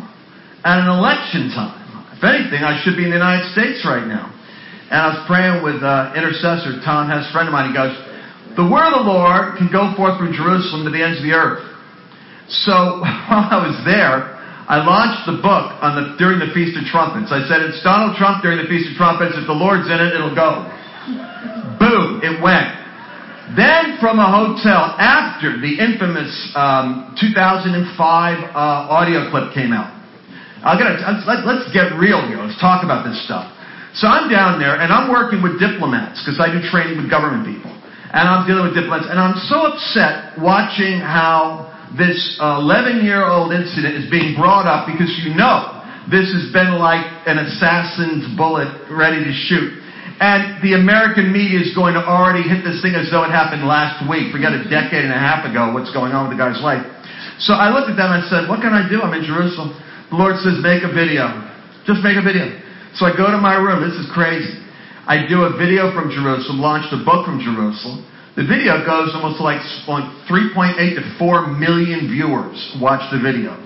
at 0.65 0.81
an 0.81 0.89
election 0.89 1.53
time? 1.53 1.77
If 2.17 2.25
anything, 2.25 2.65
I 2.65 2.81
should 2.81 2.97
be 2.97 3.05
in 3.05 3.13
the 3.13 3.21
United 3.21 3.53
States 3.53 3.85
right 3.85 4.09
now. 4.09 4.33
And 4.89 4.99
I 4.99 5.07
was 5.13 5.21
praying 5.29 5.61
with 5.61 5.85
uh, 5.85 6.17
intercessor 6.17 6.81
Tom 6.81 7.13
Hess, 7.13 7.29
a 7.29 7.33
friend 7.37 7.45
of 7.47 7.53
mine. 7.53 7.71
He 7.71 7.77
goes, 7.77 7.93
the 8.57 8.65
word 8.65 8.97
of 8.97 9.05
the 9.05 9.13
Lord 9.13 9.61
can 9.61 9.69
go 9.69 9.93
forth 9.95 10.17
from 10.17 10.33
Jerusalem 10.33 10.89
to 10.89 10.91
the 10.91 11.05
ends 11.05 11.21
of 11.21 11.29
the 11.29 11.37
earth. 11.37 11.68
So 12.49 12.73
while 13.05 13.49
I 13.53 13.61
was 13.61 13.77
there, 13.85 14.37
I 14.69 14.85
launched 14.85 15.25
the 15.25 15.41
book 15.41 15.81
on 15.81 15.97
the, 15.97 16.05
during 16.21 16.41
the 16.41 16.53
Feast 16.53 16.77
of 16.77 16.85
Trumpets. 16.93 17.33
I 17.33 17.41
said, 17.49 17.65
it's 17.65 17.81
Donald 17.81 18.21
Trump 18.21 18.45
during 18.45 18.61
the 18.61 18.69
Feast 18.69 18.93
of 18.93 19.01
Trumpets. 19.01 19.33
If 19.37 19.49
the 19.49 19.57
Lord's 19.57 19.89
in 19.89 19.97
it, 19.97 20.13
it'll 20.13 20.37
go. 20.37 20.69
Boom, 21.81 22.21
it 22.21 22.37
went. 22.45 22.69
Then 23.57 23.97
from 23.97 24.21
a 24.21 24.29
hotel, 24.29 24.93
after 25.01 25.57
the 25.57 25.81
infamous 25.81 26.29
um, 26.53 27.17
2005 27.17 27.81
uh, 27.97 28.53
audio 28.93 29.25
clip 29.33 29.57
came 29.57 29.73
out, 29.73 29.89
i 30.61 30.77
got 30.77 31.01
let, 31.25 31.49
let's 31.49 31.65
get 31.73 31.97
real 31.97 32.21
here. 32.29 32.37
Let's 32.37 32.61
talk 32.61 32.85
about 32.85 33.09
this 33.09 33.17
stuff. 33.25 33.49
So 33.97 34.05
I'm 34.05 34.29
down 34.29 34.61
there 34.61 34.77
and 34.77 34.93
I'm 34.93 35.09
working 35.09 35.41
with 35.41 35.57
diplomats 35.57 36.21
because 36.21 36.37
I 36.37 36.53
do 36.53 36.61
training 36.69 37.01
with 37.01 37.09
government 37.09 37.49
people. 37.49 37.73
And 38.13 38.29
I'm 38.29 38.45
dealing 38.45 38.69
with 38.69 38.77
diplomats 38.77 39.09
and 39.09 39.17
I'm 39.17 39.41
so 39.49 39.73
upset 39.73 40.37
watching 40.37 41.01
how 41.01 41.73
this 41.97 42.37
11 42.41 43.05
year 43.05 43.25
old 43.25 43.53
incident 43.53 43.97
is 43.97 44.11
being 44.11 44.37
brought 44.37 44.69
up 44.69 44.85
because 44.85 45.09
you 45.25 45.33
know 45.33 45.79
this 46.11 46.29
has 46.33 46.53
been 46.53 46.77
like 46.81 47.05
an 47.29 47.39
assassin's 47.41 48.29
bullet 48.37 48.69
ready 48.93 49.25
to 49.25 49.33
shoot. 49.49 49.77
And 50.19 50.59
the 50.67 50.75
American 50.75 51.31
media 51.31 51.63
is 51.63 51.71
going 51.79 51.95
to 51.95 52.03
already 52.03 52.43
hit 52.43 52.67
this 52.67 52.83
thing 52.83 52.99
as 52.99 53.07
though 53.13 53.23
it 53.23 53.31
happened 53.31 53.63
last 53.63 54.03
week. 54.11 54.35
Forget 54.35 54.51
a 54.51 54.67
decade 54.67 55.07
and 55.07 55.15
a 55.15 55.21
half 55.21 55.47
ago 55.47 55.71
what's 55.71 55.95
going 55.95 56.11
on 56.11 56.27
with 56.27 56.35
the 56.35 56.41
guy's 56.41 56.59
life. 56.59 56.83
So 57.39 57.55
I 57.55 57.71
looked 57.71 57.87
at 57.87 57.95
them 57.95 58.11
and 58.11 58.27
said, 58.27 58.51
What 58.51 58.59
can 58.59 58.75
I 58.75 58.83
do? 58.91 58.99
I'm 58.99 59.15
in 59.15 59.23
Jerusalem. 59.23 59.79
The 60.11 60.19
Lord 60.19 60.35
says, 60.43 60.59
Make 60.59 60.83
a 60.83 60.91
video. 60.91 61.31
Just 61.87 62.03
make 62.03 62.19
a 62.19 62.25
video. 62.25 62.51
So 62.99 63.07
I 63.07 63.15
go 63.15 63.31
to 63.31 63.39
my 63.39 63.55
room. 63.55 63.79
This 63.79 63.95
is 63.95 64.11
crazy. 64.11 64.59
I 65.07 65.25
do 65.25 65.47
a 65.47 65.57
video 65.57 65.95
from 65.95 66.11
Jerusalem, 66.11 66.61
launched 66.61 66.93
a 66.93 67.01
book 67.01 67.25
from 67.25 67.39
Jerusalem. 67.41 68.05
The 68.39 68.47
video 68.47 68.87
goes 68.87 69.11
almost 69.19 69.43
like 69.43 69.59
3.8 69.83 70.79
to 70.79 71.03
4 71.19 71.59
million 71.59 72.07
viewers 72.07 72.55
watch 72.79 73.03
the 73.11 73.19
video. 73.19 73.59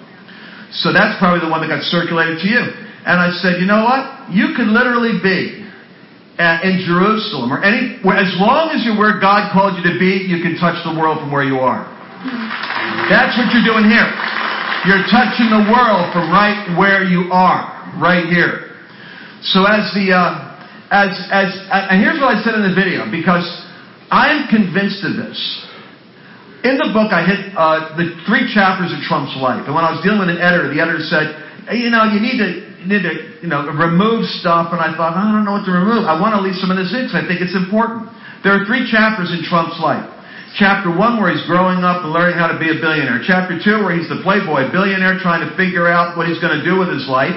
So 0.80 0.96
that's 0.96 1.20
probably 1.20 1.44
the 1.44 1.52
one 1.52 1.60
that 1.60 1.68
got 1.68 1.84
circulated 1.92 2.40
to 2.40 2.48
you. 2.48 2.64
And 3.04 3.20
I 3.20 3.36
said, 3.44 3.60
you 3.60 3.68
know 3.68 3.84
what? 3.84 4.32
You 4.32 4.56
could 4.56 4.72
literally 4.72 5.20
be 5.20 5.68
at, 6.40 6.64
in 6.64 6.88
Jerusalem 6.88 7.52
or 7.52 7.60
any, 7.60 8.00
as 8.00 8.32
long 8.40 8.72
as 8.72 8.80
you're 8.88 8.96
where 8.96 9.20
God 9.20 9.52
called 9.52 9.76
you 9.76 9.84
to 9.92 10.00
be, 10.00 10.24
you 10.24 10.40
can 10.40 10.56
touch 10.56 10.80
the 10.88 10.96
world 10.96 11.20
from 11.20 11.28
where 11.28 11.44
you 11.44 11.60
are. 11.60 11.84
That's 13.12 13.36
what 13.36 13.52
you're 13.52 13.68
doing 13.68 13.92
here. 13.92 14.08
You're 14.88 15.04
touching 15.12 15.52
the 15.52 15.68
world 15.68 16.16
from 16.16 16.32
right 16.32 16.80
where 16.80 17.04
you 17.04 17.28
are, 17.28 17.92
right 18.00 18.24
here. 18.24 18.72
So 19.52 19.68
as 19.68 19.92
the, 19.92 20.16
uh, 20.16 20.48
as, 20.88 21.12
as, 21.28 21.52
and 21.68 22.00
here's 22.00 22.16
what 22.16 22.32
I 22.32 22.40
said 22.40 22.56
in 22.56 22.64
the 22.64 22.72
video, 22.72 23.04
because 23.12 23.44
I'm 24.12 24.44
convinced 24.52 25.00
of 25.08 25.16
this. 25.16 25.40
In 26.68 26.76
the 26.76 26.92
book, 26.92 27.10
I 27.10 27.24
hit 27.24 27.40
uh, 27.56 27.96
the 27.96 28.12
three 28.28 28.44
chapters 28.52 28.92
of 28.92 29.00
Trump's 29.08 29.34
life, 29.40 29.64
and 29.64 29.72
when 29.72 29.82
I 29.82 29.90
was 29.96 30.04
dealing 30.04 30.20
with 30.20 30.30
an 30.30 30.38
editor, 30.38 30.68
the 30.68 30.78
editor 30.78 31.00
said, 31.00 31.34
hey, 31.66 31.80
"You 31.80 31.90
know, 31.90 32.04
you 32.06 32.20
need 32.20 32.38
to, 32.38 32.48
you 32.78 32.86
need 32.86 33.02
to, 33.02 33.14
you 33.40 33.48
know, 33.48 33.66
remove 33.72 34.28
stuff." 34.38 34.70
And 34.70 34.78
I 34.78 34.94
thought, 34.94 35.16
I 35.16 35.32
don't 35.32 35.48
know 35.48 35.56
what 35.58 35.66
to 35.66 35.74
remove. 35.74 36.06
I 36.06 36.14
want 36.20 36.36
to 36.36 36.44
leave 36.44 36.54
some 36.60 36.70
of 36.70 36.78
this 36.78 36.92
in 36.92 37.08
because 37.08 37.18
I 37.18 37.26
think 37.26 37.40
it's 37.40 37.56
important. 37.56 38.12
There 38.44 38.52
are 38.54 38.62
three 38.68 38.86
chapters 38.86 39.32
in 39.32 39.42
Trump's 39.48 39.80
life. 39.80 40.06
Chapter 40.60 40.92
one, 40.92 41.16
where 41.16 41.32
he's 41.32 41.48
growing 41.48 41.80
up 41.80 42.04
and 42.04 42.12
learning 42.12 42.36
how 42.36 42.52
to 42.52 42.60
be 42.60 42.68
a 42.68 42.76
billionaire. 42.76 43.24
Chapter 43.24 43.56
two, 43.56 43.80
where 43.80 43.96
he's 43.96 44.12
the 44.12 44.20
playboy 44.20 44.68
billionaire 44.68 45.16
trying 45.18 45.40
to 45.42 45.50
figure 45.56 45.88
out 45.88 46.14
what 46.20 46.28
he's 46.28 46.38
going 46.38 46.52
to 46.52 46.62
do 46.62 46.76
with 46.76 46.92
his 46.92 47.08
life. 47.08 47.34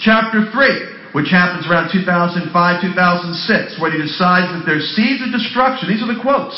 Chapter 0.00 0.48
three, 0.50 1.01
which 1.12 1.28
happens 1.28 1.68
around 1.68 1.92
2005, 1.92 2.48
2006, 2.48 3.80
when 3.80 3.92
he 3.92 4.00
decides 4.00 4.48
that 4.52 4.64
there's 4.64 4.88
seeds 4.96 5.20
of 5.20 5.28
destruction. 5.28 5.92
These 5.92 6.00
are 6.00 6.08
the 6.08 6.20
quotes. 6.20 6.56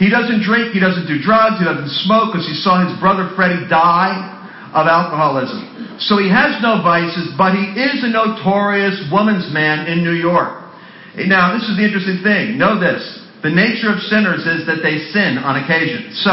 He 0.00 0.08
doesn't 0.08 0.42
drink, 0.42 0.72
he 0.72 0.80
doesn't 0.80 1.06
do 1.06 1.20
drugs, 1.20 1.60
he 1.60 1.68
doesn't 1.68 1.92
smoke 2.08 2.32
because 2.32 2.48
he 2.48 2.56
saw 2.56 2.80
his 2.82 2.96
brother 2.98 3.30
Freddie 3.36 3.68
die 3.68 4.16
of 4.72 4.88
alcoholism. 4.88 6.00
So 6.00 6.16
he 6.16 6.32
has 6.32 6.56
no 6.64 6.80
vices, 6.80 7.36
but 7.36 7.52
he 7.52 7.76
is 7.76 8.00
a 8.02 8.08
notorious 8.08 8.96
woman's 9.12 9.52
man 9.52 9.86
in 9.86 10.00
New 10.00 10.16
York. 10.16 10.64
Now, 11.28 11.52
this 11.52 11.68
is 11.68 11.76
the 11.76 11.84
interesting 11.84 12.24
thing. 12.24 12.56
Know 12.56 12.80
this. 12.80 13.04
The 13.44 13.52
nature 13.52 13.92
of 13.92 14.00
sinners 14.08 14.48
is 14.48 14.64
that 14.64 14.80
they 14.80 15.12
sin 15.12 15.36
on 15.36 15.60
occasion. 15.60 16.14
So, 16.24 16.32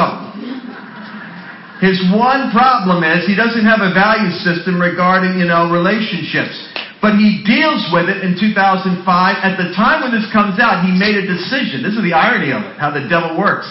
his 1.83 1.99
one 2.15 2.51
problem 2.55 3.03
is 3.03 3.27
he 3.27 3.35
doesn't 3.35 3.65
have 3.65 3.81
a 3.83 3.91
value 3.91 4.31
system 4.39 4.79
regarding, 4.79 5.39
you 5.39 5.47
know, 5.47 5.67
relationships. 5.67 6.68
But 6.99 7.15
he 7.15 7.39
deals 7.47 7.87
with 7.95 8.11
it 8.11 8.27
in 8.27 8.35
2005. 8.35 9.07
At 9.07 9.55
the 9.55 9.71
time 9.71 10.03
when 10.03 10.11
this 10.11 10.27
comes 10.35 10.59
out, 10.59 10.83
he 10.83 10.91
made 10.91 11.15
a 11.15 11.23
decision. 11.23 11.79
This 11.79 11.95
is 11.95 12.03
the 12.03 12.11
irony 12.11 12.51
of 12.51 12.59
it, 12.67 12.75
how 12.75 12.91
the 12.91 13.07
devil 13.07 13.39
works. 13.39 13.67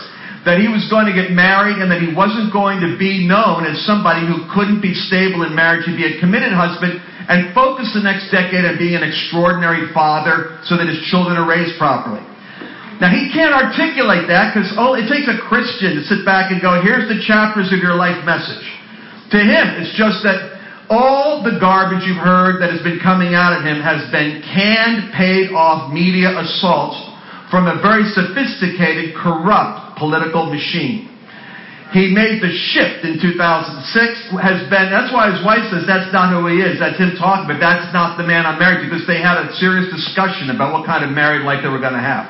That 0.49 0.57
he 0.57 0.65
was 0.65 0.89
going 0.89 1.05
to 1.05 1.13
get 1.13 1.37
married 1.37 1.77
and 1.77 1.93
that 1.93 2.01
he 2.01 2.09
wasn't 2.09 2.49
going 2.49 2.81
to 2.81 2.97
be 2.97 3.29
known 3.29 3.69
as 3.69 3.77
somebody 3.85 4.25
who 4.25 4.49
couldn't 4.49 4.81
be 4.81 4.97
stable 4.97 5.45
in 5.45 5.53
marriage. 5.53 5.85
He'd 5.85 6.01
be 6.01 6.09
a 6.09 6.17
committed 6.17 6.57
husband 6.57 7.05
and 7.29 7.53
focus 7.53 7.93
the 7.93 8.01
next 8.01 8.33
decade 8.33 8.65
on 8.65 8.81
being 8.81 8.97
an 8.97 9.05
extraordinary 9.05 9.93
father 9.93 10.57
so 10.65 10.81
that 10.81 10.89
his 10.89 10.97
children 11.13 11.37
are 11.37 11.45
raised 11.45 11.77
properly. 11.77 12.25
Now 12.97 13.13
he 13.13 13.31
can't 13.31 13.53
articulate 13.53 14.27
that 14.33 14.51
because 14.51 14.73
oh, 14.81 14.99
it 14.99 15.07
takes 15.07 15.29
a 15.29 15.37
Christian 15.47 16.01
to 16.01 16.03
sit 16.09 16.25
back 16.25 16.51
and 16.51 16.59
go, 16.59 16.81
here's 16.81 17.07
the 17.07 17.21
chapters 17.23 17.71
of 17.71 17.79
your 17.79 17.95
life 17.95 18.25
message. 18.25 18.65
To 19.37 19.39
him, 19.39 19.79
it's 19.79 19.93
just 19.95 20.25
that 20.25 20.58
all 20.89 21.45
the 21.45 21.61
garbage 21.61 22.05
you've 22.09 22.21
heard 22.21 22.61
that 22.65 22.73
has 22.73 22.81
been 22.81 23.01
coming 23.01 23.37
out 23.37 23.53
of 23.53 23.61
him 23.65 23.81
has 23.85 24.09
been 24.09 24.41
canned, 24.41 25.13
paid 25.13 25.53
off 25.53 25.93
media 25.93 26.33
assaults 26.33 26.97
from 27.53 27.69
a 27.69 27.81
very 27.81 28.05
sophisticated, 28.13 29.17
corrupt 29.17 29.97
political 30.01 30.49
machine. 30.49 31.09
He 31.93 32.13
made 32.13 32.45
the 32.45 32.53
shift 32.53 33.01
in 33.09 33.17
2006, 33.17 34.37
has 34.45 34.61
been, 34.69 34.93
that's 34.93 35.09
why 35.09 35.33
his 35.33 35.41
wife 35.41 35.65
says 35.73 35.89
that's 35.89 36.13
not 36.13 36.29
who 36.29 36.45
he 36.53 36.61
is. 36.61 36.77
That's 36.77 37.01
him 37.01 37.17
talking, 37.17 37.49
but 37.49 37.57
that's 37.57 37.89
not 37.97 38.21
the 38.21 38.29
man 38.29 38.45
I'm 38.45 38.61
married 38.61 38.85
to 38.85 38.93
because 38.93 39.09
they 39.09 39.25
had 39.25 39.41
a 39.41 39.49
serious 39.57 39.89
discussion 39.89 40.53
about 40.53 40.77
what 40.77 40.85
kind 40.85 41.01
of 41.01 41.17
married 41.17 41.49
life 41.49 41.65
they 41.65 41.73
were 41.73 41.81
going 41.81 41.97
to 41.97 42.05
have. 42.05 42.29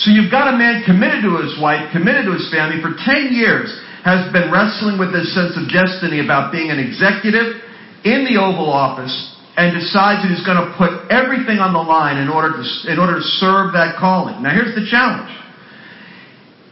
So 0.00 0.08
you've 0.08 0.32
got 0.32 0.48
a 0.48 0.56
man 0.56 0.80
committed 0.88 1.20
to 1.28 1.44
his 1.44 1.60
wife, 1.60 1.92
committed 1.92 2.24
to 2.24 2.32
his 2.32 2.48
family 2.48 2.80
for 2.80 2.96
10 2.96 3.36
years, 3.36 3.68
has 4.00 4.32
been 4.32 4.48
wrestling 4.48 4.96
with 4.96 5.12
this 5.12 5.28
sense 5.36 5.52
of 5.60 5.68
destiny 5.68 6.24
about 6.24 6.48
being 6.48 6.72
an 6.72 6.80
executive 6.80 7.60
in 8.04 8.24
the 8.24 8.40
Oval 8.40 8.70
Office 8.70 9.12
and 9.56 9.76
decides 9.76 10.22
that 10.24 10.32
he's 10.32 10.46
going 10.46 10.60
to 10.60 10.72
put 10.78 11.10
everything 11.12 11.58
on 11.58 11.76
the 11.76 11.82
line 11.82 12.16
in 12.16 12.28
order 12.28 12.56
to, 12.56 12.64
in 12.88 12.98
order 12.98 13.20
to 13.20 13.26
serve 13.42 13.72
that 13.76 13.98
calling. 13.98 14.42
Now 14.42 14.54
here's 14.54 14.74
the 14.74 14.86
challenge. 14.88 15.28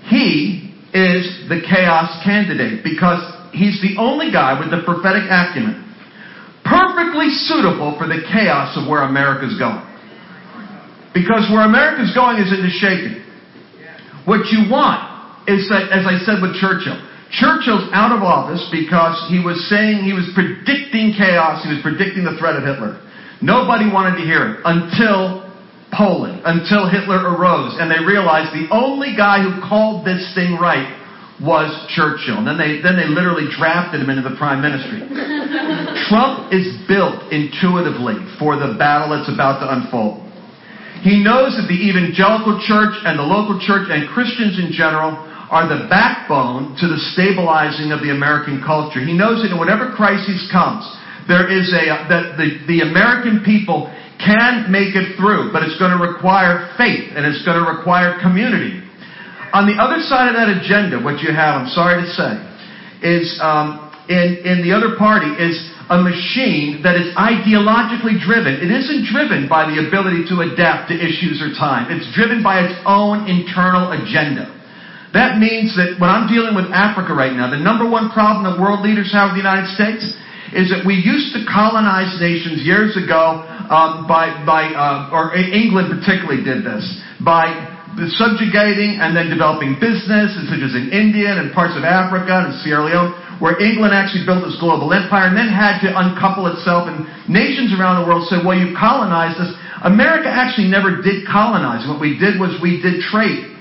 He 0.09 0.73
is 0.97 1.49
the 1.53 1.61
chaos 1.61 2.09
candidate 2.25 2.81
because 2.81 3.21
he's 3.53 3.77
the 3.85 4.01
only 4.01 4.33
guy 4.33 4.57
with 4.57 4.71
the 4.73 4.81
prophetic 4.89 5.29
acumen 5.29 5.85
perfectly 6.69 7.33
suitable 7.49 7.97
for 7.97 8.07
the 8.07 8.21
chaos 8.29 8.77
of 8.77 8.89
where 8.89 9.03
America's 9.09 9.57
going. 9.57 9.85
Because 11.17 11.49
where 11.49 11.65
America's 11.65 12.13
going 12.13 12.37
is 12.37 12.53
into 12.53 12.69
shaking. 12.69 13.25
What 14.29 14.53
you 14.53 14.69
want 14.69 15.49
is 15.49 15.69
that, 15.73 15.89
as 15.89 16.05
I 16.05 16.21
said 16.29 16.45
with 16.45 16.61
Churchill, 16.61 17.01
Churchill's 17.31 17.89
out 17.93 18.17
of 18.17 18.25
office 18.25 18.65
because 18.73 19.17
he 19.29 19.39
was 19.39 19.61
saying, 19.69 20.05
he 20.05 20.17
was 20.17 20.25
predicting 20.33 21.13
chaos, 21.13 21.61
he 21.63 21.69
was 21.69 21.81
predicting 21.85 22.25
the 22.25 22.37
threat 22.41 22.57
of 22.57 22.65
Hitler. 22.65 22.97
Nobody 23.45 23.87
wanted 23.93 24.17
to 24.19 24.25
hear 24.25 24.49
it 24.49 24.55
until 24.65 25.45
Poland, 25.93 26.43
until 26.45 26.89
Hitler 26.89 27.37
arose, 27.37 27.77
and 27.79 27.93
they 27.93 28.01
realized 28.01 28.53
the 28.57 28.69
only 28.73 29.13
guy 29.17 29.45
who 29.45 29.61
called 29.61 30.05
this 30.05 30.25
thing 30.35 30.57
right 30.57 30.89
was 31.39 31.71
Churchill. 31.95 32.43
And 32.43 32.47
then 32.49 32.59
they, 32.59 32.83
then 32.83 32.99
they 32.99 33.07
literally 33.07 33.47
drafted 33.55 34.03
him 34.03 34.11
into 34.11 34.27
the 34.27 34.35
prime 34.35 34.59
ministry. 34.59 35.07
Trump 36.11 36.51
is 36.51 36.67
built 36.91 37.31
intuitively 37.31 38.19
for 38.43 38.59
the 38.59 38.75
battle 38.75 39.15
that's 39.15 39.31
about 39.31 39.63
to 39.63 39.71
unfold. 39.71 40.27
He 41.07 41.23
knows 41.23 41.55
that 41.55 41.71
the 41.71 41.79
evangelical 41.79 42.59
church 42.67 42.99
and 43.07 43.15
the 43.15 43.23
local 43.23 43.63
church 43.63 43.87
and 43.87 44.11
Christians 44.11 44.59
in 44.59 44.75
general 44.75 45.15
are 45.49 45.65
the 45.65 45.89
backbone 45.89 46.77
to 46.77 46.87
the 46.89 47.01
stabilizing 47.17 47.93
of 47.93 48.05
the 48.05 48.13
American 48.13 48.61
culture. 48.61 49.01
He 49.01 49.17
knows 49.17 49.41
that 49.41 49.53
in 49.53 49.59
whatever 49.59 49.97
crisis 49.97 50.45
comes, 50.53 50.85
there 51.25 51.49
is 51.49 51.73
a, 51.73 52.09
that 52.09 52.37
the, 52.37 52.61
the 52.69 52.81
American 52.85 53.45
people 53.45 53.89
can 54.21 54.69
make 54.69 54.93
it 54.93 55.17
through, 55.17 55.53
but 55.53 55.63
it's 55.63 55.79
going 55.79 55.95
to 55.95 56.03
require 56.03 56.69
faith 56.77 57.15
and 57.17 57.25
it's 57.25 57.45
going 57.45 57.57
to 57.57 57.65
require 57.65 58.21
community. 58.21 58.83
On 59.53 59.65
the 59.65 59.81
other 59.81 60.05
side 60.05 60.29
of 60.29 60.37
that 60.37 60.53
agenda, 60.53 61.01
what 61.01 61.25
you 61.25 61.33
have, 61.33 61.65
I'm 61.65 61.73
sorry 61.73 62.05
to 62.05 62.09
say, 62.13 62.33
is 63.01 63.33
um, 63.41 63.89
in, 64.09 64.45
in 64.45 64.57
the 64.61 64.77
other 64.77 64.97
party 65.01 65.33
is 65.41 65.57
a 65.89 65.97
machine 65.97 66.85
that 66.85 67.01
is 67.01 67.09
ideologically 67.17 68.21
driven. 68.21 68.61
It 68.61 68.69
isn't 68.69 69.09
driven 69.09 69.49
by 69.49 69.65
the 69.65 69.81
ability 69.89 70.29
to 70.29 70.45
adapt 70.45 70.93
to 70.93 70.95
issues 70.97 71.41
or 71.41 71.57
time. 71.57 71.89
It's 71.89 72.13
driven 72.13 72.45
by 72.45 72.61
its 72.61 72.77
own 72.85 73.25
internal 73.25 73.97
agenda. 73.97 74.58
That 75.17 75.41
means 75.41 75.73
that 75.81 75.97
when 75.97 76.13
I'm 76.13 76.29
dealing 76.29 76.53
with 76.53 76.69
Africa 76.69 77.17
right 77.17 77.33
now, 77.33 77.49
the 77.49 77.61
number 77.61 77.89
one 77.89 78.13
problem 78.13 78.45
that 78.45 78.61
world 78.61 78.85
leaders 78.85 79.09
have 79.17 79.33
with 79.33 79.41
the 79.41 79.45
United 79.45 79.73
States 79.73 80.05
is 80.53 80.69
that 80.73 80.85
we 80.85 80.97
used 80.97 81.33
to 81.37 81.45
colonize 81.49 82.13
nations 82.21 82.65
years 82.65 82.97
ago 82.97 83.45
um, 83.69 84.09
by, 84.09 84.33
by 84.45 84.73
uh, 84.73 85.13
or 85.13 85.37
England 85.37 85.93
particularly 85.93 86.41
did 86.45 86.65
this, 86.65 86.85
by 87.21 87.53
subjugating 88.17 89.01
and 89.01 89.17
then 89.17 89.29
developing 89.29 89.77
business, 89.81 90.37
such 90.47 90.63
as 90.63 90.73
in 90.77 90.93
India 90.93 91.35
and 91.35 91.53
parts 91.53 91.75
of 91.75 91.83
Africa 91.83 92.49
and 92.49 92.55
Sierra 92.63 92.87
Leone, 92.87 93.11
where 93.43 93.59
England 93.59 93.93
actually 93.93 94.25
built 94.25 94.45
this 94.45 94.57
global 94.61 94.93
empire 94.95 95.29
and 95.29 95.37
then 95.37 95.51
had 95.51 95.81
to 95.83 95.91
uncouple 95.91 96.47
itself. 96.53 96.87
And 96.87 97.05
nations 97.29 97.75
around 97.75 98.03
the 98.03 98.07
world 98.07 98.29
said, 98.31 98.47
well, 98.47 98.57
you 98.57 98.77
colonized 98.77 99.41
us. 99.41 99.51
America 99.85 100.31
actually 100.31 100.69
never 100.69 101.03
did 101.03 101.27
colonize. 101.27 101.87
What 101.89 102.01
we 102.01 102.19
did 102.19 102.39
was 102.39 102.55
we 102.63 102.81
did 102.81 103.03
trade. 103.09 103.58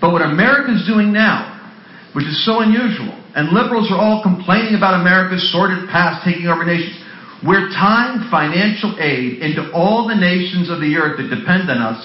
But 0.00 0.12
what 0.12 0.22
America's 0.22 0.86
doing 0.86 1.12
now, 1.12 1.54
which 2.14 2.26
is 2.26 2.44
so 2.46 2.60
unusual, 2.60 3.14
and 3.34 3.50
liberals 3.50 3.90
are 3.90 3.98
all 3.98 4.22
complaining 4.22 4.74
about 4.74 5.00
America's 5.00 5.42
sordid 5.52 5.88
past 5.90 6.24
taking 6.24 6.46
over 6.46 6.64
nations, 6.64 6.96
we're 7.46 7.70
tying 7.70 8.26
financial 8.30 8.98
aid 8.98 9.38
into 9.38 9.70
all 9.70 10.08
the 10.08 10.14
nations 10.18 10.70
of 10.70 10.80
the 10.80 10.98
earth 10.98 11.22
that 11.22 11.30
depend 11.30 11.70
on 11.70 11.78
us 11.78 12.00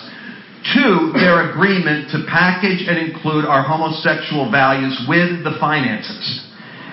to 0.78 1.12
their 1.18 1.50
agreement 1.52 2.10
to 2.14 2.24
package 2.30 2.86
and 2.86 3.02
include 3.02 3.46
our 3.46 3.66
homosexual 3.66 4.50
values 4.50 4.94
with 5.10 5.44
the 5.44 5.58
finances. 5.60 6.46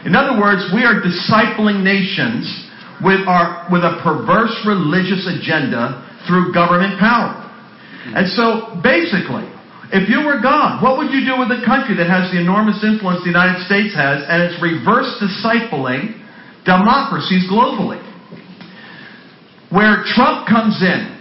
In 0.05 0.17
other 0.17 0.41
words, 0.41 0.73
we 0.73 0.83
are 0.83 1.05
discipling 1.05 1.85
nations 1.85 2.49
with, 3.05 3.29
our, 3.29 3.69
with 3.71 3.85
a 3.85 4.01
perverse 4.03 4.57
religious 4.65 5.29
agenda 5.29 6.01
through 6.27 6.53
government 6.53 6.99
power. 6.99 7.37
And 8.17 8.27
so, 8.33 8.81
basically, 8.83 9.45
if 9.91 10.07
you 10.09 10.23
were 10.23 10.39
God, 10.39 10.83
what 10.83 10.99
would 10.99 11.11
you 11.11 11.27
do 11.27 11.35
with 11.35 11.51
a 11.51 11.67
country 11.67 11.99
that 11.99 12.07
has 12.07 12.31
the 12.31 12.39
enormous 12.39 12.79
influence 12.87 13.27
the 13.27 13.33
United 13.35 13.67
States 13.67 13.91
has 13.99 14.23
and 14.23 14.39
it's 14.47 14.55
reverse 14.63 15.11
discipling 15.19 16.15
democracies 16.63 17.51
globally? 17.51 17.99
Where 19.71 20.07
Trump 20.15 20.47
comes 20.47 20.79
in, 20.83 21.19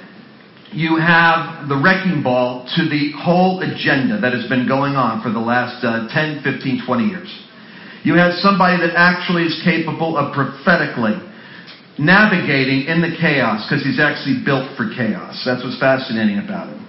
you 0.70 0.98
have 0.98 1.68
the 1.68 1.82
wrecking 1.82 2.22
ball 2.22 2.70
to 2.78 2.82
the 2.86 3.14
whole 3.18 3.62
agenda 3.66 4.22
that 4.22 4.34
has 4.38 4.46
been 4.50 4.70
going 4.70 4.94
on 4.94 5.22
for 5.26 5.34
the 5.34 5.42
last 5.42 5.82
uh, 5.82 6.06
10, 6.14 6.46
15, 6.46 6.86
20 6.86 7.04
years. 7.10 7.30
You 8.06 8.16
have 8.22 8.38
somebody 8.38 8.78
that 8.86 8.94
actually 8.94 9.50
is 9.50 9.58
capable 9.66 10.18
of 10.18 10.34
prophetically 10.34 11.18
navigating 11.98 12.86
in 12.86 13.02
the 13.02 13.18
chaos 13.20 13.66
because 13.66 13.84
he's 13.84 14.00
actually 14.00 14.46
built 14.46 14.78
for 14.78 14.94
chaos. 14.94 15.42
That's 15.46 15.66
what's 15.66 15.78
fascinating 15.82 16.38
about 16.38 16.70
him. 16.70 16.89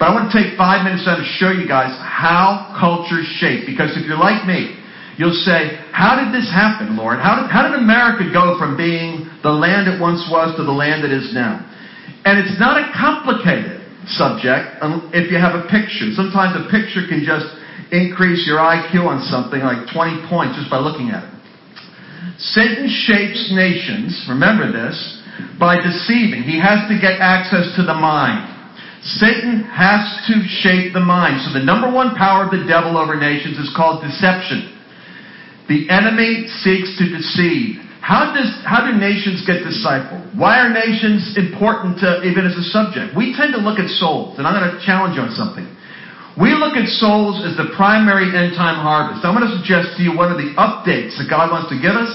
But 0.00 0.08
I 0.08 0.16
want 0.16 0.32
to 0.32 0.34
take 0.34 0.56
five 0.56 0.80
minutes 0.80 1.04
now 1.04 1.20
to 1.20 1.28
show 1.36 1.52
you 1.52 1.68
guys 1.68 1.92
how 2.00 2.72
cultures 2.80 3.28
shape. 3.36 3.68
Because 3.68 3.92
if 4.00 4.08
you're 4.08 4.16
like 4.16 4.48
me, 4.48 4.80
you'll 5.20 5.36
say, 5.44 5.76
How 5.92 6.16
did 6.16 6.32
this 6.32 6.48
happen, 6.48 6.96
Lord? 6.96 7.20
How 7.20 7.44
did, 7.44 7.52
how 7.52 7.68
did 7.68 7.76
America 7.76 8.24
go 8.32 8.56
from 8.56 8.80
being 8.80 9.28
the 9.44 9.52
land 9.52 9.92
it 9.92 10.00
once 10.00 10.24
was 10.32 10.56
to 10.56 10.64
the 10.64 10.72
land 10.72 11.04
it 11.04 11.12
is 11.12 11.36
now? 11.36 11.60
And 12.24 12.40
it's 12.40 12.56
not 12.56 12.80
a 12.80 12.88
complicated 12.96 13.84
subject 14.16 14.80
um, 14.80 15.12
if 15.12 15.28
you 15.28 15.36
have 15.36 15.52
a 15.52 15.68
picture. 15.68 16.08
Sometimes 16.16 16.56
a 16.56 16.64
picture 16.72 17.04
can 17.04 17.20
just 17.20 17.52
increase 17.92 18.48
your 18.48 18.56
IQ 18.56 19.04
on 19.04 19.20
something 19.28 19.60
like 19.60 19.84
20 19.92 20.32
points 20.32 20.56
just 20.56 20.72
by 20.72 20.80
looking 20.80 21.12
at 21.12 21.28
it. 21.28 21.32
Satan 22.40 22.88
shapes 22.88 23.52
nations, 23.52 24.16
remember 24.32 24.72
this, 24.72 24.96
by 25.60 25.76
deceiving. 25.76 26.40
He 26.40 26.56
has 26.56 26.88
to 26.88 26.96
get 26.96 27.20
access 27.20 27.76
to 27.76 27.84
the 27.84 27.92
mind. 27.92 28.49
Satan 29.02 29.64
has 29.64 30.04
to 30.28 30.44
shape 30.60 30.92
the 30.92 31.00
mind. 31.00 31.40
So 31.40 31.56
the 31.56 31.64
number 31.64 31.88
one 31.88 32.14
power 32.16 32.44
of 32.44 32.50
the 32.52 32.68
devil 32.68 33.00
over 33.00 33.16
nations 33.16 33.56
is 33.56 33.72
called 33.72 34.04
deception. 34.04 34.76
The 35.72 35.88
enemy 35.88 36.48
seeks 36.60 36.98
to 37.00 37.08
deceive. 37.08 37.80
How 38.04 38.32
does 38.32 38.48
how 38.64 38.84
do 38.84 38.96
nations 38.96 39.44
get 39.46 39.64
discipled? 39.64 40.36
Why 40.36 40.60
are 40.60 40.72
nations 40.72 41.36
important 41.36 42.00
to, 42.00 42.24
even 42.24 42.44
as 42.44 42.56
a 42.56 42.64
subject? 42.72 43.16
We 43.16 43.36
tend 43.36 43.52
to 43.56 43.60
look 43.60 43.78
at 43.78 43.88
souls, 44.00 44.36
and 44.36 44.48
I'm 44.48 44.56
going 44.56 44.68
to 44.72 44.80
challenge 44.84 45.16
you 45.16 45.22
on 45.24 45.32
something. 45.32 45.68
We 46.36 46.56
look 46.56 46.76
at 46.76 46.88
souls 46.96 47.44
as 47.44 47.56
the 47.56 47.72
primary 47.76 48.32
end 48.32 48.56
time 48.56 48.80
harvest. 48.80 49.24
I'm 49.24 49.36
going 49.36 49.48
to 49.48 49.56
suggest 49.60 49.96
to 49.96 50.02
you 50.02 50.16
one 50.16 50.32
of 50.32 50.40
the 50.40 50.52
updates 50.56 51.16
that 51.20 51.28
God 51.28 51.52
wants 51.52 51.68
to 51.72 51.76
give 51.76 51.92
us 51.92 52.12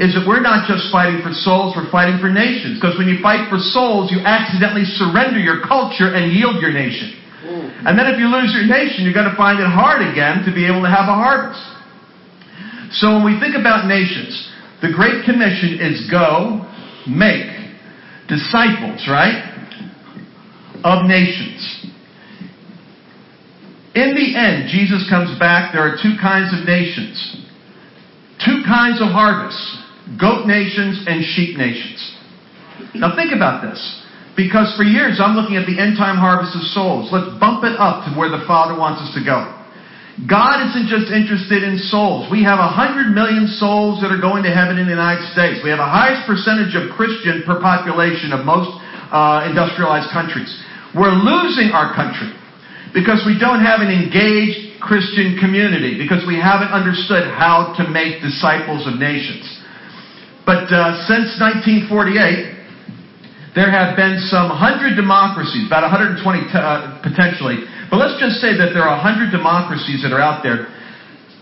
is 0.00 0.16
that 0.16 0.24
we're 0.24 0.40
not 0.40 0.64
just 0.64 0.88
fighting 0.88 1.20
for 1.20 1.28
souls, 1.28 1.76
we're 1.76 1.92
fighting 1.92 2.16
for 2.24 2.32
nations. 2.32 2.80
Because 2.80 2.96
when 2.96 3.04
you 3.04 3.20
fight 3.20 3.52
for 3.52 3.60
souls, 3.60 4.08
you 4.08 4.24
accidentally 4.24 4.88
surrender 4.96 5.36
your 5.36 5.60
culture 5.60 6.16
and 6.16 6.32
yield 6.32 6.56
your 6.56 6.72
nation. 6.72 7.20
Hmm. 7.44 7.84
And 7.84 7.92
then 8.00 8.08
if 8.08 8.16
you 8.16 8.32
lose 8.32 8.48
your 8.56 8.64
nation, 8.64 9.04
you're 9.04 9.12
going 9.12 9.28
to 9.28 9.36
find 9.36 9.60
it 9.60 9.68
hard 9.68 10.00
again 10.00 10.40
to 10.48 10.56
be 10.56 10.64
able 10.64 10.80
to 10.80 10.88
have 10.88 11.04
a 11.04 11.12
harvest. 11.12 11.60
So 12.96 13.12
when 13.12 13.28
we 13.28 13.36
think 13.44 13.52
about 13.60 13.84
nations, 13.92 14.32
the 14.80 14.88
Great 14.88 15.28
Commission 15.28 15.76
is 15.84 16.08
go, 16.08 16.64
make 17.04 17.52
disciples, 18.24 19.04
right? 19.04 19.36
Of 20.80 21.04
nations. 21.04 21.60
In 23.92 24.16
the 24.16 24.32
end, 24.32 24.72
Jesus 24.72 25.04
comes 25.12 25.36
back. 25.36 25.76
There 25.76 25.84
are 25.84 26.00
two 26.00 26.16
kinds 26.16 26.56
of 26.56 26.64
nations, 26.64 27.20
two 28.40 28.64
kinds 28.64 29.04
of 29.04 29.12
harvests 29.12 29.79
goat 30.18 30.46
nations 30.46 31.04
and 31.06 31.22
sheep 31.22 31.58
nations. 31.58 31.98
Now, 32.94 33.14
think 33.14 33.30
about 33.30 33.62
this. 33.62 33.78
Because 34.36 34.72
for 34.78 34.86
years, 34.86 35.20
I'm 35.20 35.36
looking 35.36 35.60
at 35.60 35.66
the 35.68 35.76
end 35.76 36.00
time 36.00 36.16
harvest 36.16 36.56
of 36.56 36.64
souls. 36.72 37.12
Let's 37.12 37.28
bump 37.36 37.60
it 37.66 37.76
up 37.76 38.08
to 38.08 38.16
where 38.16 38.30
the 38.30 38.40
Father 38.48 38.72
wants 38.72 39.04
us 39.04 39.12
to 39.18 39.22
go. 39.22 39.44
God 40.28 40.64
isn't 40.70 40.88
just 40.88 41.12
interested 41.12 41.64
in 41.64 41.76
souls. 41.92 42.28
We 42.32 42.44
have 42.44 42.56
100 42.56 43.12
million 43.12 43.48
souls 43.60 44.00
that 44.00 44.12
are 44.12 44.20
going 44.20 44.44
to 44.44 44.52
heaven 44.52 44.76
in 44.76 44.84
the 44.84 44.96
United 44.96 45.24
States. 45.32 45.60
We 45.64 45.70
have 45.70 45.80
the 45.80 45.88
highest 45.88 46.28
percentage 46.28 46.76
of 46.76 46.92
Christian 46.92 47.44
per 47.44 47.60
population 47.60 48.32
of 48.32 48.44
most 48.44 48.68
uh, 49.12 49.48
industrialized 49.48 50.12
countries. 50.12 50.50
We're 50.92 51.14
losing 51.14 51.72
our 51.72 51.92
country 51.92 52.32
because 52.92 53.22
we 53.24 53.38
don't 53.38 53.62
have 53.62 53.80
an 53.80 53.88
engaged 53.88 54.80
Christian 54.80 55.36
community, 55.36 56.00
because 56.00 56.24
we 56.24 56.40
haven't 56.40 56.72
understood 56.72 57.28
how 57.36 57.76
to 57.76 57.84
make 57.92 58.24
disciples 58.24 58.88
of 58.88 58.96
nations. 58.96 59.44
But 60.46 60.72
uh, 60.72 61.06
since 61.06 61.36
1948, 61.38 62.60
there 63.54 63.70
have 63.70 63.98
been 63.98 64.22
some 64.30 64.48
100 64.48 64.94
democracies, 64.94 65.66
about 65.66 65.82
120 65.82 66.22
t- 66.22 66.54
uh, 66.54 67.02
potentially, 67.02 67.66
but 67.90 67.98
let's 67.98 68.14
just 68.22 68.38
say 68.38 68.54
that 68.54 68.70
there 68.70 68.86
are 68.86 69.02
100 69.02 69.34
democracies 69.34 70.06
that 70.06 70.14
are 70.14 70.22
out 70.22 70.46
there. 70.46 70.70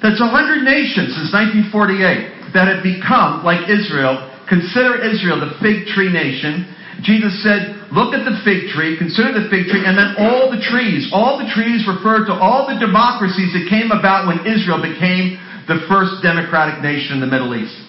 That's 0.00 0.16
100 0.16 0.64
nations 0.64 1.12
since 1.12 1.28
1948 1.34 2.54
that 2.56 2.70
have 2.70 2.80
become 2.80 3.44
like 3.44 3.68
Israel. 3.68 4.24
Consider 4.48 5.04
Israel 5.04 5.42
the 5.42 5.52
fig 5.60 5.84
tree 5.92 6.08
nation. 6.08 6.64
Jesus 7.04 7.36
said, 7.44 7.76
look 7.92 8.16
at 8.16 8.24
the 8.24 8.40
fig 8.42 8.72
tree, 8.74 8.96
consider 8.96 9.30
the 9.36 9.46
fig 9.52 9.70
tree, 9.70 9.84
and 9.86 9.94
then 9.94 10.16
all 10.18 10.50
the 10.50 10.58
trees. 10.58 11.12
All 11.12 11.38
the 11.38 11.46
trees 11.52 11.86
refer 11.86 12.26
to 12.26 12.34
all 12.34 12.66
the 12.66 12.80
democracies 12.80 13.52
that 13.54 13.68
came 13.70 13.92
about 13.92 14.26
when 14.26 14.42
Israel 14.48 14.82
became 14.82 15.38
the 15.68 15.84
first 15.86 16.24
democratic 16.24 16.80
nation 16.80 17.18
in 17.18 17.20
the 17.20 17.30
Middle 17.30 17.54
East. 17.54 17.87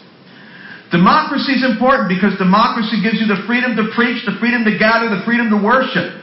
Democracy 0.90 1.54
is 1.54 1.62
important 1.62 2.10
because 2.10 2.34
democracy 2.42 2.98
gives 3.06 3.22
you 3.22 3.30
the 3.30 3.46
freedom 3.46 3.78
to 3.78 3.94
preach, 3.94 4.26
the 4.26 4.34
freedom 4.42 4.66
to 4.66 4.74
gather, 4.74 5.06
the 5.10 5.22
freedom 5.22 5.54
to 5.54 5.60
worship. 5.62 6.18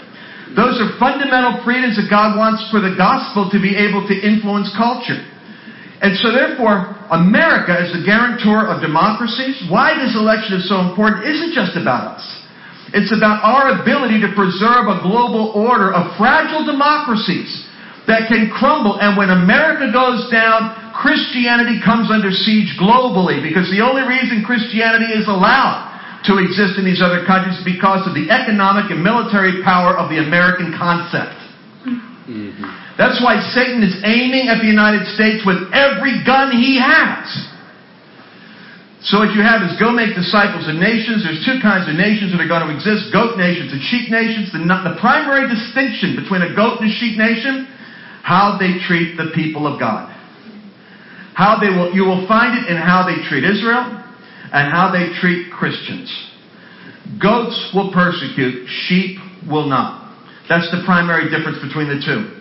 Those 0.59 0.79
are 0.83 0.91
fundamental 0.99 1.63
freedoms 1.63 1.95
that 1.99 2.11
God 2.11 2.35
wants 2.35 2.67
for 2.71 2.83
the 2.83 2.99
gospel 2.99 3.47
to 3.51 3.59
be 3.63 3.79
able 3.79 4.03
to 4.11 4.15
influence 4.15 4.71
culture. 4.75 5.23
And 6.03 6.19
so 6.19 6.35
therefore, 6.35 6.93
America 7.15 7.79
is 7.79 7.95
the 7.95 8.03
guarantor 8.03 8.69
of 8.69 8.83
democracies. 8.83 9.63
Why 9.71 9.95
this 9.97 10.19
election 10.19 10.59
is 10.59 10.67
so 10.69 10.83
important 10.83 11.25
isn't 11.25 11.55
just 11.55 11.79
about 11.79 12.19
us. 12.19 12.25
It's 12.95 13.11
about 13.11 13.43
our 13.43 13.83
ability 13.83 14.23
to 14.23 14.31
preserve 14.35 14.87
a 14.87 15.03
global 15.03 15.55
order 15.55 15.95
of 15.95 16.15
fragile 16.19 16.67
democracies 16.67 17.67
that 18.07 18.31
can 18.31 18.51
crumble. 18.51 19.03
And 19.03 19.19
when 19.19 19.31
America 19.31 19.91
goes 19.91 20.31
down, 20.31 20.86
Christianity 20.97 21.79
comes 21.85 22.09
under 22.09 22.33
siege 22.33 22.73
globally 22.81 23.45
because 23.45 23.69
the 23.69 23.85
only 23.85 24.03
reason 24.09 24.41
Christianity 24.43 25.13
is 25.13 25.29
allowed 25.29 25.93
to 26.25 26.41
exist 26.41 26.81
in 26.81 26.85
these 26.89 27.05
other 27.05 27.23
countries 27.29 27.61
is 27.61 27.65
because 27.65 28.09
of 28.09 28.17
the 28.17 28.33
economic 28.33 28.91
and 28.91 29.05
military 29.05 29.63
power 29.63 29.95
of 29.95 30.09
the 30.09 30.19
American 30.19 30.73
concept. 30.73 31.37
Mm-hmm. 31.87 32.67
That's 32.99 33.21
why 33.23 33.39
Satan 33.53 33.85
is 33.85 33.95
aiming 34.03 34.49
at 34.49 34.59
the 34.59 34.67
United 34.67 35.07
States 35.15 35.45
with 35.45 35.69
every 35.71 36.25
gun 36.25 36.51
he 36.51 36.81
has. 36.81 37.29
So 39.07 39.23
what 39.23 39.31
you 39.37 39.45
have 39.45 39.63
is 39.63 39.77
go 39.79 39.95
make 39.95 40.19
disciples 40.19 40.67
of 40.67 40.75
nations. 40.81 41.23
There's 41.23 41.45
two 41.47 41.63
kinds 41.63 41.87
of 41.87 41.95
nations 41.95 42.35
that 42.35 42.43
are 42.43 42.51
going 42.51 42.67
to 42.67 42.73
exist, 42.75 43.15
goat 43.15 43.39
nations 43.39 43.71
and 43.71 43.79
sheep 43.87 44.11
nations. 44.11 44.51
The, 44.51 44.65
the 44.65 44.99
primary 44.99 45.47
distinction 45.47 46.19
between 46.19 46.43
a 46.43 46.51
goat 46.57 46.83
and 46.83 46.91
a 46.91 46.95
sheep 46.99 47.15
nation, 47.15 47.71
how 48.27 48.59
they 48.59 48.83
treat 48.83 49.15
the 49.15 49.31
people 49.31 49.71
of 49.71 49.79
God. 49.79 50.16
How 51.37 51.61
they 51.61 51.69
will, 51.69 51.93
you 51.93 52.09
will 52.09 52.25
find 52.25 52.57
it 52.57 52.65
in 52.73 52.81
how 52.81 53.05
they 53.05 53.21
treat 53.29 53.45
Israel 53.45 53.85
and 54.57 54.73
how 54.73 54.89
they 54.89 55.13
treat 55.21 55.53
Christians. 55.53 56.09
Goats 57.21 57.77
will 57.77 57.93
persecute, 57.93 58.65
sheep 58.89 59.21
will 59.45 59.69
not. 59.69 60.17
That's 60.49 60.65
the 60.73 60.81
primary 60.89 61.29
difference 61.29 61.61
between 61.61 61.93
the 61.93 62.01
two. 62.01 62.33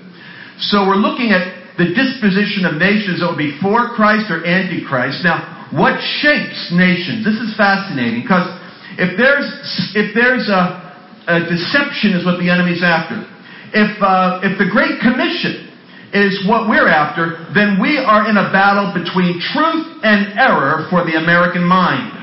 So 0.72 0.88
we're 0.88 1.04
looking 1.04 1.36
at 1.36 1.76
the 1.76 1.92
disposition 1.92 2.64
of 2.64 2.80
nations 2.80 3.20
that 3.20 3.28
will 3.28 3.36
be 3.36 3.60
for 3.60 3.92
Christ 4.00 4.32
or 4.32 4.48
antichrist. 4.48 5.28
Now, 5.28 5.68
what 5.76 6.00
shapes 6.24 6.72
nations? 6.72 7.28
This 7.28 7.36
is 7.36 7.52
fascinating 7.60 8.24
because 8.24 8.48
if 8.96 9.20
there's 9.20 9.52
if 9.92 10.16
there's 10.16 10.48
a, 10.48 10.64
a 11.28 11.44
deception 11.44 12.16
is 12.16 12.24
what 12.24 12.40
the 12.40 12.48
enemy's 12.48 12.80
after. 12.80 13.28
If 13.76 13.92
uh, 14.00 14.40
if 14.40 14.56
the 14.56 14.72
Great 14.72 15.04
Commission 15.04 15.75
is 16.14 16.46
what 16.48 16.70
we're 16.70 16.88
after, 16.88 17.48
then 17.54 17.82
we 17.82 17.98
are 17.98 18.30
in 18.30 18.38
a 18.38 18.52
battle 18.54 18.94
between 18.94 19.42
truth 19.54 19.86
and 20.04 20.38
error 20.38 20.88
for 20.90 21.04
the 21.04 21.18
American 21.18 21.64
mind. 21.64 22.14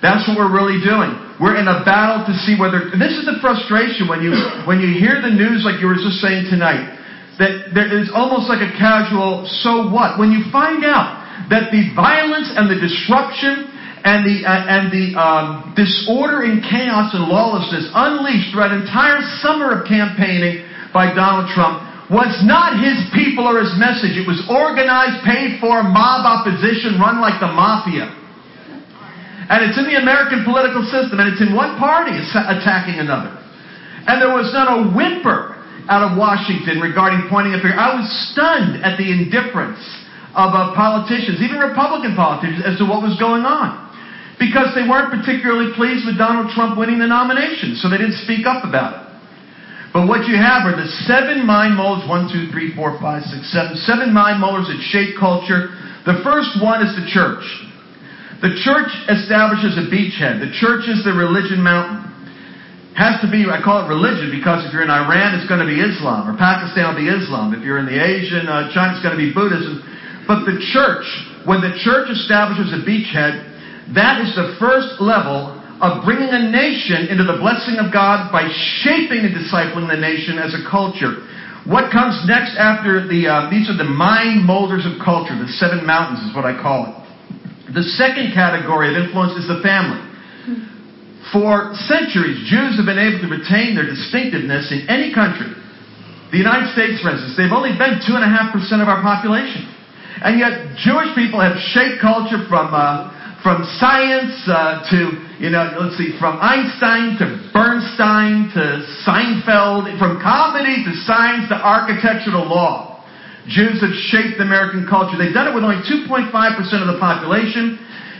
That's 0.00 0.22
what 0.30 0.38
we're 0.38 0.54
really 0.54 0.78
doing. 0.78 1.10
We're 1.42 1.58
in 1.58 1.66
a 1.66 1.82
battle 1.82 2.22
to 2.26 2.34
see 2.46 2.54
whether 2.54 2.90
this 2.94 3.14
is 3.18 3.26
the 3.26 3.38
frustration 3.42 4.06
when 4.06 4.22
you 4.22 4.34
when 4.68 4.78
you 4.78 4.94
hear 4.94 5.18
the 5.22 5.30
news 5.30 5.66
like 5.66 5.82
you 5.82 5.90
were 5.90 5.98
just 5.98 6.22
saying 6.22 6.50
tonight 6.50 6.98
that 7.38 7.70
there 7.74 7.86
is 7.94 8.10
almost 8.10 8.50
like 8.50 8.62
a 8.62 8.70
casual 8.74 9.46
so 9.62 9.90
what 9.90 10.18
when 10.18 10.34
you 10.34 10.42
find 10.50 10.82
out 10.82 11.18
that 11.50 11.70
the 11.70 11.94
violence 11.94 12.50
and 12.58 12.66
the 12.66 12.78
disruption 12.78 13.70
and 14.02 14.26
the 14.26 14.46
uh, 14.46 14.74
and 14.74 14.90
the 14.90 15.14
um, 15.18 15.74
disorder 15.74 16.42
and 16.46 16.62
chaos 16.62 17.14
and 17.14 17.26
lawlessness 17.26 17.90
unleashed 17.94 18.50
throughout 18.50 18.74
an 18.74 18.82
entire 18.82 19.22
summer 19.42 19.78
of 19.78 19.86
campaigning 19.86 20.66
by 20.94 21.14
Donald 21.14 21.50
Trump 21.54 21.87
was 22.08 22.32
not 22.40 22.80
his 22.80 22.96
people 23.12 23.44
or 23.44 23.60
his 23.60 23.76
message. 23.76 24.16
It 24.16 24.24
was 24.24 24.40
organized, 24.48 25.20
paid 25.28 25.60
for, 25.60 25.84
mob 25.84 26.24
opposition 26.24 26.96
run 26.96 27.20
like 27.20 27.36
the 27.36 27.52
mafia. 27.52 28.08
And 29.48 29.64
it's 29.64 29.76
in 29.76 29.88
the 29.88 30.00
American 30.00 30.44
political 30.44 30.84
system, 30.88 31.20
and 31.20 31.32
it's 31.32 31.40
in 31.40 31.56
one 31.56 31.76
party 31.76 32.12
attacking 32.12 33.00
another. 33.00 33.32
And 34.08 34.20
there 34.20 34.32
was 34.32 34.52
not 34.56 34.72
a 34.72 34.92
whimper 34.92 35.56
out 35.88 36.04
of 36.04 36.16
Washington 36.16 36.80
regarding 36.80 37.28
pointing 37.28 37.56
a 37.56 37.60
finger. 37.60 37.76
I 37.76 37.96
was 37.96 38.08
stunned 38.32 38.84
at 38.84 38.96
the 39.00 39.08
indifference 39.08 39.80
of 40.36 40.52
uh, 40.52 40.76
politicians, 40.76 41.40
even 41.40 41.60
Republican 41.60 42.12
politicians, 42.16 42.64
as 42.64 42.76
to 42.80 42.84
what 42.84 43.00
was 43.00 43.16
going 43.16 43.48
on. 43.48 43.88
Because 44.36 44.72
they 44.76 44.84
weren't 44.84 45.10
particularly 45.12 45.72
pleased 45.76 46.04
with 46.04 46.16
Donald 46.16 46.52
Trump 46.52 46.76
winning 46.76 47.00
the 47.00 47.08
nomination, 47.08 47.76
so 47.80 47.88
they 47.88 47.96
didn't 47.96 48.20
speak 48.24 48.44
up 48.44 48.64
about 48.64 48.96
it. 48.96 49.07
But 49.98 50.06
what 50.06 50.30
you 50.30 50.38
have 50.38 50.62
are 50.62 50.78
the 50.78 50.86
seven 51.10 51.42
mind 51.42 51.74
molders 51.74 52.06
one, 52.06 52.30
two, 52.30 52.46
three, 52.54 52.70
four, 52.78 52.94
five, 53.02 53.26
six, 53.26 53.50
seven, 53.50 53.74
seven 53.82 54.14
mind 54.14 54.38
molders 54.38 54.70
that 54.70 54.78
shape 54.94 55.18
culture. 55.18 55.74
The 56.06 56.22
first 56.22 56.54
one 56.62 56.86
is 56.86 56.94
the 56.94 57.10
church. 57.10 57.42
The 58.38 58.54
church 58.62 58.94
establishes 59.10 59.74
a 59.74 59.90
beachhead. 59.90 60.38
The 60.38 60.54
church 60.62 60.86
is 60.86 61.02
the 61.02 61.18
religion 61.18 61.58
mountain. 61.58 62.06
Has 62.94 63.18
to 63.26 63.28
be, 63.30 63.50
I 63.50 63.58
call 63.58 63.82
it 63.82 63.90
religion 63.90 64.30
because 64.30 64.62
if 64.62 64.70
you're 64.70 64.86
in 64.86 64.94
Iran, 64.94 65.34
it's 65.34 65.50
going 65.50 65.66
to 65.66 65.66
be 65.66 65.82
Islam, 65.82 66.30
or 66.30 66.38
Pakistan 66.38 66.94
will 66.94 67.02
be 67.02 67.10
Islam. 67.10 67.50
If 67.50 67.66
you're 67.66 67.82
in 67.82 67.90
the 67.90 67.98
Asian, 67.98 68.46
uh, 68.46 68.70
China, 68.70 68.94
it's 68.94 69.02
going 69.02 69.18
to 69.18 69.22
be 69.22 69.34
Buddhism. 69.34 69.82
But 70.30 70.46
the 70.46 70.62
church, 70.70 71.10
when 71.42 71.58
the 71.58 71.74
church 71.82 72.06
establishes 72.06 72.70
a 72.70 72.86
beachhead, 72.86 73.98
that 73.98 74.22
is 74.22 74.30
the 74.38 74.54
first 74.62 75.02
level 75.02 75.57
of 75.78 76.02
bringing 76.02 76.30
a 76.30 76.50
nation 76.50 77.06
into 77.06 77.22
the 77.22 77.38
blessing 77.38 77.78
of 77.78 77.92
God 77.94 78.34
by 78.34 78.50
shaping 78.82 79.22
and 79.22 79.34
discipling 79.34 79.86
the 79.86 79.98
nation 79.98 80.38
as 80.38 80.50
a 80.54 80.66
culture. 80.66 81.22
What 81.66 81.92
comes 81.92 82.18
next 82.26 82.58
after 82.58 83.06
the, 83.06 83.28
uh, 83.28 83.50
these 83.50 83.70
are 83.70 83.76
the 83.76 83.86
mind 83.86 84.42
molders 84.42 84.88
of 84.88 84.98
culture, 85.04 85.38
the 85.38 85.50
seven 85.60 85.86
mountains 85.86 86.24
is 86.26 86.34
what 86.34 86.48
I 86.48 86.56
call 86.56 86.90
it. 86.90 86.94
The 87.74 87.84
second 88.00 88.32
category 88.32 88.90
of 88.90 88.96
influence 88.96 89.36
is 89.36 89.46
the 89.46 89.60
family. 89.60 90.00
For 91.28 91.76
centuries, 91.84 92.40
Jews 92.48 92.80
have 92.80 92.88
been 92.88 92.98
able 92.98 93.20
to 93.20 93.28
retain 93.28 93.76
their 93.76 93.84
distinctiveness 93.84 94.72
in 94.72 94.88
any 94.88 95.12
country. 95.12 95.52
The 96.32 96.40
United 96.40 96.72
States, 96.72 97.04
for 97.04 97.12
instance, 97.12 97.36
they've 97.36 97.52
only 97.52 97.76
been 97.76 98.00
2.5% 98.00 98.56
of 98.80 98.88
our 98.88 99.04
population. 99.04 99.68
And 100.24 100.40
yet, 100.40 100.80
Jewish 100.80 101.12
people 101.12 101.38
have 101.44 101.60
shaped 101.76 102.00
culture 102.00 102.48
from 102.48 102.72
uh, 102.72 103.12
from 103.42 103.62
science 103.78 104.34
uh, 104.50 104.82
to, 104.90 105.14
you 105.38 105.50
know, 105.50 105.70
let's 105.78 105.94
see, 105.94 106.18
from 106.18 106.42
Einstein 106.42 107.14
to 107.22 107.38
Bernstein 107.54 108.50
to 108.50 108.82
Seinfeld, 109.06 109.86
from 109.98 110.18
comedy 110.18 110.82
to 110.82 110.92
science 111.06 111.46
to 111.48 111.54
architecture 111.54 112.34
to 112.34 112.42
law. 112.42 113.06
Jews 113.46 113.80
have 113.80 113.94
shaped 114.10 114.42
American 114.42 114.90
culture. 114.90 115.16
They've 115.16 115.32
done 115.32 115.48
it 115.48 115.54
with 115.54 115.62
only 115.62 115.80
2.5% 115.86 116.34
of 116.34 116.88
the 116.90 116.98
population 116.98 117.78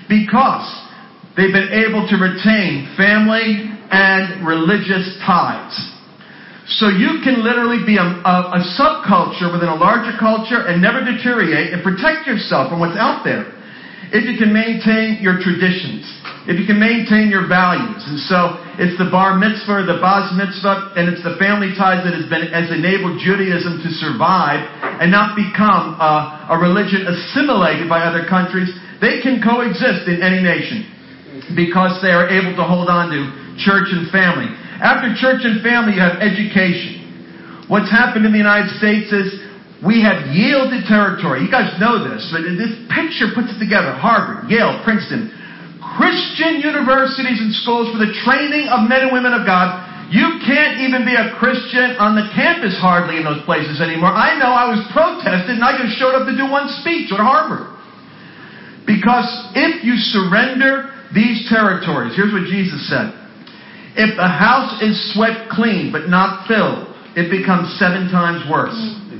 because 0.08 0.64
they've 1.36 1.52
been 1.52 1.74
able 1.74 2.06
to 2.06 2.16
retain 2.16 2.94
family 2.96 3.74
and 3.90 4.46
religious 4.46 5.18
ties. 5.26 5.74
So 6.78 6.88
you 6.88 7.20
can 7.24 7.42
literally 7.42 7.84
be 7.84 7.96
a, 7.96 8.06
a, 8.06 8.36
a 8.56 8.62
subculture 8.78 9.50
within 9.50 9.68
a 9.68 9.74
larger 9.74 10.16
culture 10.20 10.68
and 10.68 10.80
never 10.80 11.02
deteriorate 11.02 11.74
and 11.74 11.82
protect 11.82 12.28
yourself 12.28 12.70
from 12.70 12.78
what's 12.78 12.96
out 12.96 13.24
there 13.24 13.57
if 14.12 14.24
you 14.24 14.40
can 14.40 14.52
maintain 14.52 15.20
your 15.20 15.36
traditions, 15.40 16.09
if 16.48 16.56
you 16.56 16.64
can 16.64 16.80
maintain 16.80 17.28
your 17.28 17.44
values. 17.44 18.00
And 18.09 18.16
so 18.24 18.56
it's 18.80 18.96
the 18.96 19.12
bar 19.12 19.36
mitzvah, 19.36 19.84
the 19.84 20.00
bas 20.00 20.32
mitzvah, 20.32 20.96
and 20.96 21.12
it's 21.12 21.20
the 21.20 21.36
family 21.36 21.76
ties 21.76 22.00
that 22.09 22.16
has 22.16 22.24
been 22.32 22.48
has 22.48 22.72
enabled 22.72 23.20
Judaism 23.20 23.84
to 23.84 23.90
survive 24.00 24.64
and 25.02 25.12
not 25.12 25.36
become 25.36 26.00
a, 26.00 26.48
a 26.52 26.56
religion 26.56 27.04
assimilated 27.04 27.84
by 27.88 28.00
other 28.00 28.24
countries. 28.24 28.72
They 29.00 29.20
can 29.20 29.44
coexist 29.44 30.09
in 30.09 30.24
any 30.24 30.40
nation 30.40 30.88
because 31.52 32.00
they 32.00 32.11
are 32.16 32.32
able 32.32 32.56
to 32.56 32.64
hold 32.64 32.88
on 32.88 33.12
to 33.12 33.20
church 33.61 33.92
and 33.92 34.09
family. 34.09 34.48
After 34.80 35.12
church 35.20 35.44
and 35.44 35.61
family, 35.61 35.98
you 35.98 36.02
have 36.02 36.22
education. 36.24 37.66
What's 37.68 37.90
happened 37.92 38.24
in 38.24 38.32
the 38.32 38.40
United 38.40 38.72
States 38.80 39.12
is 39.12 39.47
we 39.79 40.03
have 40.03 40.35
yielded 40.35 40.91
territory. 40.91 41.47
You 41.47 41.51
guys 41.51 41.70
know 41.79 42.03
this, 42.03 42.26
but 42.35 42.43
this 42.59 42.74
picture 42.91 43.31
puts 43.31 43.55
it 43.55 43.62
together. 43.62 43.95
Harvard, 43.95 44.51
Yale, 44.51 44.83
Princeton. 44.83 45.31
Christian 45.95 46.59
universities 46.59 47.39
and 47.39 47.55
schools 47.62 47.95
for 47.95 48.03
the 48.03 48.11
training 48.26 48.66
of 48.68 48.91
men 48.91 49.07
and 49.07 49.12
women 49.14 49.31
of 49.31 49.47
God. 49.47 49.87
You 50.11 50.41
can't 50.43 50.83
even 50.83 51.05
be 51.05 51.14
a 51.14 51.37
Christian 51.39 51.95
on 52.01 52.18
the 52.18 52.26
campus 52.35 52.74
hardly 52.81 53.20
in 53.20 53.24
those 53.24 53.45
places 53.47 53.79
anymore. 53.79 54.11
I 54.11 54.35
know 54.41 54.51
I 54.51 54.66
was 54.66 54.83
protested 54.91 55.61
and 55.61 55.62
I 55.62 55.79
just 55.79 55.95
showed 56.01 56.16
up 56.16 56.26
to 56.26 56.35
do 56.35 56.51
one 56.51 56.66
speech 56.83 57.12
at 57.14 57.20
Harvard. 57.20 57.76
Because 58.89 59.29
if 59.55 59.85
you 59.85 59.95
surrender 60.01 60.97
these 61.12 61.47
territories, 61.53 62.16
here's 62.16 62.33
what 62.33 62.49
Jesus 62.49 62.89
said. 62.89 63.12
If 64.01 64.16
a 64.16 64.31
house 64.31 64.81
is 64.81 64.97
swept 65.12 65.53
clean 65.53 65.93
but 65.93 66.09
not 66.09 66.49
filled, 66.49 66.89
it 67.14 67.29
becomes 67.29 67.68
seven 67.76 68.09
times 68.09 68.49
worse. 68.49 68.79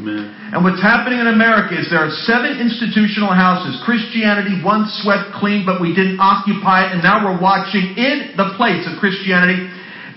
Amen. 0.09 0.39
And 0.53 0.65
what's 0.65 0.81
happening 0.81 1.21
in 1.21 1.29
America 1.29 1.77
is 1.77 1.93
there 1.93 2.01
are 2.01 2.15
seven 2.25 2.57
institutional 2.57 3.29
houses. 3.37 3.77
Christianity 3.85 4.65
once 4.65 4.89
swept 5.05 5.37
clean, 5.37 5.69
but 5.69 5.81
we 5.81 5.93
didn't 5.93 6.17
occupy 6.17 6.89
it, 6.89 6.97
and 6.97 7.03
now 7.05 7.21
we're 7.21 7.37
watching 7.37 7.93
in 8.01 8.33
the 8.37 8.57
place 8.57 8.89
of 8.89 8.97
Christianity 8.97 9.69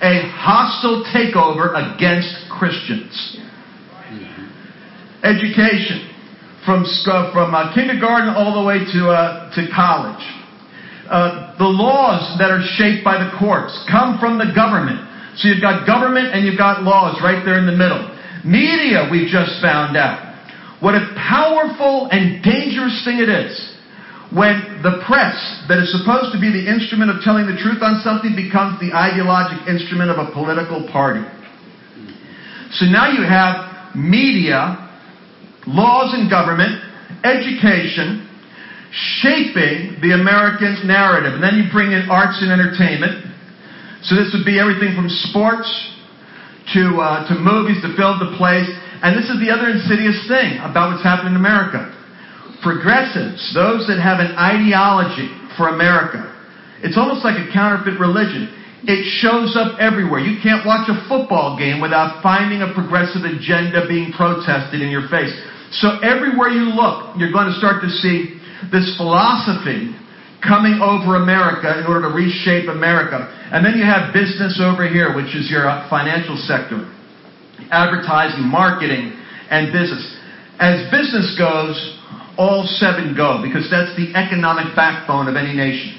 a 0.02 0.24
hostile 0.32 1.04
takeover 1.12 1.76
against 1.76 2.32
Christians. 2.48 3.12
Education, 5.22 6.10
from 6.66 6.88
from 7.36 7.54
uh, 7.54 7.76
kindergarten 7.76 8.34
all 8.34 8.58
the 8.58 8.66
way 8.66 8.80
to 8.80 9.02
uh, 9.12 9.54
to 9.54 9.68
college. 9.76 10.24
Uh, 11.12 11.54
the 11.60 11.68
laws 11.68 12.40
that 12.40 12.50
are 12.50 12.64
shaped 12.80 13.04
by 13.04 13.20
the 13.20 13.30
courts 13.38 13.76
come 13.92 14.18
from 14.18 14.40
the 14.40 14.48
government. 14.56 15.04
So 15.36 15.52
you've 15.52 15.62
got 15.62 15.86
government 15.86 16.32
and 16.34 16.48
you've 16.48 16.58
got 16.58 16.84
laws 16.84 17.20
right 17.20 17.44
there 17.44 17.60
in 17.60 17.68
the 17.68 17.76
middle. 17.76 18.00
Media, 18.44 19.08
we've 19.12 19.30
just 19.30 19.62
found 19.62 19.96
out. 19.98 20.32
What 20.82 20.96
a 20.96 21.14
powerful 21.14 22.10
and 22.10 22.42
dangerous 22.44 23.06
thing 23.06 23.20
it 23.22 23.30
is 23.30 23.54
when 24.34 24.80
the 24.82 25.04
press, 25.06 25.36
that 25.68 25.78
is 25.78 25.92
supposed 25.92 26.32
to 26.32 26.40
be 26.40 26.48
the 26.48 26.64
instrument 26.64 27.12
of 27.12 27.20
telling 27.22 27.46
the 27.46 27.60
truth 27.60 27.84
on 27.84 28.00
something, 28.00 28.32
becomes 28.32 28.80
the 28.80 28.96
ideologic 28.96 29.68
instrument 29.68 30.10
of 30.10 30.18
a 30.18 30.32
political 30.32 30.88
party. 30.88 31.22
So 32.80 32.88
now 32.88 33.12
you 33.12 33.28
have 33.28 33.92
media, 33.94 34.80
laws 35.68 36.16
and 36.16 36.32
government, 36.32 36.80
education, 37.28 38.26
shaping 39.20 40.00
the 40.00 40.16
American 40.16 40.88
narrative. 40.88 41.36
And 41.36 41.44
then 41.44 41.60
you 41.60 41.68
bring 41.68 41.92
in 41.92 42.08
arts 42.10 42.40
and 42.40 42.50
entertainment. 42.50 43.28
So 44.08 44.16
this 44.16 44.32
would 44.32 44.48
be 44.48 44.58
everything 44.58 44.96
from 44.96 45.12
sports 45.30 45.68
to, 46.74 47.02
uh, 47.02 47.28
to 47.28 47.34
movies 47.36 47.82
to 47.82 47.94
fill 47.98 48.18
the 48.22 48.38
place. 48.38 48.68
And 49.02 49.18
this 49.18 49.30
is 49.30 49.42
the 49.42 49.50
other 49.50 49.74
insidious 49.74 50.18
thing 50.30 50.62
about 50.62 50.94
what's 50.94 51.04
happening 51.04 51.34
in 51.34 51.42
America. 51.42 51.90
Progressives, 52.62 53.42
those 53.58 53.90
that 53.90 53.98
have 53.98 54.22
an 54.22 54.38
ideology 54.38 55.30
for 55.58 55.74
America, 55.74 56.30
it's 56.86 56.98
almost 56.98 57.26
like 57.26 57.38
a 57.38 57.50
counterfeit 57.50 57.98
religion. 57.98 58.54
It 58.86 59.06
shows 59.22 59.54
up 59.58 59.78
everywhere. 59.78 60.22
You 60.22 60.42
can't 60.42 60.66
watch 60.66 60.90
a 60.90 60.98
football 61.06 61.58
game 61.58 61.82
without 61.82 62.22
finding 62.22 62.66
a 62.66 62.74
progressive 62.74 63.22
agenda 63.26 63.86
being 63.86 64.14
protested 64.14 64.82
in 64.82 64.90
your 64.90 65.06
face. 65.10 65.34
So 65.82 66.02
everywhere 66.02 66.50
you 66.50 66.74
look, 66.74 67.18
you're 67.18 67.32
going 67.32 67.50
to 67.50 67.58
start 67.62 67.82
to 67.86 67.90
see 67.90 68.42
this 68.74 68.98
philosophy 68.98 69.94
coming 70.42 70.82
over 70.82 71.22
America 71.22 71.80
in 71.80 71.86
order 71.86 72.10
to 72.10 72.14
reshape 72.14 72.68
America. 72.68 73.30
And 73.54 73.66
then 73.66 73.78
you 73.78 73.86
have 73.86 74.14
business 74.14 74.60
over 74.62 74.90
here, 74.90 75.16
which 75.16 75.34
is 75.38 75.50
your 75.50 75.70
financial 75.90 76.36
sector, 76.50 76.90
advertising, 77.70 78.50
marketing, 78.50 79.14
and 79.50 79.72
business. 79.72 80.02
As 80.60 80.90
business 80.90 81.38
goes, 81.38 81.78
all 82.38 82.66
seven 82.82 83.14
go, 83.16 83.42
because 83.44 83.70
that's 83.70 83.94
the 83.96 84.14
economic 84.18 84.76
backbone 84.76 85.28
of 85.28 85.36
any 85.36 85.54
nation. 85.54 85.98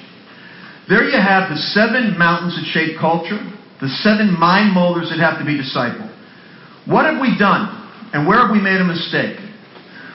There 0.88 1.04
you 1.04 1.18
have 1.20 1.50
the 1.50 1.60
seven 1.70 2.18
mountains 2.18 2.58
that 2.58 2.66
shape 2.74 2.98
culture, 2.98 3.38
the 3.80 3.88
seven 4.02 4.34
mind 4.38 4.74
molders 4.74 5.10
that 5.10 5.22
have 5.22 5.38
to 5.38 5.46
be 5.46 5.54
discipled. 5.54 6.10
What 6.86 7.06
have 7.06 7.20
we 7.20 7.38
done? 7.38 7.70
And 8.12 8.26
where 8.26 8.42
have 8.42 8.50
we 8.50 8.60
made 8.60 8.80
a 8.80 8.84
mistake? 8.84 9.38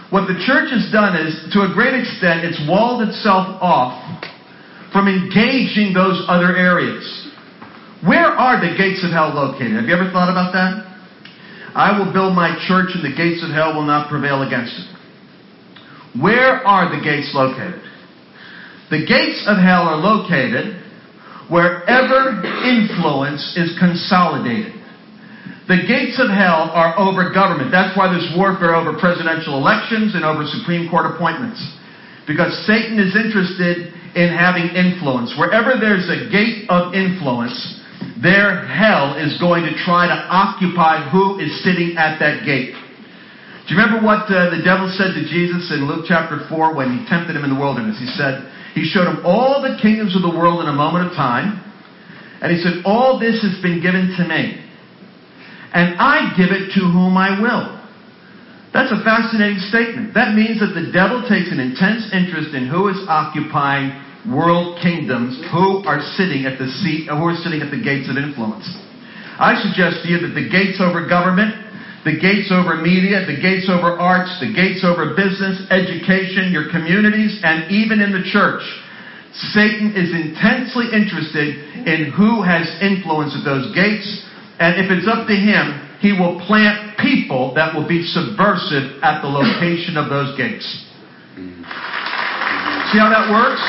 What 0.10 0.28
the 0.28 0.40
church 0.48 0.72
has 0.72 0.88
done 0.92 1.20
is, 1.20 1.36
to 1.52 1.68
a 1.68 1.74
great 1.74 1.94
extent, 1.94 2.48
it's 2.48 2.62
walled 2.68 3.04
itself 3.08 3.60
off 3.60 4.00
from 4.94 5.08
engaging 5.08 5.92
those 5.92 6.24
other 6.28 6.56
areas. 6.56 7.04
Where 8.06 8.32
are 8.32 8.56
the 8.62 8.78
gates 8.78 9.04
of 9.04 9.12
hell 9.12 9.36
located? 9.36 9.76
Have 9.76 9.86
you 9.86 9.96
ever 9.96 10.10
thought 10.12 10.32
about 10.32 10.54
that? 10.54 10.88
I 11.76 11.98
will 11.98 12.14
build 12.14 12.34
my 12.34 12.56
church 12.68 12.96
and 12.96 13.04
the 13.04 13.16
gates 13.16 13.44
of 13.44 13.52
hell 13.52 13.76
will 13.76 13.86
not 13.86 14.10
prevail 14.10 14.48
against 14.48 14.74
it. 14.80 14.88
Where 16.22 16.64
are 16.66 16.90
the 16.90 17.04
gates 17.04 17.36
located? 17.36 17.84
The 18.90 19.04
gates 19.06 19.44
of 19.46 19.58
hell 19.58 19.84
are 19.92 20.00
located 20.00 20.82
wherever 21.50 22.42
influence 22.64 23.44
is 23.58 23.78
consolidated. 23.78 24.77
The 25.68 25.84
gates 25.84 26.16
of 26.16 26.32
hell 26.32 26.72
are 26.72 26.96
over 26.96 27.28
government. 27.36 27.76
That's 27.76 27.92
why 27.92 28.08
there's 28.08 28.32
warfare 28.40 28.72
over 28.72 28.96
presidential 28.96 29.60
elections 29.60 30.16
and 30.16 30.24
over 30.24 30.48
Supreme 30.48 30.88
Court 30.88 31.12
appointments. 31.12 31.60
Because 32.24 32.56
Satan 32.64 32.96
is 32.96 33.12
interested 33.16 33.92
in 34.16 34.32
having 34.32 34.72
influence. 34.72 35.36
Wherever 35.36 35.76
there's 35.76 36.08
a 36.08 36.32
gate 36.32 36.72
of 36.72 36.96
influence, 36.96 37.56
their 38.24 38.64
hell 38.64 39.20
is 39.20 39.36
going 39.44 39.68
to 39.68 39.76
try 39.84 40.08
to 40.08 40.18
occupy 40.32 41.04
who 41.12 41.40
is 41.44 41.52
sitting 41.64 42.00
at 42.00 42.16
that 42.24 42.48
gate. 42.48 42.72
Do 43.68 43.76
you 43.76 43.80
remember 43.84 44.00
what 44.00 44.32
uh, 44.32 44.48
the 44.56 44.64
devil 44.64 44.88
said 44.96 45.20
to 45.20 45.28
Jesus 45.28 45.68
in 45.76 45.84
Luke 45.84 46.08
chapter 46.08 46.48
4 46.48 46.80
when 46.80 46.96
he 46.96 47.04
tempted 47.12 47.36
him 47.36 47.44
in 47.44 47.52
the 47.52 47.60
wilderness? 47.60 48.00
He 48.00 48.08
said, 48.16 48.48
He 48.72 48.88
showed 48.88 49.12
him 49.12 49.20
all 49.28 49.60
the 49.60 49.76
kingdoms 49.84 50.16
of 50.16 50.24
the 50.24 50.32
world 50.32 50.64
in 50.64 50.72
a 50.72 50.76
moment 50.76 51.12
of 51.12 51.12
time. 51.12 51.60
And 52.40 52.56
he 52.56 52.64
said, 52.64 52.88
All 52.88 53.20
this 53.20 53.44
has 53.44 53.60
been 53.60 53.84
given 53.84 54.16
to 54.16 54.24
me. 54.24 54.67
And 55.74 56.00
I 56.00 56.34
give 56.38 56.52
it 56.52 56.74
to 56.76 56.82
whom 56.82 57.18
I 57.18 57.40
will. 57.40 57.78
That's 58.74 58.92
a 58.92 59.02
fascinating 59.04 59.60
statement. 59.74 60.14
That 60.14 60.36
means 60.36 60.60
that 60.60 60.78
the 60.78 60.92
devil 60.94 61.26
takes 61.26 61.50
an 61.50 61.60
intense 61.60 62.14
interest 62.14 62.54
in 62.54 62.68
who 62.68 62.88
is 62.94 63.00
occupying 63.10 63.96
world 64.30 64.78
kingdoms, 64.84 65.40
who 65.52 65.82
are 65.88 66.04
sitting 66.20 66.46
at 66.46 66.60
the 66.60 66.68
seat, 66.84 67.08
who 67.08 67.26
are 67.26 67.40
sitting 67.42 67.64
at 67.64 67.72
the 67.72 67.80
gates 67.80 68.12
of 68.12 68.20
influence. 68.20 68.68
I 69.40 69.56
suggest 69.64 70.04
to 70.04 70.08
you 70.10 70.20
that 70.28 70.36
the 70.36 70.50
gates 70.50 70.82
over 70.84 71.08
government, 71.08 71.56
the 72.04 72.20
gates 72.20 72.52
over 72.52 72.78
media, 72.78 73.24
the 73.26 73.40
gates 73.40 73.70
over 73.70 73.96
arts, 73.96 74.32
the 74.40 74.52
gates 74.52 74.84
over 74.84 75.16
business, 75.16 75.64
education, 75.72 76.52
your 76.52 76.70
communities, 76.70 77.40
and 77.44 77.72
even 77.72 78.02
in 78.02 78.12
the 78.12 78.26
church, 78.30 78.64
Satan 79.54 79.94
is 79.94 80.10
intensely 80.12 80.90
interested 80.90 81.86
in 81.86 82.12
who 82.12 82.42
has 82.42 82.66
influence 82.82 83.38
at 83.38 83.46
those 83.46 83.70
gates, 83.76 84.06
and 84.60 84.82
if 84.82 84.90
it's 84.90 85.08
up 85.08 85.28
to 85.28 85.36
him, 85.36 85.82
he 86.00 86.14
will 86.14 86.40
plant 86.46 86.98
people 86.98 87.54
that 87.56 87.74
will 87.74 87.88
be 87.88 88.04
subversive 88.06 89.02
at 89.02 89.22
the 89.22 89.28
location 89.28 89.98
of 89.98 90.10
those 90.10 90.38
gates. 90.38 90.66
See 92.94 93.00
how 93.02 93.10
that 93.10 93.28
works? 93.30 93.62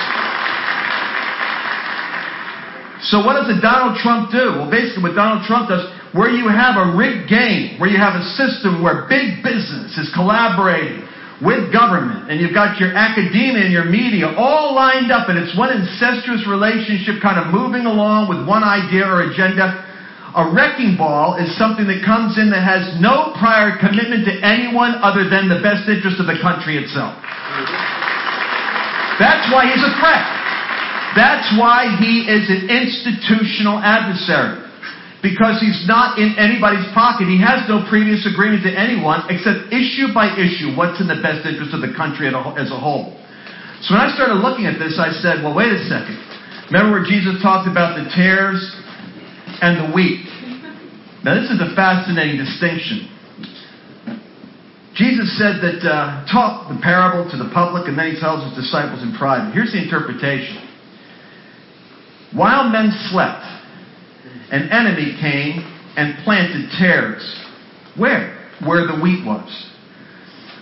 So 3.11 3.24
what 3.24 3.41
does 3.41 3.49
a 3.49 3.61
Donald 3.61 3.97
Trump 3.99 4.30
do? 4.30 4.61
Well, 4.61 4.70
basically 4.70 5.03
what 5.03 5.14
Donald 5.14 5.47
Trump 5.47 5.68
does, 5.68 5.89
where 6.12 6.30
you 6.30 6.49
have 6.49 6.76
a 6.76 6.97
rigged 6.97 7.28
game, 7.28 7.80
where 7.80 7.89
you 7.89 7.97
have 7.97 8.14
a 8.14 8.24
system 8.36 8.82
where 8.82 9.09
big 9.09 9.43
business 9.43 9.97
is 9.97 10.12
collaborating 10.12 11.09
with 11.41 11.72
government, 11.72 12.28
and 12.28 12.41
you've 12.41 12.55
got 12.55 12.80
your 12.80 12.93
academia 12.93 13.64
and 13.64 13.72
your 13.72 13.86
media 13.86 14.26
all 14.36 14.74
lined 14.74 15.12
up, 15.12 15.28
and 15.28 15.39
it's 15.39 15.57
one 15.57 15.70
incestuous 15.70 16.47
relationship 16.47 17.22
kind 17.22 17.39
of 17.39 17.55
moving 17.55 17.86
along 17.86 18.28
with 18.28 18.43
one 18.47 18.64
idea 18.64 19.07
or 19.07 19.30
agenda. 19.30 19.88
A 20.39 20.55
wrecking 20.55 20.95
ball 20.95 21.34
is 21.34 21.51
something 21.59 21.91
that 21.91 22.07
comes 22.07 22.39
in 22.39 22.55
that 22.55 22.62
has 22.62 22.86
no 23.03 23.34
prior 23.43 23.74
commitment 23.82 24.22
to 24.30 24.34
anyone 24.39 24.95
other 25.03 25.26
than 25.26 25.51
the 25.51 25.59
best 25.59 25.91
interest 25.91 26.22
of 26.22 26.30
the 26.30 26.39
country 26.39 26.78
itself. 26.78 27.18
That's 29.18 29.51
why 29.51 29.66
he's 29.66 29.82
a 29.82 29.91
threat. 29.99 30.22
That's 31.18 31.51
why 31.59 31.91
he 31.99 32.30
is 32.30 32.47
an 32.47 32.70
institutional 32.70 33.82
adversary. 33.82 34.62
Because 35.26 35.59
he's 35.59 35.82
not 35.91 36.22
in 36.22 36.39
anybody's 36.39 36.86
pocket. 36.95 37.26
He 37.26 37.43
has 37.43 37.66
no 37.66 37.82
previous 37.91 38.22
agreement 38.22 38.62
to 38.62 38.70
anyone 38.70 39.26
except 39.26 39.74
issue 39.74 40.14
by 40.14 40.30
issue 40.39 40.70
what's 40.78 41.03
in 41.03 41.11
the 41.11 41.18
best 41.18 41.43
interest 41.43 41.74
of 41.74 41.82
the 41.82 41.91
country 41.99 42.30
as 42.30 42.70
a 42.70 42.78
whole. 42.78 43.11
So 43.82 43.99
when 43.99 44.07
I 44.07 44.14
started 44.14 44.39
looking 44.39 44.70
at 44.70 44.78
this, 44.78 45.03
I 45.03 45.11
said, 45.18 45.43
well, 45.43 45.59
wait 45.59 45.74
a 45.74 45.82
second. 45.91 46.14
Remember 46.70 47.03
where 47.03 47.07
Jesus 47.11 47.43
talked 47.43 47.66
about 47.66 47.99
the 47.99 48.07
tares 48.14 48.62
and 49.61 49.89
the 49.89 49.95
wheat? 49.95 50.27
Now, 51.25 51.35
this 51.35 51.51
is 51.51 51.61
a 51.61 51.75
fascinating 51.75 52.39
distinction. 52.39 53.11
Jesus 54.95 55.39
said 55.39 55.63
that, 55.63 55.83
uh, 55.87 56.27
taught 56.27 56.69
the 56.73 56.81
parable 56.83 57.31
to 57.31 57.37
the 57.37 57.51
public, 57.55 57.87
and 57.87 57.99
then 57.99 58.15
he 58.15 58.21
tells 58.21 58.43
his 58.43 58.67
disciples 58.67 59.03
in 59.03 59.15
private. 59.15 59.55
Here's 59.55 59.73
the 59.73 59.83
interpretation. 59.83 60.59
While 62.35 62.69
men 62.69 62.91
slept, 63.11 63.47
an 64.51 64.71
enemy 64.71 65.17
came 65.21 65.63
and 65.97 66.19
planted 66.25 66.71
tares. 66.79 67.23
Where? 67.97 68.35
Where 68.67 68.87
the 68.87 68.99
wheat 69.01 69.25
was. 69.25 69.49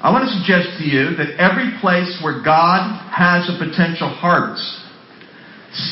I 0.02 0.12
want 0.12 0.28
to 0.28 0.32
suggest 0.40 0.78
to 0.78 0.84
you 0.84 1.16
that 1.16 1.40
every 1.40 1.72
place 1.80 2.20
where 2.22 2.42
God 2.42 2.92
has 3.08 3.48
a 3.48 3.56
potential 3.58 4.08
harvest, 4.08 4.64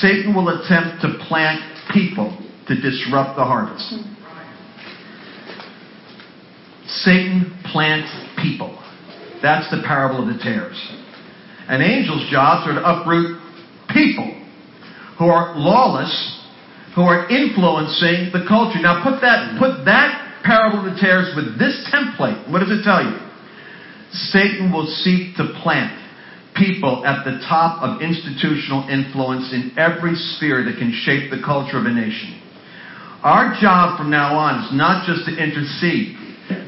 Satan 0.01 0.35
will 0.35 0.49
attempt 0.49 1.01
to 1.03 1.17
plant 1.27 1.61
people 1.93 2.44
to 2.69 2.81
disrupt 2.81 3.37
the 3.37 3.45
harvest. 3.45 3.95
Satan 7.05 7.59
plants 7.73 8.11
people. 8.41 8.81
That's 9.43 9.69
the 9.71 9.83
parable 9.87 10.23
of 10.23 10.35
the 10.35 10.41
tares. 10.43 10.79
An 11.69 11.81
angel's 11.81 12.29
jobs 12.31 12.69
are 12.69 12.75
to 12.75 12.85
uproot 12.85 13.41
people 13.93 14.31
who 15.19 15.27
are 15.27 15.57
lawless, 15.57 16.13
who 16.95 17.03
are 17.03 17.29
influencing 17.29 18.31
the 18.33 18.45
culture. 18.49 18.81
Now 18.81 19.03
put 19.03 19.21
that 19.21 19.59
put 19.59 19.85
that 19.85 20.43
parable 20.45 20.87
of 20.87 20.95
the 20.95 21.01
tares 21.01 21.33
with 21.37 21.59
this 21.59 21.89
template. 21.93 22.51
What 22.51 22.61
does 22.61 22.71
it 22.71 22.85
tell 22.85 23.03
you? 23.03 23.17
Satan 24.31 24.73
will 24.73 24.87
seek 24.87 25.37
to 25.37 25.59
plant 25.63 25.93
people 26.55 27.05
at 27.05 27.25
the 27.25 27.43
top 27.49 27.83
of 27.83 28.01
institutional 28.01 28.87
influence 28.89 29.53
in 29.53 29.75
every 29.77 30.15
sphere 30.15 30.63
that 30.65 30.79
can 30.79 30.93
shape 31.05 31.31
the 31.31 31.43
culture 31.45 31.79
of 31.79 31.87
a 31.87 31.91
nation. 31.91 32.44
Our 33.25 33.57
job 33.57 33.97
from 33.97 34.13
now 34.13 34.37
on 34.37 34.69
is 34.69 34.77
not 34.77 35.09
just 35.09 35.25
to 35.25 35.33
intercede, 35.33 36.13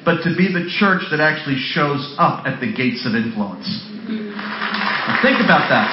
but 0.08 0.24
to 0.24 0.32
be 0.32 0.48
the 0.48 0.64
church 0.80 1.04
that 1.12 1.20
actually 1.20 1.60
shows 1.76 2.00
up 2.16 2.48
at 2.48 2.64
the 2.64 2.72
gates 2.72 3.04
of 3.04 3.12
influence. 3.12 3.68
Now 4.08 5.20
think 5.20 5.36
about 5.44 5.68
that. 5.68 5.84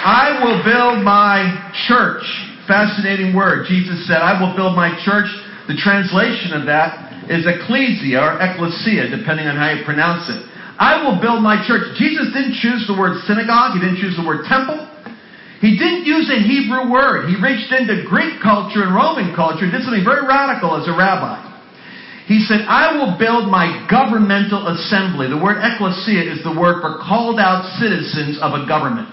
I 0.00 0.40
will 0.40 0.64
build 0.64 1.04
my 1.04 1.52
church. 1.84 2.24
Fascinating 2.64 3.36
word. 3.36 3.68
Jesus 3.68 4.08
said, 4.08 4.24
I 4.24 4.40
will 4.40 4.56
build 4.56 4.72
my 4.72 4.96
church. 5.04 5.28
The 5.68 5.76
translation 5.76 6.56
of 6.56 6.64
that 6.64 7.28
is 7.28 7.44
ecclesia 7.44 8.16
or 8.16 8.40
ecclesia, 8.40 9.12
depending 9.12 9.46
on 9.46 9.60
how 9.60 9.68
you 9.76 9.84
pronounce 9.84 10.32
it. 10.32 10.40
I 10.80 11.04
will 11.04 11.20
build 11.20 11.44
my 11.44 11.60
church. 11.68 11.92
Jesus 12.00 12.32
didn't 12.32 12.56
choose 12.56 12.88
the 12.88 12.96
word 12.96 13.20
synagogue. 13.28 13.76
He 13.76 13.84
didn't 13.84 14.00
choose 14.00 14.16
the 14.16 14.24
word 14.24 14.48
temple. 14.48 14.89
He 15.60 15.76
didn't 15.76 16.08
use 16.08 16.32
a 16.32 16.40
Hebrew 16.40 16.88
word. 16.88 17.28
He 17.28 17.36
reached 17.36 17.68
into 17.68 18.08
Greek 18.08 18.40
culture 18.40 18.80
and 18.80 18.96
Roman 18.96 19.36
culture, 19.36 19.68
and 19.68 19.72
did 19.72 19.84
something 19.84 20.04
very 20.04 20.24
radical 20.24 20.72
as 20.80 20.88
a 20.88 20.96
rabbi. 20.96 21.36
He 22.24 22.40
said, 22.48 22.64
I 22.64 22.96
will 22.96 23.18
build 23.20 23.50
my 23.50 23.84
governmental 23.90 24.72
assembly. 24.72 25.28
The 25.28 25.36
word 25.36 25.60
ecclesia 25.60 26.30
is 26.30 26.40
the 26.46 26.54
word 26.54 26.80
for 26.80 27.02
called 27.04 27.36
out 27.42 27.66
citizens 27.76 28.38
of 28.40 28.56
a 28.56 28.64
government. 28.64 29.12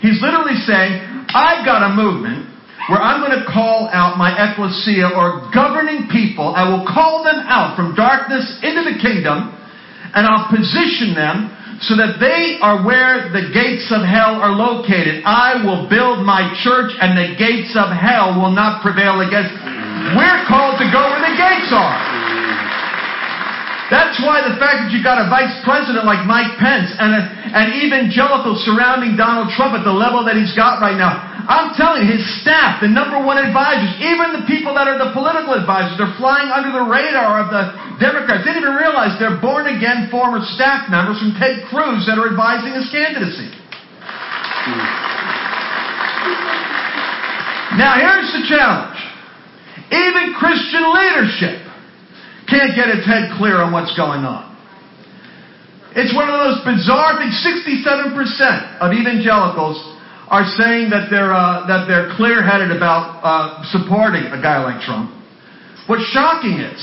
He's 0.00 0.18
literally 0.18 0.56
saying, 0.66 1.28
I've 1.30 1.62
got 1.62 1.84
a 1.84 1.92
movement 1.94 2.48
where 2.88 2.98
I'm 3.04 3.20
going 3.20 3.36
to 3.36 3.44
call 3.44 3.92
out 3.92 4.16
my 4.16 4.32
ecclesia 4.32 5.12
or 5.12 5.52
governing 5.52 6.08
people. 6.08 6.56
I 6.56 6.64
will 6.64 6.88
call 6.88 7.22
them 7.22 7.36
out 7.44 7.76
from 7.76 7.94
darkness 7.94 8.48
into 8.64 8.80
the 8.80 8.96
kingdom 8.96 9.52
and 10.16 10.24
I'll 10.24 10.48
position 10.48 11.12
them 11.12 11.52
so 11.80 11.94
that 11.94 12.18
they 12.18 12.58
are 12.58 12.82
where 12.82 13.30
the 13.30 13.54
gates 13.54 13.86
of 13.94 14.02
hell 14.02 14.42
are 14.42 14.50
located. 14.50 15.22
I 15.22 15.62
will 15.62 15.86
build 15.86 16.26
my 16.26 16.50
church 16.66 16.90
and 16.98 17.14
the 17.14 17.38
gates 17.38 17.78
of 17.78 17.94
hell 17.94 18.34
will 18.34 18.50
not 18.50 18.82
prevail 18.82 19.22
against. 19.22 19.54
We're 20.18 20.42
called 20.50 20.82
to 20.82 20.86
go 20.90 21.02
where 21.06 21.22
the 21.22 21.36
gates 21.38 21.70
are. 21.70 22.18
That's 23.88 24.20
why 24.20 24.44
the 24.44 24.58
fact 24.60 24.84
that 24.84 24.88
you've 24.92 25.06
got 25.06 25.16
a 25.16 25.30
vice 25.32 25.54
president 25.64 26.04
like 26.04 26.20
Mike 26.28 26.60
Pence 26.60 26.92
and 27.00 27.14
a, 27.14 27.22
an 27.56 27.72
evangelical 27.72 28.52
surrounding 28.60 29.16
Donald 29.16 29.48
Trump 29.56 29.72
at 29.72 29.80
the 29.80 29.94
level 29.94 30.26
that 30.28 30.36
he's 30.36 30.52
got 30.52 30.84
right 30.84 30.98
now, 30.98 31.37
I'm 31.48 31.72
telling 31.80 32.04
you, 32.04 32.12
his 32.12 32.28
staff, 32.44 32.84
the 32.84 32.92
number 32.92 33.16
one 33.16 33.40
advisors, 33.40 33.88
even 34.04 34.36
the 34.36 34.44
people 34.44 34.76
that 34.76 34.84
are 34.84 35.00
the 35.00 35.16
political 35.16 35.56
advisors, 35.56 35.96
they're 35.96 36.12
flying 36.20 36.52
under 36.52 36.68
the 36.68 36.84
radar 36.84 37.40
of 37.40 37.48
the 37.48 37.72
Democrats. 37.96 38.44
They 38.44 38.52
didn't 38.52 38.68
even 38.68 38.76
realize 38.76 39.16
they're 39.16 39.40
born 39.40 39.64
again 39.64 40.12
former 40.12 40.44
staff 40.44 40.92
members 40.92 41.16
from 41.16 41.32
Ted 41.40 41.64
Cruz 41.72 42.04
that 42.04 42.20
are 42.20 42.28
advising 42.28 42.76
his 42.76 42.84
candidacy. 42.92 43.48
Now, 47.80 47.96
here's 47.96 48.28
the 48.36 48.44
challenge. 48.44 49.00
Even 49.88 50.36
Christian 50.36 50.84
leadership 50.84 51.64
can't 52.44 52.76
get 52.76 52.92
its 52.92 53.08
head 53.08 53.32
clear 53.40 53.64
on 53.64 53.72
what's 53.72 53.96
going 53.96 54.28
on. 54.28 54.52
It's 55.96 56.12
one 56.12 56.28
of 56.28 56.36
those 56.44 56.60
bizarre 56.60 57.16
things. 57.16 57.32
67% 57.40 58.20
of 58.84 58.92
evangelicals 58.92 59.96
are 60.28 60.44
saying 60.60 60.92
that 60.92 61.08
they're, 61.08 61.32
uh, 61.32 61.64
that 61.66 61.88
they're 61.88 62.12
clear 62.16 62.44
headed 62.44 62.70
about 62.70 63.20
uh, 63.24 63.64
supporting 63.72 64.28
a 64.28 64.40
guy 64.40 64.60
like 64.60 64.80
Trump. 64.84 65.08
What's 65.88 66.04
shocking 66.12 66.60
is 66.60 66.80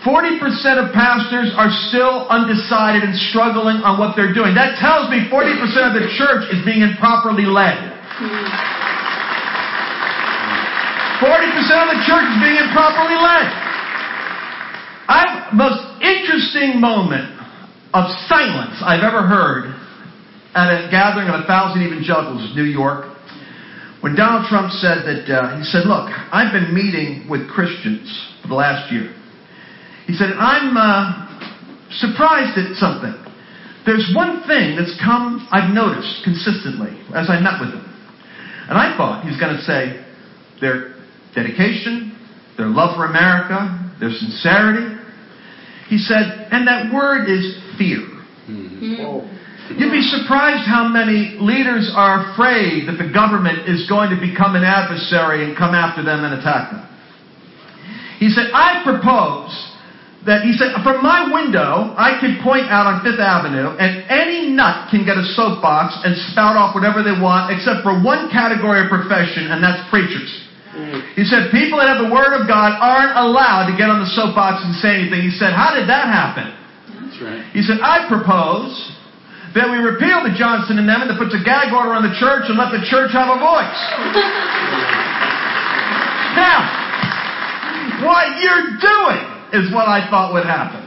40% 0.00 0.40
of 0.80 0.96
pastors 0.96 1.52
are 1.60 1.68
still 1.92 2.24
undecided 2.32 3.04
and 3.04 3.12
struggling 3.28 3.84
on 3.84 4.00
what 4.00 4.16
they're 4.16 4.32
doing. 4.32 4.56
That 4.56 4.80
tells 4.80 5.12
me 5.12 5.28
40% 5.28 5.60
of 5.60 5.92
the 5.92 6.08
church 6.16 6.48
is 6.48 6.64
being 6.64 6.80
improperly 6.80 7.44
led. 7.44 7.76
40% 11.20 11.28
of 11.84 11.88
the 11.92 12.00
church 12.08 12.26
is 12.32 12.38
being 12.40 12.56
improperly 12.64 13.20
led. 13.20 13.44
I've 15.04 15.52
most 15.52 15.84
interesting 16.00 16.80
moment 16.80 17.28
of 17.92 18.08
silence 18.24 18.80
I've 18.80 19.04
ever 19.04 19.26
heard 19.26 19.74
at 20.54 20.68
a 20.68 20.90
gathering 20.90 21.28
of 21.28 21.40
a 21.40 21.46
thousand 21.46 21.82
evangelicals 21.82 22.50
in 22.50 22.56
New 22.56 22.68
York 22.68 23.06
when 24.00 24.16
Donald 24.16 24.46
Trump 24.48 24.72
said 24.72 25.04
that 25.04 25.28
uh, 25.28 25.58
he 25.58 25.64
said, 25.64 25.86
"Look, 25.86 26.08
I've 26.32 26.52
been 26.52 26.74
meeting 26.74 27.28
with 27.28 27.48
Christians 27.48 28.08
for 28.42 28.48
the 28.48 28.54
last 28.54 28.90
year." 28.92 29.14
He 30.06 30.14
said, 30.14 30.32
"I'm 30.38 30.76
uh, 30.76 31.28
surprised 32.00 32.58
at 32.58 32.74
something. 32.76 33.14
There's 33.86 34.10
one 34.14 34.42
thing 34.46 34.76
that's 34.76 34.94
come 35.00 35.46
I've 35.50 35.72
noticed 35.72 36.24
consistently 36.24 36.96
as 37.14 37.30
I 37.30 37.40
met 37.40 37.60
with 37.60 37.70
them, 37.70 37.86
and 38.68 38.76
I 38.76 38.96
thought 38.96 39.24
he's 39.24 39.38
going 39.38 39.56
to 39.56 39.62
say 39.62 40.04
their 40.60 40.96
dedication, 41.34 42.16
their 42.56 42.68
love 42.68 42.96
for 42.96 43.04
America, 43.04 43.92
their 44.00 44.10
sincerity." 44.10 44.96
He 45.90 45.98
said, 45.98 46.46
and 46.52 46.68
that 46.68 46.94
word 46.94 47.28
is 47.28 47.58
fear. 47.76 48.06
You'd 49.78 49.94
be 49.94 50.02
surprised 50.02 50.66
how 50.66 50.88
many 50.88 51.38
leaders 51.38 51.92
are 51.94 52.32
afraid 52.32 52.90
that 52.90 52.98
the 52.98 53.06
government 53.06 53.70
is 53.70 53.86
going 53.86 54.10
to 54.10 54.18
become 54.18 54.58
an 54.58 54.66
adversary 54.66 55.46
and 55.46 55.54
come 55.54 55.78
after 55.78 56.02
them 56.02 56.26
and 56.26 56.34
attack 56.34 56.74
them. 56.74 56.82
He 58.18 58.28
said, 58.34 58.50
I 58.50 58.82
propose 58.82 59.54
that, 60.26 60.44
he 60.44 60.52
said, 60.58 60.76
from 60.84 61.00
my 61.00 61.32
window, 61.32 61.96
I 61.96 62.20
could 62.20 62.42
point 62.44 62.68
out 62.68 62.84
on 62.84 63.00
Fifth 63.00 63.22
Avenue, 63.22 63.72
and 63.80 64.04
any 64.12 64.52
nut 64.52 64.92
can 64.92 65.08
get 65.08 65.16
a 65.16 65.24
soapbox 65.32 65.96
and 66.04 66.12
spout 66.34 66.58
off 66.58 66.76
whatever 66.76 67.00
they 67.00 67.16
want, 67.16 67.48
except 67.48 67.80
for 67.80 67.96
one 67.96 68.28
category 68.28 68.84
of 68.84 68.92
profession, 68.92 69.48
and 69.48 69.64
that's 69.64 69.80
preachers. 69.88 70.28
Mm. 70.76 71.16
He 71.16 71.24
said, 71.24 71.48
people 71.48 71.80
that 71.80 71.88
have 71.88 72.04
the 72.04 72.12
Word 72.12 72.36
of 72.36 72.44
God 72.44 72.76
aren't 72.76 73.16
allowed 73.16 73.72
to 73.72 73.74
get 73.80 73.88
on 73.88 74.04
the 74.04 74.10
soapbox 74.12 74.60
and 74.60 74.76
say 74.84 75.00
anything. 75.00 75.24
He 75.24 75.32
said, 75.32 75.56
how 75.56 75.72
did 75.72 75.88
that 75.88 76.10
happen? 76.10 76.52
That's 77.00 77.18
right. 77.24 77.40
He 77.56 77.64
said, 77.64 77.80
I 77.80 78.04
propose 78.04 78.74
that 79.54 79.66
we 79.66 79.82
repeal 79.82 80.22
the 80.22 80.30
Johnson 80.38 80.78
Amendment 80.78 81.10
that 81.10 81.18
puts 81.18 81.34
a 81.34 81.42
gag 81.42 81.74
order 81.74 81.90
on 81.90 82.06
the 82.06 82.14
church 82.22 82.46
and 82.46 82.54
let 82.54 82.70
the 82.70 82.86
church 82.86 83.10
have 83.10 83.26
a 83.26 83.38
voice. 83.42 83.80
now, 86.38 86.62
what 88.06 88.38
you're 88.38 88.78
doing 88.78 89.26
is 89.50 89.66
what 89.74 89.90
I 89.90 90.06
thought 90.08 90.30
would 90.32 90.46
happen. 90.46 90.86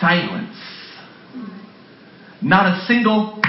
Silence. 0.00 0.56
Not 2.40 2.72
a 2.72 2.80
single. 2.86 3.42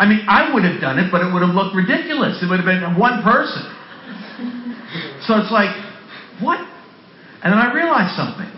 I 0.00 0.08
mean, 0.08 0.24
I 0.24 0.48
would 0.54 0.64
have 0.64 0.80
done 0.80 0.98
it, 0.98 1.12
but 1.12 1.20
it 1.20 1.30
would 1.32 1.42
have 1.42 1.54
looked 1.54 1.76
ridiculous. 1.76 2.42
It 2.42 2.48
would 2.48 2.60
have 2.60 2.64
been 2.64 2.96
one 2.96 3.22
person. 3.22 3.68
So 5.28 5.36
it's 5.36 5.52
like, 5.52 5.76
what? 6.40 6.56
And 7.44 7.52
then 7.52 7.60
I 7.60 7.74
realized 7.74 8.16
something. 8.16 8.48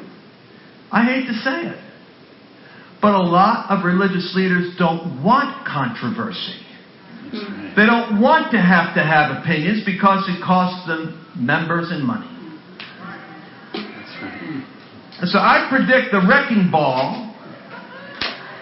I 0.93 1.05
hate 1.05 1.26
to 1.26 1.35
say 1.43 1.66
it. 1.66 1.89
But 3.01 3.15
a 3.15 3.23
lot 3.23 3.71
of 3.71 3.85
religious 3.85 4.33
leaders 4.35 4.77
don't 4.79 5.25
want 5.25 5.67
controversy. 5.67 6.61
They 7.77 7.87
don't 7.87 8.21
want 8.21 8.51
to 8.53 8.59
have 8.59 8.95
to 8.95 9.03
have 9.03 9.43
opinions 9.43 9.85
because 9.87 10.29
it 10.29 10.43
costs 10.45 10.87
them 10.87 11.17
members 11.37 11.91
and 11.91 12.05
money. 12.05 12.27
So 15.25 15.39
I 15.39 15.69
predict 15.71 16.13
the 16.13 16.27
wrecking 16.27 16.71
ball 16.71 17.29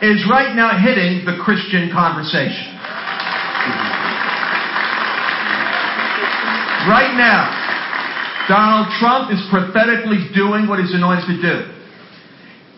is 0.03 0.23
right 0.31 0.55
now 0.55 0.79
hitting 0.79 1.25
the 1.25 1.41
Christian 1.43 1.91
conversation. 1.91 2.79
Right 6.87 7.15
now, 7.17 7.51
Donald 8.49 8.89
Trump 9.01 9.33
is 9.33 9.43
prophetically 9.51 10.31
doing 10.35 10.69
what 10.69 10.79
he's 10.79 10.95
anointed 10.95 11.27
to 11.27 11.43
do. 11.43 11.57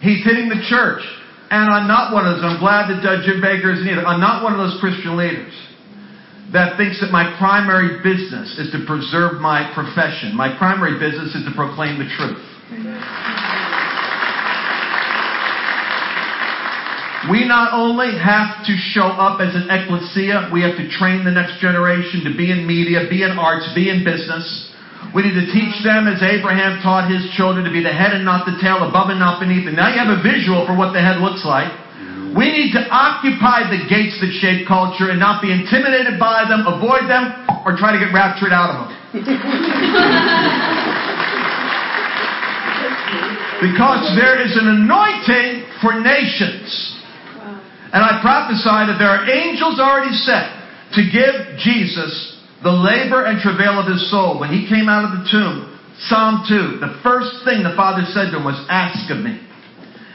He's 0.01 0.25
hitting 0.25 0.49
the 0.49 0.65
church. 0.69 1.03
And 1.51 1.67
I'm 1.67 1.89
not 1.91 2.15
one 2.15 2.27
of 2.27 2.39
those, 2.39 2.47
I'm 2.47 2.63
glad 2.63 2.87
that 2.95 3.03
Jim 3.27 3.43
Bakker 3.43 3.75
isn't 3.75 3.89
either. 3.89 4.07
I'm 4.07 4.21
not 4.21 4.47
one 4.47 4.55
of 4.55 4.63
those 4.63 4.79
Christian 4.79 5.19
leaders 5.19 5.53
that 6.53 6.79
thinks 6.79 7.01
that 7.01 7.11
my 7.11 7.35
primary 7.39 8.03
business 8.03 8.59
is 8.59 8.71
to 8.71 8.83
preserve 8.87 9.41
my 9.41 9.71
profession. 9.75 10.35
My 10.35 10.57
primary 10.59 10.99
business 10.99 11.35
is 11.35 11.47
to 11.47 11.53
proclaim 11.55 11.99
the 11.99 12.11
truth. 12.19 12.43
We 17.31 17.47
not 17.47 17.75
only 17.75 18.17
have 18.19 18.65
to 18.65 18.75
show 18.95 19.07
up 19.07 19.41
as 19.41 19.55
an 19.55 19.69
ecclesia, 19.69 20.51
we 20.53 20.63
have 20.63 20.79
to 20.79 20.89
train 20.89 21.23
the 21.25 21.31
next 21.31 21.61
generation 21.61 22.25
to 22.25 22.35
be 22.35 22.51
in 22.51 22.67
media, 22.67 23.07
be 23.11 23.23
in 23.23 23.39
arts, 23.39 23.69
be 23.75 23.91
in 23.91 24.03
business. 24.03 24.70
We 25.11 25.27
need 25.27 25.35
to 25.35 25.51
teach 25.51 25.83
them 25.83 26.07
as 26.07 26.23
Abraham 26.23 26.79
taught 26.83 27.11
his 27.11 27.27
children 27.35 27.67
to 27.67 27.73
be 27.73 27.83
the 27.83 27.91
head 27.91 28.15
and 28.15 28.25
not 28.25 28.47
the 28.47 28.55
tail, 28.63 28.87
above 28.87 29.11
and 29.11 29.19
not 29.19 29.43
beneath. 29.43 29.67
And 29.67 29.75
now 29.75 29.91
you 29.91 29.99
have 29.99 30.15
a 30.15 30.23
visual 30.23 30.67
for 30.67 30.79
what 30.79 30.95
the 30.95 31.03
head 31.03 31.19
looks 31.19 31.43
like. 31.43 31.67
We 32.31 32.47
need 32.55 32.71
to 32.79 32.87
occupy 32.95 33.67
the 33.67 33.91
gates 33.91 34.23
that 34.23 34.31
shape 34.39 34.71
culture 34.71 35.11
and 35.11 35.19
not 35.19 35.43
be 35.43 35.51
intimidated 35.51 36.15
by 36.15 36.47
them, 36.47 36.63
avoid 36.63 37.11
them, 37.11 37.35
or 37.67 37.75
try 37.75 37.91
to 37.91 37.99
get 37.99 38.15
raptured 38.15 38.55
out 38.55 38.71
of 38.71 38.77
them. 38.87 38.95
Because 43.61 44.17
there 44.17 44.41
is 44.41 44.57
an 44.57 44.69
anointing 44.69 45.69
for 45.85 46.01
nations. 46.01 46.97
And 47.93 48.01
I 48.01 48.17
prophesy 48.23 48.89
that 48.89 48.97
there 48.97 49.11
are 49.11 49.29
angels 49.29 49.79
already 49.79 50.17
set 50.17 50.49
to 50.97 51.05
give 51.05 51.59
Jesus 51.59 52.30
the 52.63 52.73
labor 52.73 53.25
and 53.25 53.41
travail 53.41 53.81
of 53.81 53.87
his 53.89 54.11
soul. 54.11 54.39
When 54.39 54.51
he 54.51 54.69
came 54.69 54.89
out 54.89 55.09
of 55.09 55.13
the 55.17 55.25
tomb, 55.31 55.71
Psalm 56.09 56.45
2, 56.49 56.81
the 56.81 57.01
first 57.03 57.45
thing 57.45 57.65
the 57.65 57.77
Father 57.77 58.05
said 58.13 58.33
to 58.33 58.41
him 58.41 58.45
was, 58.45 58.57
Ask 58.69 59.11
of 59.13 59.21
me, 59.21 59.37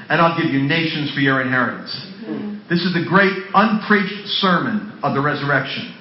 and 0.09 0.21
I'll 0.21 0.37
give 0.37 0.53
you 0.53 0.61
nations 0.61 1.13
for 1.13 1.21
your 1.21 1.41
inheritance. 1.41 1.93
This 2.69 2.81
is 2.81 2.97
the 2.97 3.05
great 3.05 3.33
unpreached 3.53 4.25
sermon 4.41 4.97
of 5.05 5.13
the 5.13 5.21
resurrection. 5.21 5.93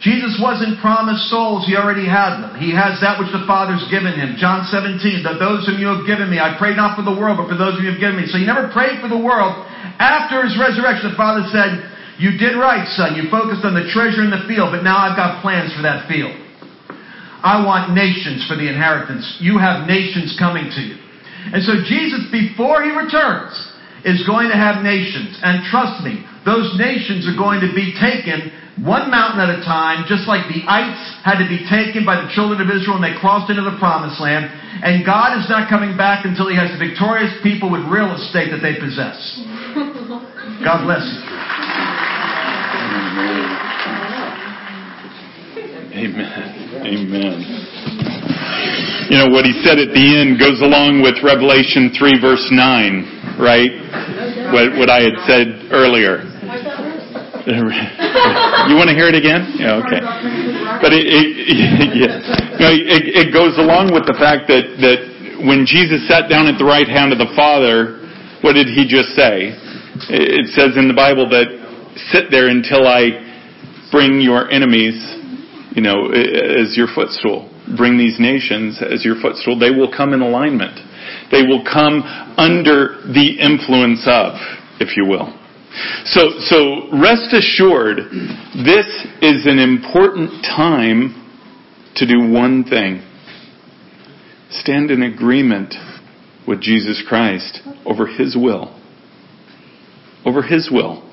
Jesus 0.00 0.34
wasn't 0.42 0.82
promised 0.82 1.30
souls, 1.30 1.62
he 1.62 1.78
already 1.78 2.08
had 2.08 2.42
them. 2.42 2.58
He 2.58 2.74
has 2.74 2.98
that 3.04 3.22
which 3.22 3.30
the 3.30 3.46
Father's 3.46 3.84
given 3.86 4.16
him. 4.18 4.34
John 4.34 4.66
17, 4.66 5.22
that 5.22 5.38
those 5.38 5.62
whom 5.68 5.78
you 5.78 5.92
have 5.94 6.02
given 6.08 6.26
me, 6.26 6.42
I 6.42 6.58
pray 6.58 6.74
not 6.74 6.98
for 6.98 7.06
the 7.06 7.14
world, 7.14 7.38
but 7.38 7.46
for 7.46 7.54
those 7.54 7.78
whom 7.78 7.86
you 7.86 7.94
have 7.94 8.02
given 8.02 8.18
me. 8.18 8.26
So 8.26 8.34
he 8.34 8.48
never 8.48 8.66
prayed 8.74 8.98
for 8.98 9.06
the 9.06 9.20
world. 9.20 9.54
After 10.02 10.42
his 10.42 10.58
resurrection, 10.58 11.14
the 11.14 11.20
Father 11.20 11.46
said, 11.54 11.91
You 12.18 12.36
did 12.36 12.56
right, 12.56 12.86
son. 12.96 13.16
You 13.16 13.30
focused 13.30 13.64
on 13.64 13.74
the 13.74 13.88
treasure 13.92 14.24
in 14.24 14.30
the 14.30 14.44
field, 14.48 14.72
but 14.72 14.84
now 14.84 14.96
I've 14.98 15.16
got 15.16 15.40
plans 15.40 15.72
for 15.72 15.82
that 15.82 16.08
field. 16.08 16.32
I 17.42 17.64
want 17.66 17.94
nations 17.94 18.46
for 18.46 18.54
the 18.54 18.68
inheritance. 18.68 19.38
You 19.40 19.58
have 19.58 19.88
nations 19.88 20.36
coming 20.38 20.70
to 20.70 20.80
you. 20.80 20.96
And 21.50 21.62
so 21.66 21.82
Jesus, 21.82 22.30
before 22.30 22.86
he 22.86 22.94
returns, 22.94 23.50
is 24.06 24.22
going 24.26 24.50
to 24.50 24.58
have 24.58 24.82
nations. 24.82 25.38
And 25.42 25.66
trust 25.66 26.06
me, 26.06 26.22
those 26.46 26.70
nations 26.78 27.26
are 27.26 27.38
going 27.38 27.62
to 27.62 27.70
be 27.74 27.94
taken 27.98 28.50
one 28.82 29.10
mountain 29.10 29.42
at 29.42 29.50
a 29.50 29.60
time, 29.66 30.06
just 30.08 30.26
like 30.26 30.48
the 30.48 30.64
ites 30.64 31.02
had 31.22 31.38
to 31.42 31.46
be 31.46 31.66
taken 31.68 32.06
by 32.06 32.18
the 32.18 32.30
children 32.32 32.62
of 32.62 32.70
Israel 32.70 32.98
when 32.98 33.04
they 33.04 33.18
crossed 33.18 33.50
into 33.50 33.62
the 33.62 33.76
promised 33.78 34.22
land. 34.22 34.48
And 34.82 35.04
God 35.04 35.38
is 35.38 35.46
not 35.50 35.68
coming 35.68 35.96
back 35.96 36.24
until 36.24 36.48
he 36.48 36.56
has 36.56 36.70
the 36.72 36.80
victorious 36.80 37.34
people 37.42 37.70
with 37.70 37.82
real 37.90 38.10
estate 38.14 38.50
that 38.50 38.62
they 38.62 38.78
possess. 38.78 39.18
God 40.64 40.86
bless 40.86 41.04
you. 41.04 41.51
Amen. 45.92 46.52
Amen. 46.82 47.36
You 49.08 49.16
know, 49.18 49.28
what 49.28 49.44
he 49.44 49.52
said 49.64 49.78
at 49.78 49.92
the 49.92 50.06
end 50.18 50.40
goes 50.40 50.60
along 50.60 51.00
with 51.04 51.20
Revelation 51.24 51.92
3, 51.92 52.20
verse 52.20 52.48
9, 52.50 53.38
right? 53.38 53.72
What, 54.52 54.76
what 54.80 54.88
I 54.90 55.04
had 55.04 55.16
said 55.28 55.68
earlier. 55.72 56.24
you 57.46 58.74
want 58.78 58.88
to 58.88 58.96
hear 58.96 59.10
it 59.10 59.18
again? 59.18 59.52
Yeah, 59.58 59.82
okay. 59.82 60.00
But 60.80 60.92
it, 60.96 61.04
it, 61.06 61.26
yeah. 62.08 62.18
it, 62.72 63.28
it 63.28 63.32
goes 63.32 63.58
along 63.58 63.92
with 63.92 64.06
the 64.08 64.16
fact 64.16 64.48
that, 64.48 64.80
that 64.80 65.44
when 65.44 65.66
Jesus 65.66 66.08
sat 66.08 66.30
down 66.30 66.46
at 66.46 66.56
the 66.58 66.64
right 66.64 66.88
hand 66.88 67.12
of 67.12 67.18
the 67.18 67.30
Father, 67.34 68.00
what 68.40 68.54
did 68.54 68.68
he 68.68 68.86
just 68.86 69.12
say? 69.18 69.54
It 70.08 70.48
says 70.54 70.76
in 70.78 70.88
the 70.88 70.96
Bible 70.96 71.28
that 71.30 71.61
sit 72.10 72.30
there 72.30 72.48
until 72.48 72.86
I 72.86 73.30
bring 73.90 74.20
your 74.20 74.50
enemies, 74.50 74.96
you 75.76 75.82
know, 75.82 76.10
as 76.10 76.76
your 76.76 76.88
footstool. 76.94 77.48
Bring 77.76 77.96
these 77.96 78.18
nations 78.18 78.80
as 78.82 79.04
your 79.04 79.16
footstool. 79.20 79.58
They 79.58 79.70
will 79.70 79.90
come 79.90 80.12
in 80.12 80.20
alignment. 80.20 80.78
They 81.30 81.42
will 81.42 81.64
come 81.64 82.02
under 82.36 83.00
the 83.06 83.36
influence 83.40 84.04
of, 84.06 84.34
if 84.80 84.96
you 84.96 85.06
will. 85.06 85.38
So, 86.04 86.38
so 86.40 86.90
rest 86.92 87.32
assured, 87.32 87.98
this 88.64 88.86
is 89.22 89.46
an 89.46 89.58
important 89.58 90.44
time 90.44 91.18
to 91.96 92.06
do 92.06 92.30
one 92.30 92.64
thing. 92.64 93.06
Stand 94.50 94.90
in 94.90 95.02
agreement 95.02 95.74
with 96.46 96.60
Jesus 96.60 97.02
Christ 97.06 97.60
over 97.86 98.06
His 98.06 98.36
will. 98.36 98.78
Over 100.26 100.42
His 100.42 100.68
will. 100.70 101.11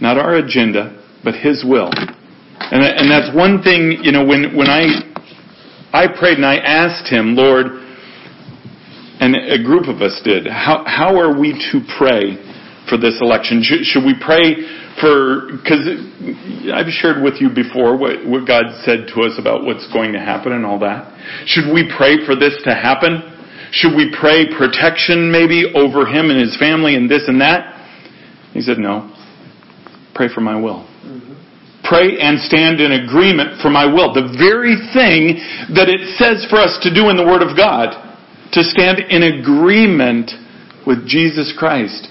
Not 0.00 0.18
our 0.18 0.36
agenda, 0.36 1.02
but 1.22 1.34
His 1.34 1.64
will. 1.64 1.90
And, 1.92 2.82
and 2.82 3.10
that's 3.10 3.34
one 3.34 3.62
thing, 3.62 3.98
you 4.02 4.12
know, 4.12 4.24
when, 4.24 4.56
when 4.56 4.68
I, 4.68 5.02
I 5.92 6.06
prayed 6.08 6.38
and 6.38 6.46
I 6.46 6.56
asked 6.56 7.10
Him, 7.10 7.36
Lord, 7.36 7.66
and 9.20 9.36
a 9.36 9.62
group 9.62 9.88
of 9.88 10.02
us 10.02 10.20
did, 10.24 10.46
how, 10.46 10.84
how 10.86 11.18
are 11.18 11.38
we 11.38 11.52
to 11.72 11.80
pray 11.98 12.36
for 12.88 12.98
this 12.98 13.18
election? 13.22 13.62
Should, 13.62 13.84
should 13.84 14.04
we 14.04 14.14
pray 14.20 14.58
for, 15.00 15.50
because 15.58 15.86
I've 16.72 16.90
shared 16.90 17.22
with 17.22 17.40
you 17.40 17.48
before 17.50 17.96
what, 17.96 18.26
what 18.26 18.46
God 18.46 18.64
said 18.84 19.06
to 19.14 19.22
us 19.22 19.38
about 19.38 19.64
what's 19.64 19.90
going 19.92 20.12
to 20.12 20.20
happen 20.20 20.52
and 20.52 20.64
all 20.64 20.78
that. 20.80 21.10
Should 21.46 21.72
we 21.72 21.90
pray 21.96 22.24
for 22.26 22.36
this 22.36 22.60
to 22.64 22.74
happen? 22.74 23.22
Should 23.72 23.96
we 23.96 24.14
pray 24.14 24.46
protection 24.56 25.32
maybe 25.32 25.72
over 25.74 26.06
him 26.06 26.30
and 26.30 26.38
his 26.38 26.56
family 26.58 26.94
and 26.94 27.10
this 27.10 27.26
and 27.26 27.40
that? 27.40 27.74
He 28.52 28.60
said, 28.60 28.78
no. 28.78 29.10
Pray 30.14 30.28
for 30.32 30.40
my 30.40 30.58
will. 30.58 30.86
Mm-hmm. 31.04 31.34
Pray 31.84 32.18
and 32.18 32.38
stand 32.40 32.80
in 32.80 32.92
agreement 32.92 33.60
for 33.60 33.68
my 33.68 33.84
will. 33.84 34.14
The 34.14 34.32
very 34.38 34.76
thing 34.94 35.36
that 35.74 35.90
it 35.90 36.16
says 36.16 36.46
for 36.48 36.56
us 36.56 36.78
to 36.82 36.94
do 36.94 37.10
in 37.10 37.16
the 37.16 37.26
Word 37.26 37.42
of 37.42 37.56
God, 37.56 37.92
to 38.52 38.62
stand 38.62 39.00
in 39.10 39.22
agreement 39.22 40.30
with 40.86 41.06
Jesus 41.06 41.52
Christ 41.58 42.08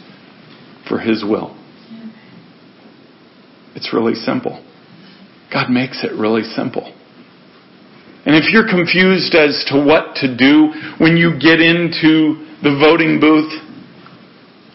for 0.87 0.99
His 0.99 1.23
will. 1.23 1.57
It's 3.75 3.93
really 3.93 4.13
simple. 4.13 4.63
God 5.51 5.69
makes 5.69 6.03
it 6.03 6.11
really 6.11 6.43
simple. 6.43 6.93
And 8.25 8.35
if 8.35 8.53
you're 8.53 8.67
confused 8.67 9.35
as 9.35 9.65
to 9.67 9.83
what 9.83 10.15
to 10.17 10.35
do 10.35 10.71
when 10.97 11.17
you 11.17 11.39
get 11.39 11.59
into 11.59 12.45
the 12.61 12.77
voting 12.79 13.19
booth, 13.19 13.51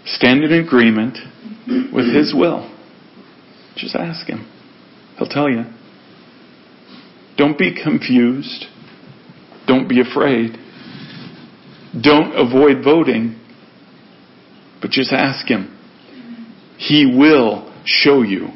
stand 0.05 0.45
in 0.45 0.53
agreement 0.53 1.19
with 1.93 2.13
His 2.13 2.35
will. 2.37 2.75
Just 3.79 3.95
ask 3.95 4.27
Him. 4.27 4.47
He'll 5.17 5.29
tell 5.29 5.49
you. 5.49 5.65
Don't 7.37 7.57
be 7.57 7.81
confused. 7.81 8.67
Don't 9.69 9.89
be 9.89 10.01
afraid. 10.01 10.59
Don't 12.01 12.35
avoid 12.35 12.83
voting. 12.85 13.39
But 14.83 14.91
just 14.91 15.13
ask 15.13 15.47
Him. 15.47 15.77
He 16.77 17.15
will 17.17 17.73
show 17.85 18.23
you. 18.23 18.49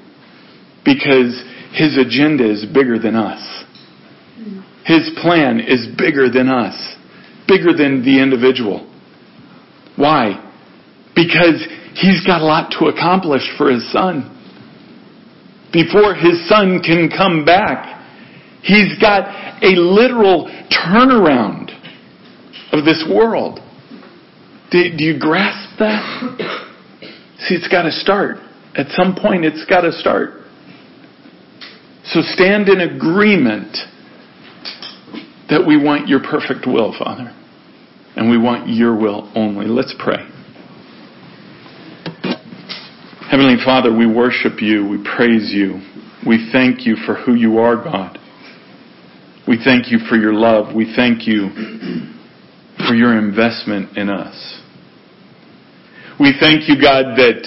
Because 0.84 1.40
His 1.72 1.96
agenda 1.96 2.50
is 2.50 2.66
bigger 2.66 2.98
than 2.98 3.14
us. 3.14 3.64
His 4.84 5.08
plan 5.22 5.60
is 5.60 5.86
bigger 5.96 6.28
than 6.28 6.48
us. 6.48 6.96
Bigger 7.46 7.72
than 7.72 8.04
the 8.04 8.20
individual. 8.20 8.92
Why? 9.94 10.50
Because 11.14 11.64
He's 11.94 12.26
got 12.26 12.40
a 12.40 12.44
lot 12.44 12.74
to 12.80 12.86
accomplish 12.86 13.42
for 13.56 13.70
His 13.70 13.90
Son. 13.92 14.31
Before 15.72 16.14
His 16.14 16.48
Son 16.48 16.80
can 16.82 17.08
come 17.08 17.44
back, 17.44 18.02
He's 18.62 18.96
got 19.00 19.62
a 19.62 19.74
literal 19.74 20.46
turnaround 20.70 21.70
of 22.72 22.84
this 22.84 23.04
world. 23.12 23.58
Do, 24.70 24.78
you 24.78 25.18
grasp 25.18 25.78
that? 25.78 26.38
See, 27.40 27.56
it's 27.56 27.68
got 27.68 27.82
to 27.82 27.90
start. 27.90 28.36
At 28.74 28.86
some 28.90 29.16
point, 29.20 29.44
it's 29.44 29.64
got 29.66 29.82
to 29.82 29.92
start. 29.92 30.30
So 32.04 32.20
stand 32.22 32.68
in 32.68 32.80
agreement 32.80 33.76
that 35.50 35.64
we 35.66 35.76
want 35.76 36.08
your 36.08 36.20
perfect 36.20 36.66
will, 36.66 36.94
Father. 36.98 37.36
And 38.16 38.30
we 38.30 38.38
want 38.38 38.68
your 38.68 38.96
will 38.96 39.30
only. 39.34 39.66
Let's 39.66 39.94
pray. 39.98 40.26
Heavenly 43.32 43.64
Father, 43.64 43.96
we 43.96 44.06
worship 44.06 44.60
you. 44.60 44.86
We 44.86 45.02
praise 45.16 45.54
you. 45.54 45.80
We 46.26 46.50
thank 46.52 46.84
you 46.84 46.96
for 46.96 47.14
who 47.14 47.34
you 47.34 47.60
are, 47.60 47.82
God. 47.82 48.18
We 49.48 49.56
thank 49.56 49.90
you 49.90 50.00
for 50.06 50.16
your 50.16 50.34
love. 50.34 50.76
We 50.76 50.92
thank 50.94 51.26
you 51.26 51.48
for 52.86 52.94
your 52.94 53.16
investment 53.16 53.96
in 53.96 54.10
us. 54.10 54.60
We 56.20 56.34
thank 56.38 56.68
you, 56.68 56.74
God, 56.78 57.16
that 57.16 57.42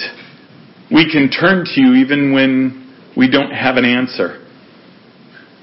we 0.90 1.08
can 1.08 1.30
turn 1.30 1.64
to 1.64 1.80
you 1.80 1.94
even 1.94 2.32
when 2.32 2.92
we 3.16 3.30
don't 3.30 3.52
have 3.52 3.76
an 3.76 3.84
answer. 3.84 4.44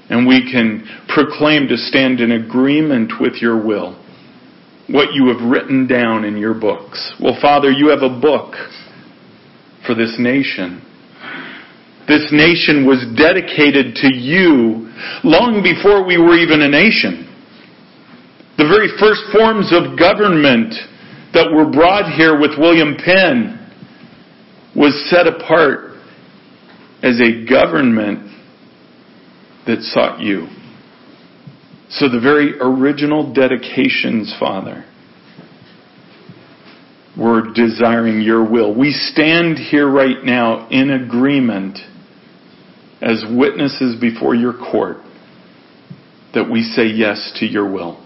And 0.08 0.26
we 0.26 0.50
can 0.50 1.04
proclaim 1.06 1.68
to 1.68 1.76
stand 1.76 2.20
in 2.20 2.32
agreement 2.32 3.12
with 3.20 3.42
your 3.42 3.62
will, 3.62 4.02
what 4.88 5.12
you 5.12 5.28
have 5.28 5.46
written 5.46 5.86
down 5.86 6.24
in 6.24 6.38
your 6.38 6.58
books. 6.58 7.12
Well, 7.20 7.36
Father, 7.42 7.70
you 7.70 7.90
have 7.90 8.00
a 8.00 8.18
book 8.18 8.54
for 9.86 9.94
this 9.94 10.16
nation. 10.18 10.82
This 12.06 12.28
nation 12.32 12.86
was 12.86 13.00
dedicated 13.16 13.94
to 13.96 14.14
you 14.14 14.92
long 15.24 15.62
before 15.62 16.04
we 16.04 16.18
were 16.18 16.36
even 16.36 16.60
a 16.60 16.68
nation. 16.68 17.30
The 18.58 18.68
very 18.68 18.88
first 19.00 19.22
forms 19.32 19.72
of 19.72 19.98
government 19.98 20.74
that 21.32 21.50
were 21.50 21.70
brought 21.70 22.12
here 22.12 22.38
with 22.38 22.52
William 22.58 22.94
Penn 22.96 23.60
was 24.76 24.94
set 25.10 25.26
apart 25.26 25.96
as 27.02 27.20
a 27.20 27.44
government 27.48 28.30
that 29.66 29.80
sought 29.80 30.20
you. 30.20 30.46
So 31.88 32.08
the 32.08 32.20
very 32.20 32.58
original 32.60 33.32
dedications, 33.32 34.34
Father, 34.38 34.84
we're 37.16 37.52
desiring 37.52 38.20
your 38.20 38.48
will. 38.48 38.74
We 38.74 38.90
stand 38.90 39.58
here 39.58 39.88
right 39.88 40.24
now 40.24 40.68
in 40.68 40.90
agreement 40.90 41.78
as 43.00 43.24
witnesses 43.30 44.00
before 44.00 44.34
your 44.34 44.52
court 44.52 44.98
that 46.34 46.50
we 46.50 46.62
say 46.62 46.86
yes 46.86 47.32
to 47.38 47.46
your 47.46 47.70
will. 47.70 48.04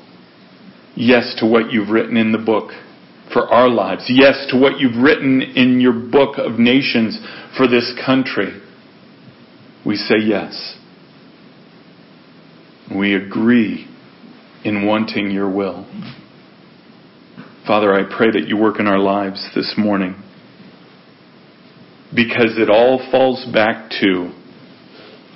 Yes 0.94 1.36
to 1.38 1.46
what 1.46 1.72
you've 1.72 1.88
written 1.88 2.16
in 2.16 2.32
the 2.32 2.38
book 2.38 2.70
for 3.32 3.48
our 3.48 3.68
lives. 3.68 4.04
Yes 4.08 4.46
to 4.50 4.58
what 4.58 4.78
you've 4.78 5.02
written 5.02 5.40
in 5.40 5.80
your 5.80 5.92
book 5.92 6.36
of 6.36 6.58
nations 6.58 7.18
for 7.56 7.66
this 7.66 7.94
country. 8.04 8.60
We 9.86 9.96
say 9.96 10.16
yes. 10.22 10.76
We 12.94 13.14
agree 13.14 13.86
in 14.64 14.86
wanting 14.86 15.30
your 15.30 15.50
will. 15.50 15.86
Father, 17.68 17.92
I 17.94 18.04
pray 18.04 18.30
that 18.30 18.48
you 18.48 18.56
work 18.56 18.80
in 18.80 18.86
our 18.86 18.98
lives 18.98 19.50
this 19.54 19.74
morning 19.76 20.14
because 22.16 22.54
it 22.56 22.70
all 22.70 23.06
falls 23.10 23.44
back 23.52 23.90
to 24.00 24.32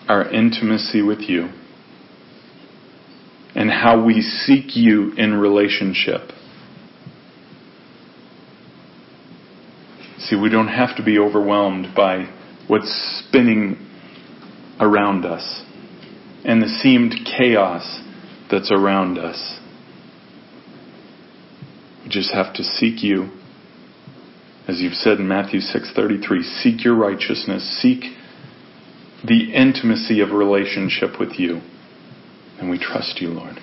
our 0.09 0.27
intimacy 0.33 1.03
with 1.03 1.21
you 1.21 1.51
and 3.55 3.71
how 3.71 4.03
we 4.03 4.23
seek 4.23 4.75
you 4.75 5.13
in 5.13 5.35
relationship. 5.35 6.31
See, 10.17 10.35
we 10.35 10.49
don't 10.49 10.69
have 10.69 10.97
to 10.97 11.05
be 11.05 11.19
overwhelmed 11.19 11.95
by 11.95 12.33
what's 12.67 13.23
spinning 13.29 13.77
around 14.81 15.27
us 15.27 15.67
and 16.47 16.63
the 16.63 16.69
seemed 16.83 17.13
chaos 17.27 18.01
that's 18.51 18.73
around 18.73 19.19
us. 19.19 19.59
Just 22.13 22.33
have 22.35 22.53
to 22.55 22.63
seek 22.63 23.03
you. 23.03 23.31
As 24.69 24.83
you've 24.83 24.93
said 24.93 25.19
in 25.19 25.27
Matthew 25.27 25.61
6:33, 25.61 26.43
seek 26.43 26.85
your 26.85 26.95
righteousness, 26.95 27.65
seek 27.81 28.13
the 29.25 29.55
intimacy 29.55 30.21
of 30.21 30.31
relationship 30.33 31.19
with 31.19 31.41
you. 31.41 31.63
And 32.61 32.69
we 32.69 32.79
trust 32.79 33.23
you, 33.23 33.29
Lord. 33.29 33.59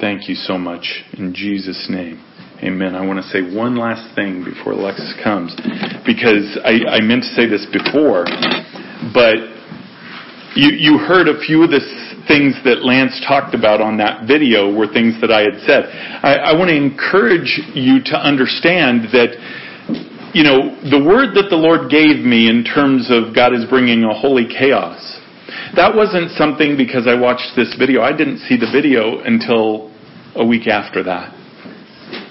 Thank 0.00 0.28
you 0.28 0.34
so 0.34 0.58
much 0.58 1.04
in 1.16 1.32
Jesus 1.32 1.88
name. 1.88 2.20
Amen. 2.60 2.96
I 2.96 3.06
want 3.06 3.22
to 3.22 3.28
say 3.30 3.40
one 3.40 3.76
last 3.76 4.16
thing 4.16 4.42
before 4.42 4.72
Alexis 4.72 5.14
comes 5.22 5.54
because 6.04 6.58
I, 6.64 6.98
I 6.98 7.00
meant 7.02 7.22
to 7.22 7.28
say 7.28 7.46
this 7.46 7.66
before, 7.70 8.24
but 9.14 9.36
you, 10.56 10.74
you 10.74 10.98
heard 10.98 11.28
a 11.28 11.38
few 11.38 11.62
of 11.62 11.70
the 11.70 11.80
things 12.28 12.54
that 12.64 12.84
Lance 12.84 13.20
talked 13.26 13.54
about 13.54 13.80
on 13.80 13.96
that 13.98 14.26
video 14.26 14.72
were 14.72 14.86
things 14.86 15.20
that 15.20 15.30
I 15.30 15.42
had 15.42 15.58
said. 15.66 15.90
I, 16.22 16.52
I 16.52 16.58
want 16.58 16.68
to 16.70 16.76
encourage 16.76 17.60
you 17.74 18.02
to 18.12 18.16
understand 18.16 19.10
that, 19.12 19.34
you 20.34 20.44
know, 20.44 20.78
the 20.88 21.02
word 21.02 21.34
that 21.34 21.50
the 21.50 21.58
Lord 21.58 21.90
gave 21.90 22.24
me 22.24 22.48
in 22.48 22.64
terms 22.64 23.10
of 23.10 23.34
God 23.34 23.52
is 23.52 23.64
bringing 23.68 24.04
a 24.04 24.14
holy 24.14 24.46
chaos, 24.46 25.20
that 25.76 25.94
wasn't 25.94 26.30
something 26.32 26.76
because 26.76 27.06
I 27.06 27.18
watched 27.18 27.56
this 27.56 27.74
video. 27.78 28.02
I 28.02 28.16
didn't 28.16 28.38
see 28.46 28.56
the 28.56 28.70
video 28.70 29.20
until 29.20 29.90
a 30.34 30.46
week 30.46 30.66
after 30.66 31.02
that. 31.04 31.41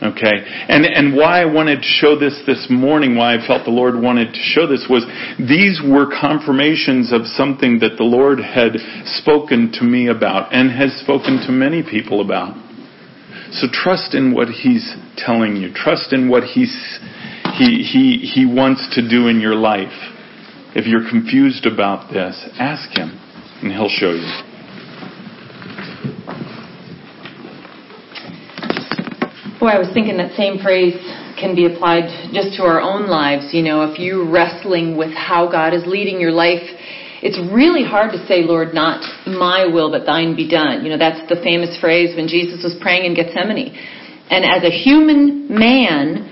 Okay? 0.01 0.33
And, 0.67 0.83
and 0.83 1.15
why 1.15 1.41
I 1.41 1.45
wanted 1.45 1.77
to 1.77 1.87
show 1.87 2.17
this 2.17 2.41
this 2.47 2.67
morning, 2.71 3.15
why 3.15 3.35
I 3.35 3.45
felt 3.45 3.65
the 3.65 3.71
Lord 3.71 4.01
wanted 4.01 4.33
to 4.33 4.39
show 4.41 4.65
this 4.65 4.87
was 4.89 5.05
these 5.37 5.79
were 5.85 6.09
confirmations 6.09 7.13
of 7.13 7.27
something 7.27 7.79
that 7.79 7.97
the 7.97 8.03
Lord 8.03 8.39
had 8.39 8.77
spoken 9.05 9.71
to 9.73 9.83
me 9.83 10.07
about 10.07 10.53
and 10.53 10.71
has 10.71 10.91
spoken 11.01 11.45
to 11.45 11.51
many 11.51 11.83
people 11.83 12.21
about. 12.21 12.57
So 13.51 13.67
trust 13.71 14.15
in 14.15 14.33
what 14.33 14.47
He's 14.47 14.95
telling 15.17 15.55
you. 15.57 15.71
Trust 15.73 16.13
in 16.13 16.29
what 16.29 16.43
He's, 16.43 16.73
He, 17.59 17.83
He, 17.83 18.31
He 18.33 18.45
wants 18.45 18.95
to 18.95 19.07
do 19.07 19.27
in 19.27 19.39
your 19.39 19.55
life. 19.55 19.93
If 20.73 20.87
you're 20.87 21.07
confused 21.07 21.67
about 21.67 22.11
this, 22.11 22.49
ask 22.57 22.89
Him 22.97 23.19
and 23.61 23.71
He'll 23.71 23.89
show 23.89 24.11
you. 24.11 24.50
Boy, 29.61 29.69
I 29.69 29.77
was 29.77 29.93
thinking 29.93 30.17
that 30.17 30.33
same 30.33 30.57
phrase 30.57 30.97
can 31.37 31.53
be 31.53 31.69
applied 31.69 32.09
just 32.33 32.57
to 32.57 32.65
our 32.65 32.81
own 32.81 33.05
lives. 33.05 33.53
You 33.53 33.61
know, 33.61 33.85
if 33.85 34.01
you're 34.01 34.25
wrestling 34.25 34.97
with 34.97 35.13
how 35.13 35.45
God 35.45 35.77
is 35.77 35.85
leading 35.85 36.19
your 36.19 36.33
life, 36.33 36.65
it's 37.21 37.37
really 37.53 37.85
hard 37.85 38.09
to 38.17 38.25
say, 38.25 38.41
Lord, 38.41 38.73
not 38.73 39.05
my 39.29 39.69
will, 39.69 39.93
but 39.93 40.09
thine 40.09 40.35
be 40.35 40.49
done. 40.49 40.81
You 40.81 40.89
know, 40.89 40.97
that's 40.97 41.21
the 41.29 41.37
famous 41.45 41.77
phrase 41.77 42.17
when 42.17 42.25
Jesus 42.25 42.65
was 42.65 42.73
praying 42.81 43.05
in 43.05 43.13
Gethsemane. 43.13 43.69
And 44.33 44.41
as 44.49 44.65
a 44.65 44.73
human 44.73 45.45
man, 45.45 46.25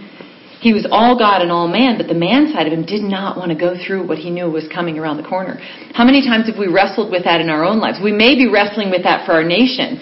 he 0.59 0.73
was 0.73 0.89
all 0.89 1.13
God 1.13 1.45
and 1.45 1.51
all 1.51 1.69
man, 1.69 2.01
but 2.01 2.09
the 2.09 2.17
man 2.17 2.51
side 2.51 2.65
of 2.65 2.73
him 2.73 2.82
did 2.82 3.05
not 3.05 3.38
want 3.38 3.53
to 3.53 3.55
go 3.55 3.77
through 3.77 4.09
what 4.09 4.17
he 4.17 4.34
knew 4.34 4.49
was 4.49 4.67
coming 4.73 4.97
around 4.97 5.21
the 5.21 5.30
corner. 5.30 5.61
How 5.93 6.03
many 6.03 6.25
times 6.25 6.49
have 6.49 6.57
we 6.57 6.65
wrestled 6.65 7.11
with 7.13 7.23
that 7.23 7.39
in 7.39 7.49
our 7.53 7.63
own 7.63 7.77
lives? 7.77 8.01
We 8.03 8.11
may 8.11 8.34
be 8.34 8.49
wrestling 8.49 8.89
with 8.89 9.03
that 9.03 9.30
for 9.30 9.38
our 9.38 9.45
nation, 9.45 10.01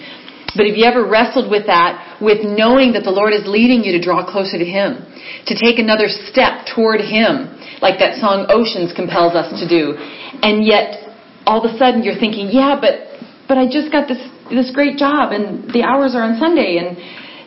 but 0.56 0.64
have 0.64 0.76
you 0.76 0.84
ever 0.88 1.04
wrestled 1.04 1.50
with 1.50 1.66
that, 1.66 2.18
with 2.20 2.40
knowing 2.40 2.96
that 2.96 3.04
the 3.04 3.12
Lord 3.12 3.36
is 3.36 3.44
leading 3.44 3.84
you 3.84 3.92
to 3.92 4.00
draw 4.00 4.24
closer 4.24 4.56
to 4.56 4.64
Him, 4.64 5.04
to 5.44 5.54
take 5.54 5.76
another 5.76 6.08
step 6.08 6.64
toward 6.64 7.04
Him, 7.04 7.52
like 7.84 8.00
that 8.00 8.16
song 8.16 8.48
Oceans 8.48 8.96
compels 8.96 9.36
us 9.36 9.52
to 9.60 9.68
do, 9.68 9.92
and 10.40 10.64
yet 10.64 11.12
all 11.44 11.60
of 11.60 11.68
a 11.68 11.76
sudden 11.76 12.02
you're 12.02 12.18
thinking, 12.18 12.48
yeah, 12.48 12.76
but 12.80 13.08
but 13.48 13.56
I 13.56 13.68
just 13.68 13.92
got 13.92 14.08
this 14.08 14.20
this 14.48 14.72
great 14.72 14.96
job, 14.96 15.32
and 15.32 15.68
the 15.72 15.84
hours 15.84 16.16
are 16.16 16.24
on 16.24 16.40
Sunday, 16.40 16.80
and 16.80 16.96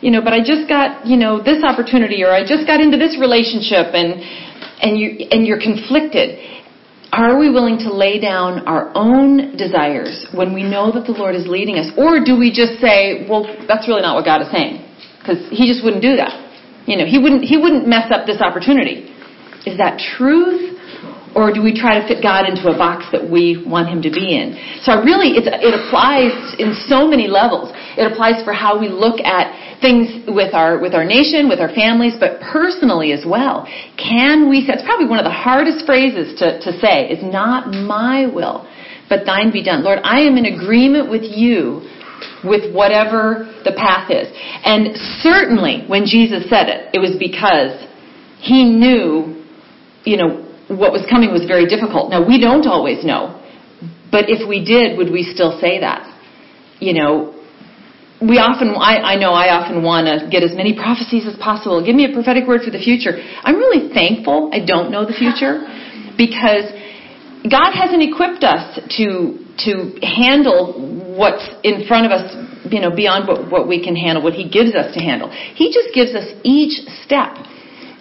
you 0.02 0.10
know, 0.10 0.22
but 0.22 0.32
I 0.34 0.42
just 0.42 0.70
got 0.70 1.06
you 1.06 1.18
know 1.18 1.42
this 1.42 1.62
opportunity, 1.62 2.22
or 2.22 2.30
I 2.30 2.46
just 2.46 2.66
got 2.66 2.78
into 2.80 2.98
this 2.98 3.18
relationship, 3.18 3.94
and 3.94 4.22
and 4.82 4.98
you 4.98 5.26
and 5.30 5.46
you're 5.46 5.62
conflicted. 5.62 6.38
Are 7.12 7.38
we 7.38 7.50
willing 7.50 7.76
to 7.84 7.92
lay 7.92 8.18
down 8.18 8.66
our 8.66 8.90
own 8.96 9.54
desires 9.58 10.26
when 10.32 10.54
we 10.54 10.64
know 10.64 10.90
that 10.92 11.04
the 11.04 11.12
Lord 11.12 11.36
is 11.36 11.46
leading 11.46 11.76
us? 11.76 11.92
Or 11.98 12.24
do 12.24 12.38
we 12.40 12.48
just 12.48 12.80
say, 12.80 13.28
well, 13.28 13.44
that's 13.68 13.86
really 13.86 14.00
not 14.00 14.16
what 14.16 14.24
God 14.24 14.40
is 14.40 14.48
saying? 14.50 14.80
Because 15.20 15.44
He 15.52 15.68
just 15.68 15.84
wouldn't 15.84 16.00
do 16.00 16.16
that. 16.16 16.32
You 16.88 16.96
know, 16.96 17.04
He 17.04 17.20
wouldn't, 17.20 17.44
He 17.44 17.60
wouldn't 17.60 17.86
mess 17.86 18.08
up 18.08 18.24
this 18.24 18.40
opportunity. 18.40 19.12
Is 19.68 19.76
that 19.76 20.00
truth? 20.00 20.71
Or 21.34 21.52
do 21.52 21.62
we 21.62 21.72
try 21.72 21.96
to 22.00 22.04
fit 22.06 22.22
God 22.22 22.44
into 22.44 22.68
a 22.68 22.76
box 22.76 23.08
that 23.12 23.24
we 23.24 23.64
want 23.64 23.88
Him 23.88 24.02
to 24.02 24.12
be 24.12 24.36
in? 24.36 24.52
So 24.84 25.00
really, 25.00 25.32
it 25.40 25.48
applies 25.48 26.32
in 26.60 26.76
so 26.88 27.08
many 27.08 27.26
levels. 27.26 27.72
It 27.96 28.04
applies 28.10 28.44
for 28.44 28.52
how 28.52 28.78
we 28.78 28.88
look 28.88 29.20
at 29.20 29.80
things 29.80 30.28
with 30.28 30.52
our 30.52 30.78
with 30.78 30.92
our 30.92 31.04
nation, 31.04 31.48
with 31.48 31.58
our 31.58 31.72
families, 31.72 32.14
but 32.20 32.40
personally 32.40 33.12
as 33.12 33.24
well. 33.24 33.64
Can 33.96 34.48
we? 34.48 34.64
That's 34.66 34.84
probably 34.84 35.08
one 35.08 35.18
of 35.18 35.24
the 35.24 35.32
hardest 35.32 35.86
phrases 35.86 36.38
to, 36.38 36.60
to 36.60 36.70
say. 36.80 37.08
Is 37.08 37.24
not 37.24 37.72
my 37.72 38.28
will, 38.28 38.68
but 39.08 39.24
thine 39.24 39.50
be 39.52 39.64
done. 39.64 39.84
Lord, 39.84 40.00
I 40.04 40.20
am 40.28 40.36
in 40.36 40.44
agreement 40.44 41.10
with 41.10 41.24
you 41.24 41.88
with 42.44 42.74
whatever 42.74 43.50
the 43.64 43.72
path 43.72 44.10
is. 44.10 44.28
And 44.64 44.96
certainly 45.22 45.84
when 45.86 46.04
Jesus 46.04 46.48
said 46.48 46.68
it, 46.68 46.90
it 46.94 46.98
was 46.98 47.16
because 47.18 47.88
he 48.38 48.64
knew, 48.64 49.44
you 50.04 50.16
know, 50.16 50.51
what 50.76 50.92
was 50.92 51.04
coming 51.08 51.32
was 51.32 51.44
very 51.46 51.66
difficult. 51.66 52.10
Now 52.10 52.26
we 52.26 52.40
don't 52.40 52.66
always 52.66 53.04
know. 53.04 53.38
But 54.10 54.28
if 54.28 54.46
we 54.46 54.64
did, 54.64 54.98
would 54.98 55.10
we 55.10 55.24
still 55.24 55.58
say 55.60 55.80
that? 55.80 56.04
You 56.80 56.92
know, 56.92 57.32
we 58.20 58.38
often, 58.38 58.76
I, 58.78 59.14
I 59.14 59.14
know 59.16 59.32
I 59.32 59.50
often 59.50 59.82
want 59.82 60.06
to 60.06 60.30
get 60.30 60.46
as 60.46 60.54
many 60.54 60.76
prophecies 60.76 61.26
as 61.26 61.34
possible. 61.40 61.82
Give 61.82 61.96
me 61.96 62.06
a 62.06 62.12
prophetic 62.12 62.46
word 62.46 62.62
for 62.62 62.70
the 62.70 62.78
future. 62.78 63.18
I'm 63.42 63.56
really 63.56 63.90
thankful 63.90 64.50
I 64.52 64.62
don't 64.62 64.92
know 64.94 65.02
the 65.02 65.16
future 65.16 65.66
because 66.20 66.70
God 67.42 67.74
hasn't 67.74 68.04
equipped 68.04 68.46
us 68.46 68.78
to, 69.00 69.42
to 69.66 69.72
handle 70.04 70.76
what's 71.18 71.42
in 71.66 71.88
front 71.88 72.06
of 72.06 72.12
us, 72.14 72.30
you 72.70 72.78
know, 72.78 72.94
beyond 72.94 73.26
what, 73.26 73.50
what 73.50 73.64
we 73.66 73.82
can 73.82 73.96
handle, 73.96 74.22
what 74.22 74.38
He 74.38 74.46
gives 74.46 74.76
us 74.76 74.94
to 74.94 75.00
handle. 75.02 75.32
He 75.32 75.74
just 75.74 75.90
gives 75.90 76.14
us 76.14 76.30
each 76.44 76.86
step. 77.02 77.34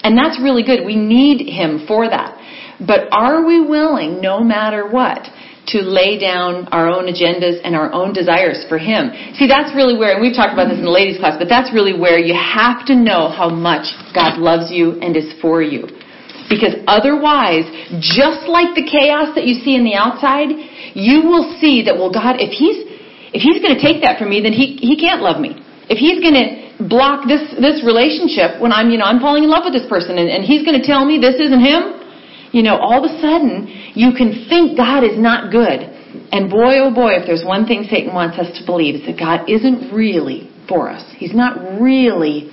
And 0.03 0.17
that's 0.17 0.37
really 0.37 0.61
good. 0.61 0.85
We 0.85 0.95
need 0.95 1.49
Him 1.49 1.85
for 1.87 2.05
that. 2.05 2.37
But 2.85 3.07
are 3.11 3.45
we 3.45 3.61
willing, 3.61 4.21
no 4.21 4.43
matter 4.43 4.89
what, 4.89 5.27
to 5.67 5.79
lay 5.81 6.17
down 6.17 6.67
our 6.73 6.89
own 6.89 7.05
agendas 7.05 7.61
and 7.63 7.75
our 7.75 7.93
own 7.93 8.13
desires 8.13 8.65
for 8.67 8.77
Him. 8.77 9.13
See, 9.37 9.47
that's 9.47 9.75
really 9.75 9.97
where, 9.97 10.17
and 10.17 10.21
we've 10.21 10.35
talked 10.35 10.53
about 10.53 10.69
this 10.69 10.79
in 10.81 10.85
the 10.85 10.91
ladies' 10.91 11.19
class, 11.21 11.37
but 11.37 11.47
that's 11.47 11.71
really 11.71 11.93
where 11.93 12.17
you 12.17 12.33
have 12.33 12.85
to 12.87 12.95
know 12.95 13.29
how 13.29 13.49
much 13.49 13.93
God 14.13 14.41
loves 14.41 14.71
you 14.71 14.97
and 14.99 15.15
is 15.15 15.31
for 15.39 15.61
you. 15.61 15.85
Because 16.49 16.75
otherwise, 16.89 17.63
just 18.01 18.49
like 18.49 18.75
the 18.75 18.83
chaos 18.83 19.31
that 19.37 19.45
you 19.45 19.61
see 19.61 19.77
in 19.77 19.85
the 19.85 19.95
outside, 19.95 20.49
you 20.97 21.23
will 21.23 21.55
see 21.61 21.85
that, 21.85 21.95
well, 21.95 22.11
God, 22.11 22.41
if 22.41 22.51
He's, 22.51 22.81
if 23.31 23.39
He's 23.39 23.61
going 23.61 23.77
to 23.77 23.79
take 23.79 24.01
that 24.01 24.17
from 24.17 24.33
me, 24.33 24.41
then 24.41 24.51
He, 24.51 24.81
He 24.81 24.97
can't 24.97 25.21
love 25.21 25.39
me. 25.39 25.55
If 25.87 26.01
He's 26.01 26.19
going 26.19 26.35
to 26.35 26.89
block 26.89 27.29
this, 27.29 27.53
this 27.61 27.85
relationship 27.85 28.57
when 28.59 28.73
I'm, 28.73 28.89
you 28.89 28.97
know, 28.97 29.05
I'm 29.05 29.21
falling 29.21 29.45
in 29.45 29.49
love 29.53 29.63
with 29.63 29.77
this 29.77 29.87
person 29.87 30.17
and, 30.17 30.27
and 30.27 30.43
He's 30.43 30.65
going 30.65 30.75
to 30.75 30.83
tell 30.83 31.05
me 31.05 31.21
this 31.21 31.37
isn't 31.37 31.61
Him, 31.61 32.00
you 32.51 32.63
know, 32.63 32.77
all 32.77 33.03
of 33.03 33.09
a 33.09 33.21
sudden 33.21 33.67
you 33.95 34.11
can 34.15 34.45
think 34.47 34.77
God 34.77 35.03
is 35.03 35.17
not 35.17 35.51
good. 35.51 35.81
And 36.31 36.49
boy, 36.49 36.79
oh 36.79 36.93
boy, 36.93 37.13
if 37.13 37.25
there's 37.25 37.43
one 37.45 37.65
thing 37.65 37.87
Satan 37.89 38.13
wants 38.13 38.37
us 38.37 38.57
to 38.59 38.65
believe, 38.65 38.95
is 38.95 39.05
that 39.07 39.17
God 39.17 39.49
isn't 39.49 39.93
really 39.93 40.51
for 40.67 40.89
us. 40.89 41.03
He's 41.17 41.33
not 41.33 41.79
really, 41.81 42.51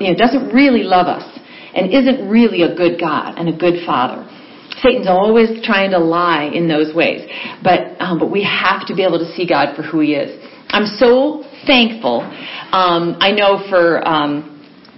you 0.00 0.08
know, 0.08 0.14
doesn't 0.16 0.52
really 0.52 0.82
love 0.82 1.06
us. 1.06 1.26
and 1.76 1.92
isn't 1.92 2.28
really 2.28 2.62
a 2.62 2.74
good 2.74 2.98
God 2.98 3.38
and 3.38 3.48
a 3.48 3.56
good 3.56 3.84
Father. 3.84 4.24
Satan's 4.80 5.06
always 5.08 5.62
trying 5.64 5.90
to 5.90 5.98
lie 5.98 6.50
in 6.52 6.68
those 6.68 6.94
ways, 6.94 7.28
but 7.62 8.00
um, 8.00 8.18
but 8.18 8.30
we 8.30 8.42
have 8.44 8.86
to 8.88 8.94
be 8.94 9.04
able 9.04 9.18
to 9.18 9.30
see 9.36 9.46
God 9.46 9.76
for 9.76 9.82
who 9.82 10.00
He 10.00 10.14
is. 10.14 10.32
I'm 10.68 10.86
so 10.86 11.44
thankful. 11.66 12.20
Um, 12.72 13.16
I 13.20 13.32
know 13.32 13.64
for 13.68 14.06
um, 14.06 14.52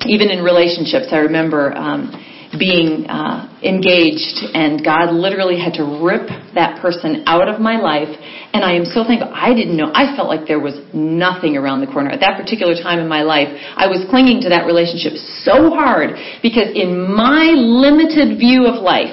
even 0.07 0.31
in 0.31 0.43
relationships, 0.43 1.09
I 1.13 1.19
remember 1.19 1.77
um, 1.77 2.11
being 2.57 3.05
uh, 3.05 3.45
engaged, 3.61 4.41
and 4.57 4.81
God 4.81 5.13
literally 5.13 5.61
had 5.61 5.77
to 5.77 5.85
rip 6.01 6.33
that 6.57 6.81
person 6.81 7.25
out 7.29 7.45
of 7.45 7.61
my 7.61 7.77
life. 7.77 8.09
And 8.57 8.65
I 8.65 8.73
am 8.73 8.89
so 8.89 9.05
thankful. 9.05 9.29
I 9.29 9.53
didn't 9.53 9.77
know. 9.77 9.93
I 9.93 10.17
felt 10.17 10.33
like 10.33 10.49
there 10.49 10.61
was 10.61 10.81
nothing 10.97 11.61
around 11.61 11.85
the 11.85 11.93
corner 11.93 12.09
at 12.09 12.21
that 12.25 12.41
particular 12.41 12.73
time 12.73 13.01
in 13.05 13.09
my 13.09 13.21
life. 13.21 13.53
I 13.77 13.85
was 13.85 14.01
clinging 14.09 14.41
to 14.43 14.49
that 14.49 14.65
relationship 14.65 15.21
so 15.45 15.69
hard 15.69 16.17
because 16.41 16.73
in 16.73 17.13
my 17.13 17.53
limited 17.53 18.41
view 18.41 18.65
of 18.65 18.81
life, 18.81 19.13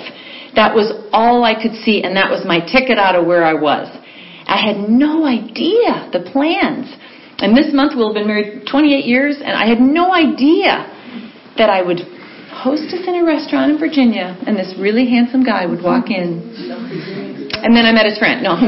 that 0.56 0.72
was 0.72 0.96
all 1.12 1.44
I 1.44 1.60
could 1.60 1.76
see, 1.84 2.04
and 2.08 2.16
that 2.16 2.32
was 2.32 2.48
my 2.48 2.64
ticket 2.64 2.96
out 2.98 3.20
of 3.20 3.28
where 3.28 3.44
I 3.44 3.54
was. 3.54 3.92
I 4.48 4.64
had 4.64 4.88
no 4.88 5.28
idea 5.28 6.08
the 6.16 6.24
plans. 6.32 6.88
And 7.44 7.52
this 7.52 7.76
month 7.76 7.92
we'll 8.00 8.16
have 8.16 8.16
been 8.16 8.32
married 8.32 8.64
28 8.64 9.04
years, 9.04 9.36
and 9.44 9.52
I 9.52 9.68
had 9.68 9.84
no 9.84 10.16
idea 10.16 10.88
that 11.58 11.68
I 11.70 11.82
would 11.84 12.15
hostess 12.56 13.04
in 13.04 13.20
a 13.20 13.24
restaurant 13.28 13.76
in 13.76 13.78
Virginia, 13.78 14.32
and 14.48 14.56
this 14.56 14.74
really 14.80 15.06
handsome 15.06 15.44
guy 15.44 15.68
would 15.68 15.84
walk 15.84 16.10
in. 16.10 16.40
And 17.62 17.76
then 17.76 17.86
I 17.86 17.92
met 17.92 18.08
his 18.08 18.18
friend. 18.18 18.42
No. 18.42 18.56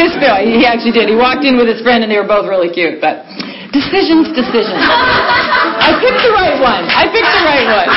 his, 0.00 0.14
no, 0.22 0.38
he 0.38 0.62
actually 0.64 0.94
did. 0.94 1.10
He 1.10 1.18
walked 1.18 1.44
in 1.44 1.58
with 1.58 1.66
his 1.66 1.82
friend, 1.82 2.06
and 2.06 2.10
they 2.10 2.16
were 2.16 2.28
both 2.28 2.46
really 2.46 2.70
cute. 2.70 3.02
But 3.02 3.26
decisions, 3.74 4.30
decisions. 4.32 4.80
I 4.80 5.98
picked 5.98 6.22
the 6.22 6.32
right 6.34 6.58
one. 6.62 6.86
I 6.86 7.04
picked 7.10 7.32
the 7.34 7.44
right 7.46 7.68
one. 7.68 7.90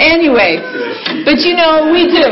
anyway, 0.16 0.58
but 1.24 1.38
you 1.44 1.54
know, 1.54 1.92
we 1.92 2.08
do. 2.08 2.26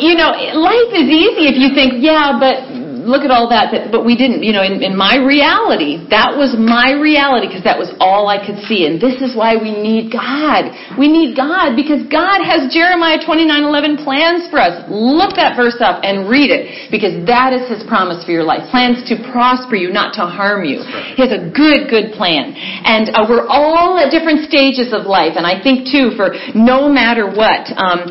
You 0.00 0.18
know, 0.18 0.34
life 0.58 0.90
is 0.90 1.06
easy 1.06 1.46
if 1.46 1.56
you 1.56 1.70
think, 1.74 2.02
yeah, 2.02 2.34
but 2.34 2.73
look 3.04 3.22
at 3.22 3.30
all 3.30 3.52
that, 3.52 3.70
but, 3.70 3.92
but 3.92 4.02
we 4.02 4.16
didn't. 4.16 4.42
You 4.42 4.52
know, 4.56 4.64
in, 4.64 4.82
in 4.82 4.96
my 4.96 5.20
reality, 5.20 6.02
that 6.10 6.34
was 6.34 6.56
my 6.56 6.96
reality 6.96 7.46
because 7.46 7.64
that 7.64 7.78
was 7.78 7.92
all 8.00 8.26
I 8.26 8.40
could 8.40 8.58
see. 8.64 8.88
And 8.88 8.96
this 8.96 9.20
is 9.20 9.36
why 9.36 9.54
we 9.60 9.70
need 9.70 10.10
God. 10.10 10.72
We 10.96 11.06
need 11.06 11.36
God 11.36 11.76
because 11.76 12.02
God 12.08 12.40
has 12.40 12.72
Jeremiah 12.72 13.20
29:11 13.20 14.02
plans 14.02 14.48
for 14.48 14.58
us. 14.58 14.84
Look 14.88 15.36
that 15.36 15.54
verse 15.54 15.78
up 15.84 16.02
and 16.02 16.26
read 16.26 16.48
it 16.48 16.90
because 16.90 17.14
that 17.28 17.52
is 17.52 17.68
His 17.68 17.84
promise 17.84 18.24
for 18.24 18.32
your 18.32 18.44
life. 18.44 18.66
Plans 18.72 19.04
to 19.12 19.20
prosper 19.30 19.76
you, 19.76 19.92
not 19.92 20.16
to 20.16 20.24
harm 20.24 20.64
you. 20.64 20.80
He 21.14 21.20
has 21.20 21.30
a 21.30 21.52
good, 21.52 21.92
good 21.92 22.16
plan. 22.16 22.56
And 22.56 23.12
uh, 23.12 23.28
we're 23.28 23.46
all 23.46 24.00
at 24.00 24.10
different 24.10 24.48
stages 24.48 24.96
of 24.96 25.06
life. 25.06 25.36
And 25.36 25.44
I 25.44 25.60
think 25.60 25.86
too, 25.90 26.16
for 26.16 26.32
no 26.56 26.88
matter 26.88 27.28
what, 27.28 27.68
um, 27.76 28.08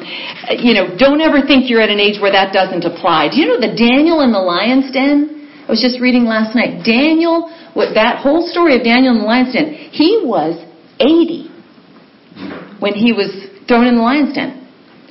you 0.59 0.73
know, 0.73 0.93
don't 0.95 1.21
ever 1.21 1.41
think 1.41 1.69
you're 1.69 1.81
at 1.81 1.89
an 1.89 1.99
age 1.99 2.19
where 2.19 2.31
that 2.31 2.53
doesn't 2.53 2.83
apply. 2.83 3.31
Do 3.31 3.39
you 3.39 3.47
know 3.47 3.59
the 3.59 3.73
Daniel 3.73 4.21
in 4.21 4.31
the 4.31 4.41
lion's 4.41 4.82
den? 4.91 5.49
I 5.67 5.71
was 5.71 5.79
just 5.79 6.01
reading 6.01 6.25
last 6.25 6.55
night. 6.55 6.83
Daniel, 6.83 7.47
what 7.73 7.93
that 7.93 8.17
whole 8.17 8.45
story 8.47 8.75
of 8.75 8.83
Daniel 8.83 9.13
in 9.13 9.19
the 9.19 9.25
lion's 9.25 9.53
den, 9.53 9.73
he 9.91 10.21
was 10.23 10.59
80 10.99 11.49
when 12.79 12.93
he 12.93 13.13
was 13.13 13.31
thrown 13.67 13.87
in 13.87 13.95
the 13.95 14.01
lion's 14.01 14.35
den. 14.35 14.62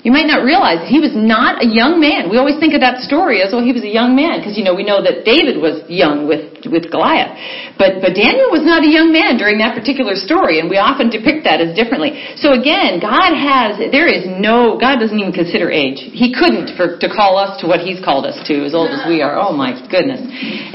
You 0.03 0.11
might 0.11 0.27
not 0.27 0.43
realize 0.43 0.83
he 0.91 0.99
was 0.99 1.15
not 1.15 1.63
a 1.63 1.69
young 1.69 2.03
man. 2.03 2.27
We 2.27 2.35
always 2.35 2.59
think 2.59 2.75
of 2.75 2.83
that 2.83 3.07
story 3.07 3.39
as, 3.39 3.55
well, 3.55 3.63
he 3.63 3.71
was 3.71 3.87
a 3.87 3.91
young 3.91 4.19
man, 4.19 4.43
because, 4.43 4.59
you 4.59 4.67
know, 4.67 4.75
we 4.75 4.83
know 4.83 4.99
that 4.99 5.23
David 5.23 5.63
was 5.63 5.87
young 5.87 6.27
with, 6.27 6.67
with 6.67 6.91
Goliath. 6.91 7.39
But, 7.79 8.03
but 8.03 8.19
Daniel 8.19 8.51
was 8.51 8.67
not 8.67 8.83
a 8.83 8.91
young 8.91 9.15
man 9.15 9.39
during 9.39 9.63
that 9.63 9.79
particular 9.79 10.19
story, 10.19 10.59
and 10.59 10.67
we 10.67 10.75
often 10.75 11.07
depict 11.07 11.47
that 11.47 11.63
as 11.63 11.71
differently. 11.79 12.19
So 12.35 12.51
again, 12.51 12.99
God 12.99 13.31
has, 13.31 13.79
there 13.95 14.11
is 14.11 14.27
no, 14.27 14.75
God 14.75 14.99
doesn't 14.99 15.15
even 15.15 15.31
consider 15.31 15.71
age. 15.71 16.03
He 16.03 16.35
couldn't 16.35 16.75
for, 16.75 16.99
to 16.99 17.07
call 17.07 17.39
us 17.39 17.63
to 17.63 17.71
what 17.71 17.79
he's 17.79 18.03
called 18.03 18.27
us 18.27 18.35
to, 18.51 18.67
as 18.67 18.75
old 18.75 18.91
as 18.91 19.07
we 19.07 19.23
are. 19.23 19.39
Oh 19.39 19.55
my 19.55 19.79
goodness. 19.87 20.19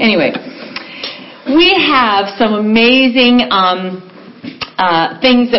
Anyway, 0.00 0.32
we 1.52 1.76
have 1.76 2.32
some 2.40 2.56
amazing, 2.56 3.44
um, 3.52 4.08
uh, 4.78 5.18
things 5.18 5.50
that 5.50 5.56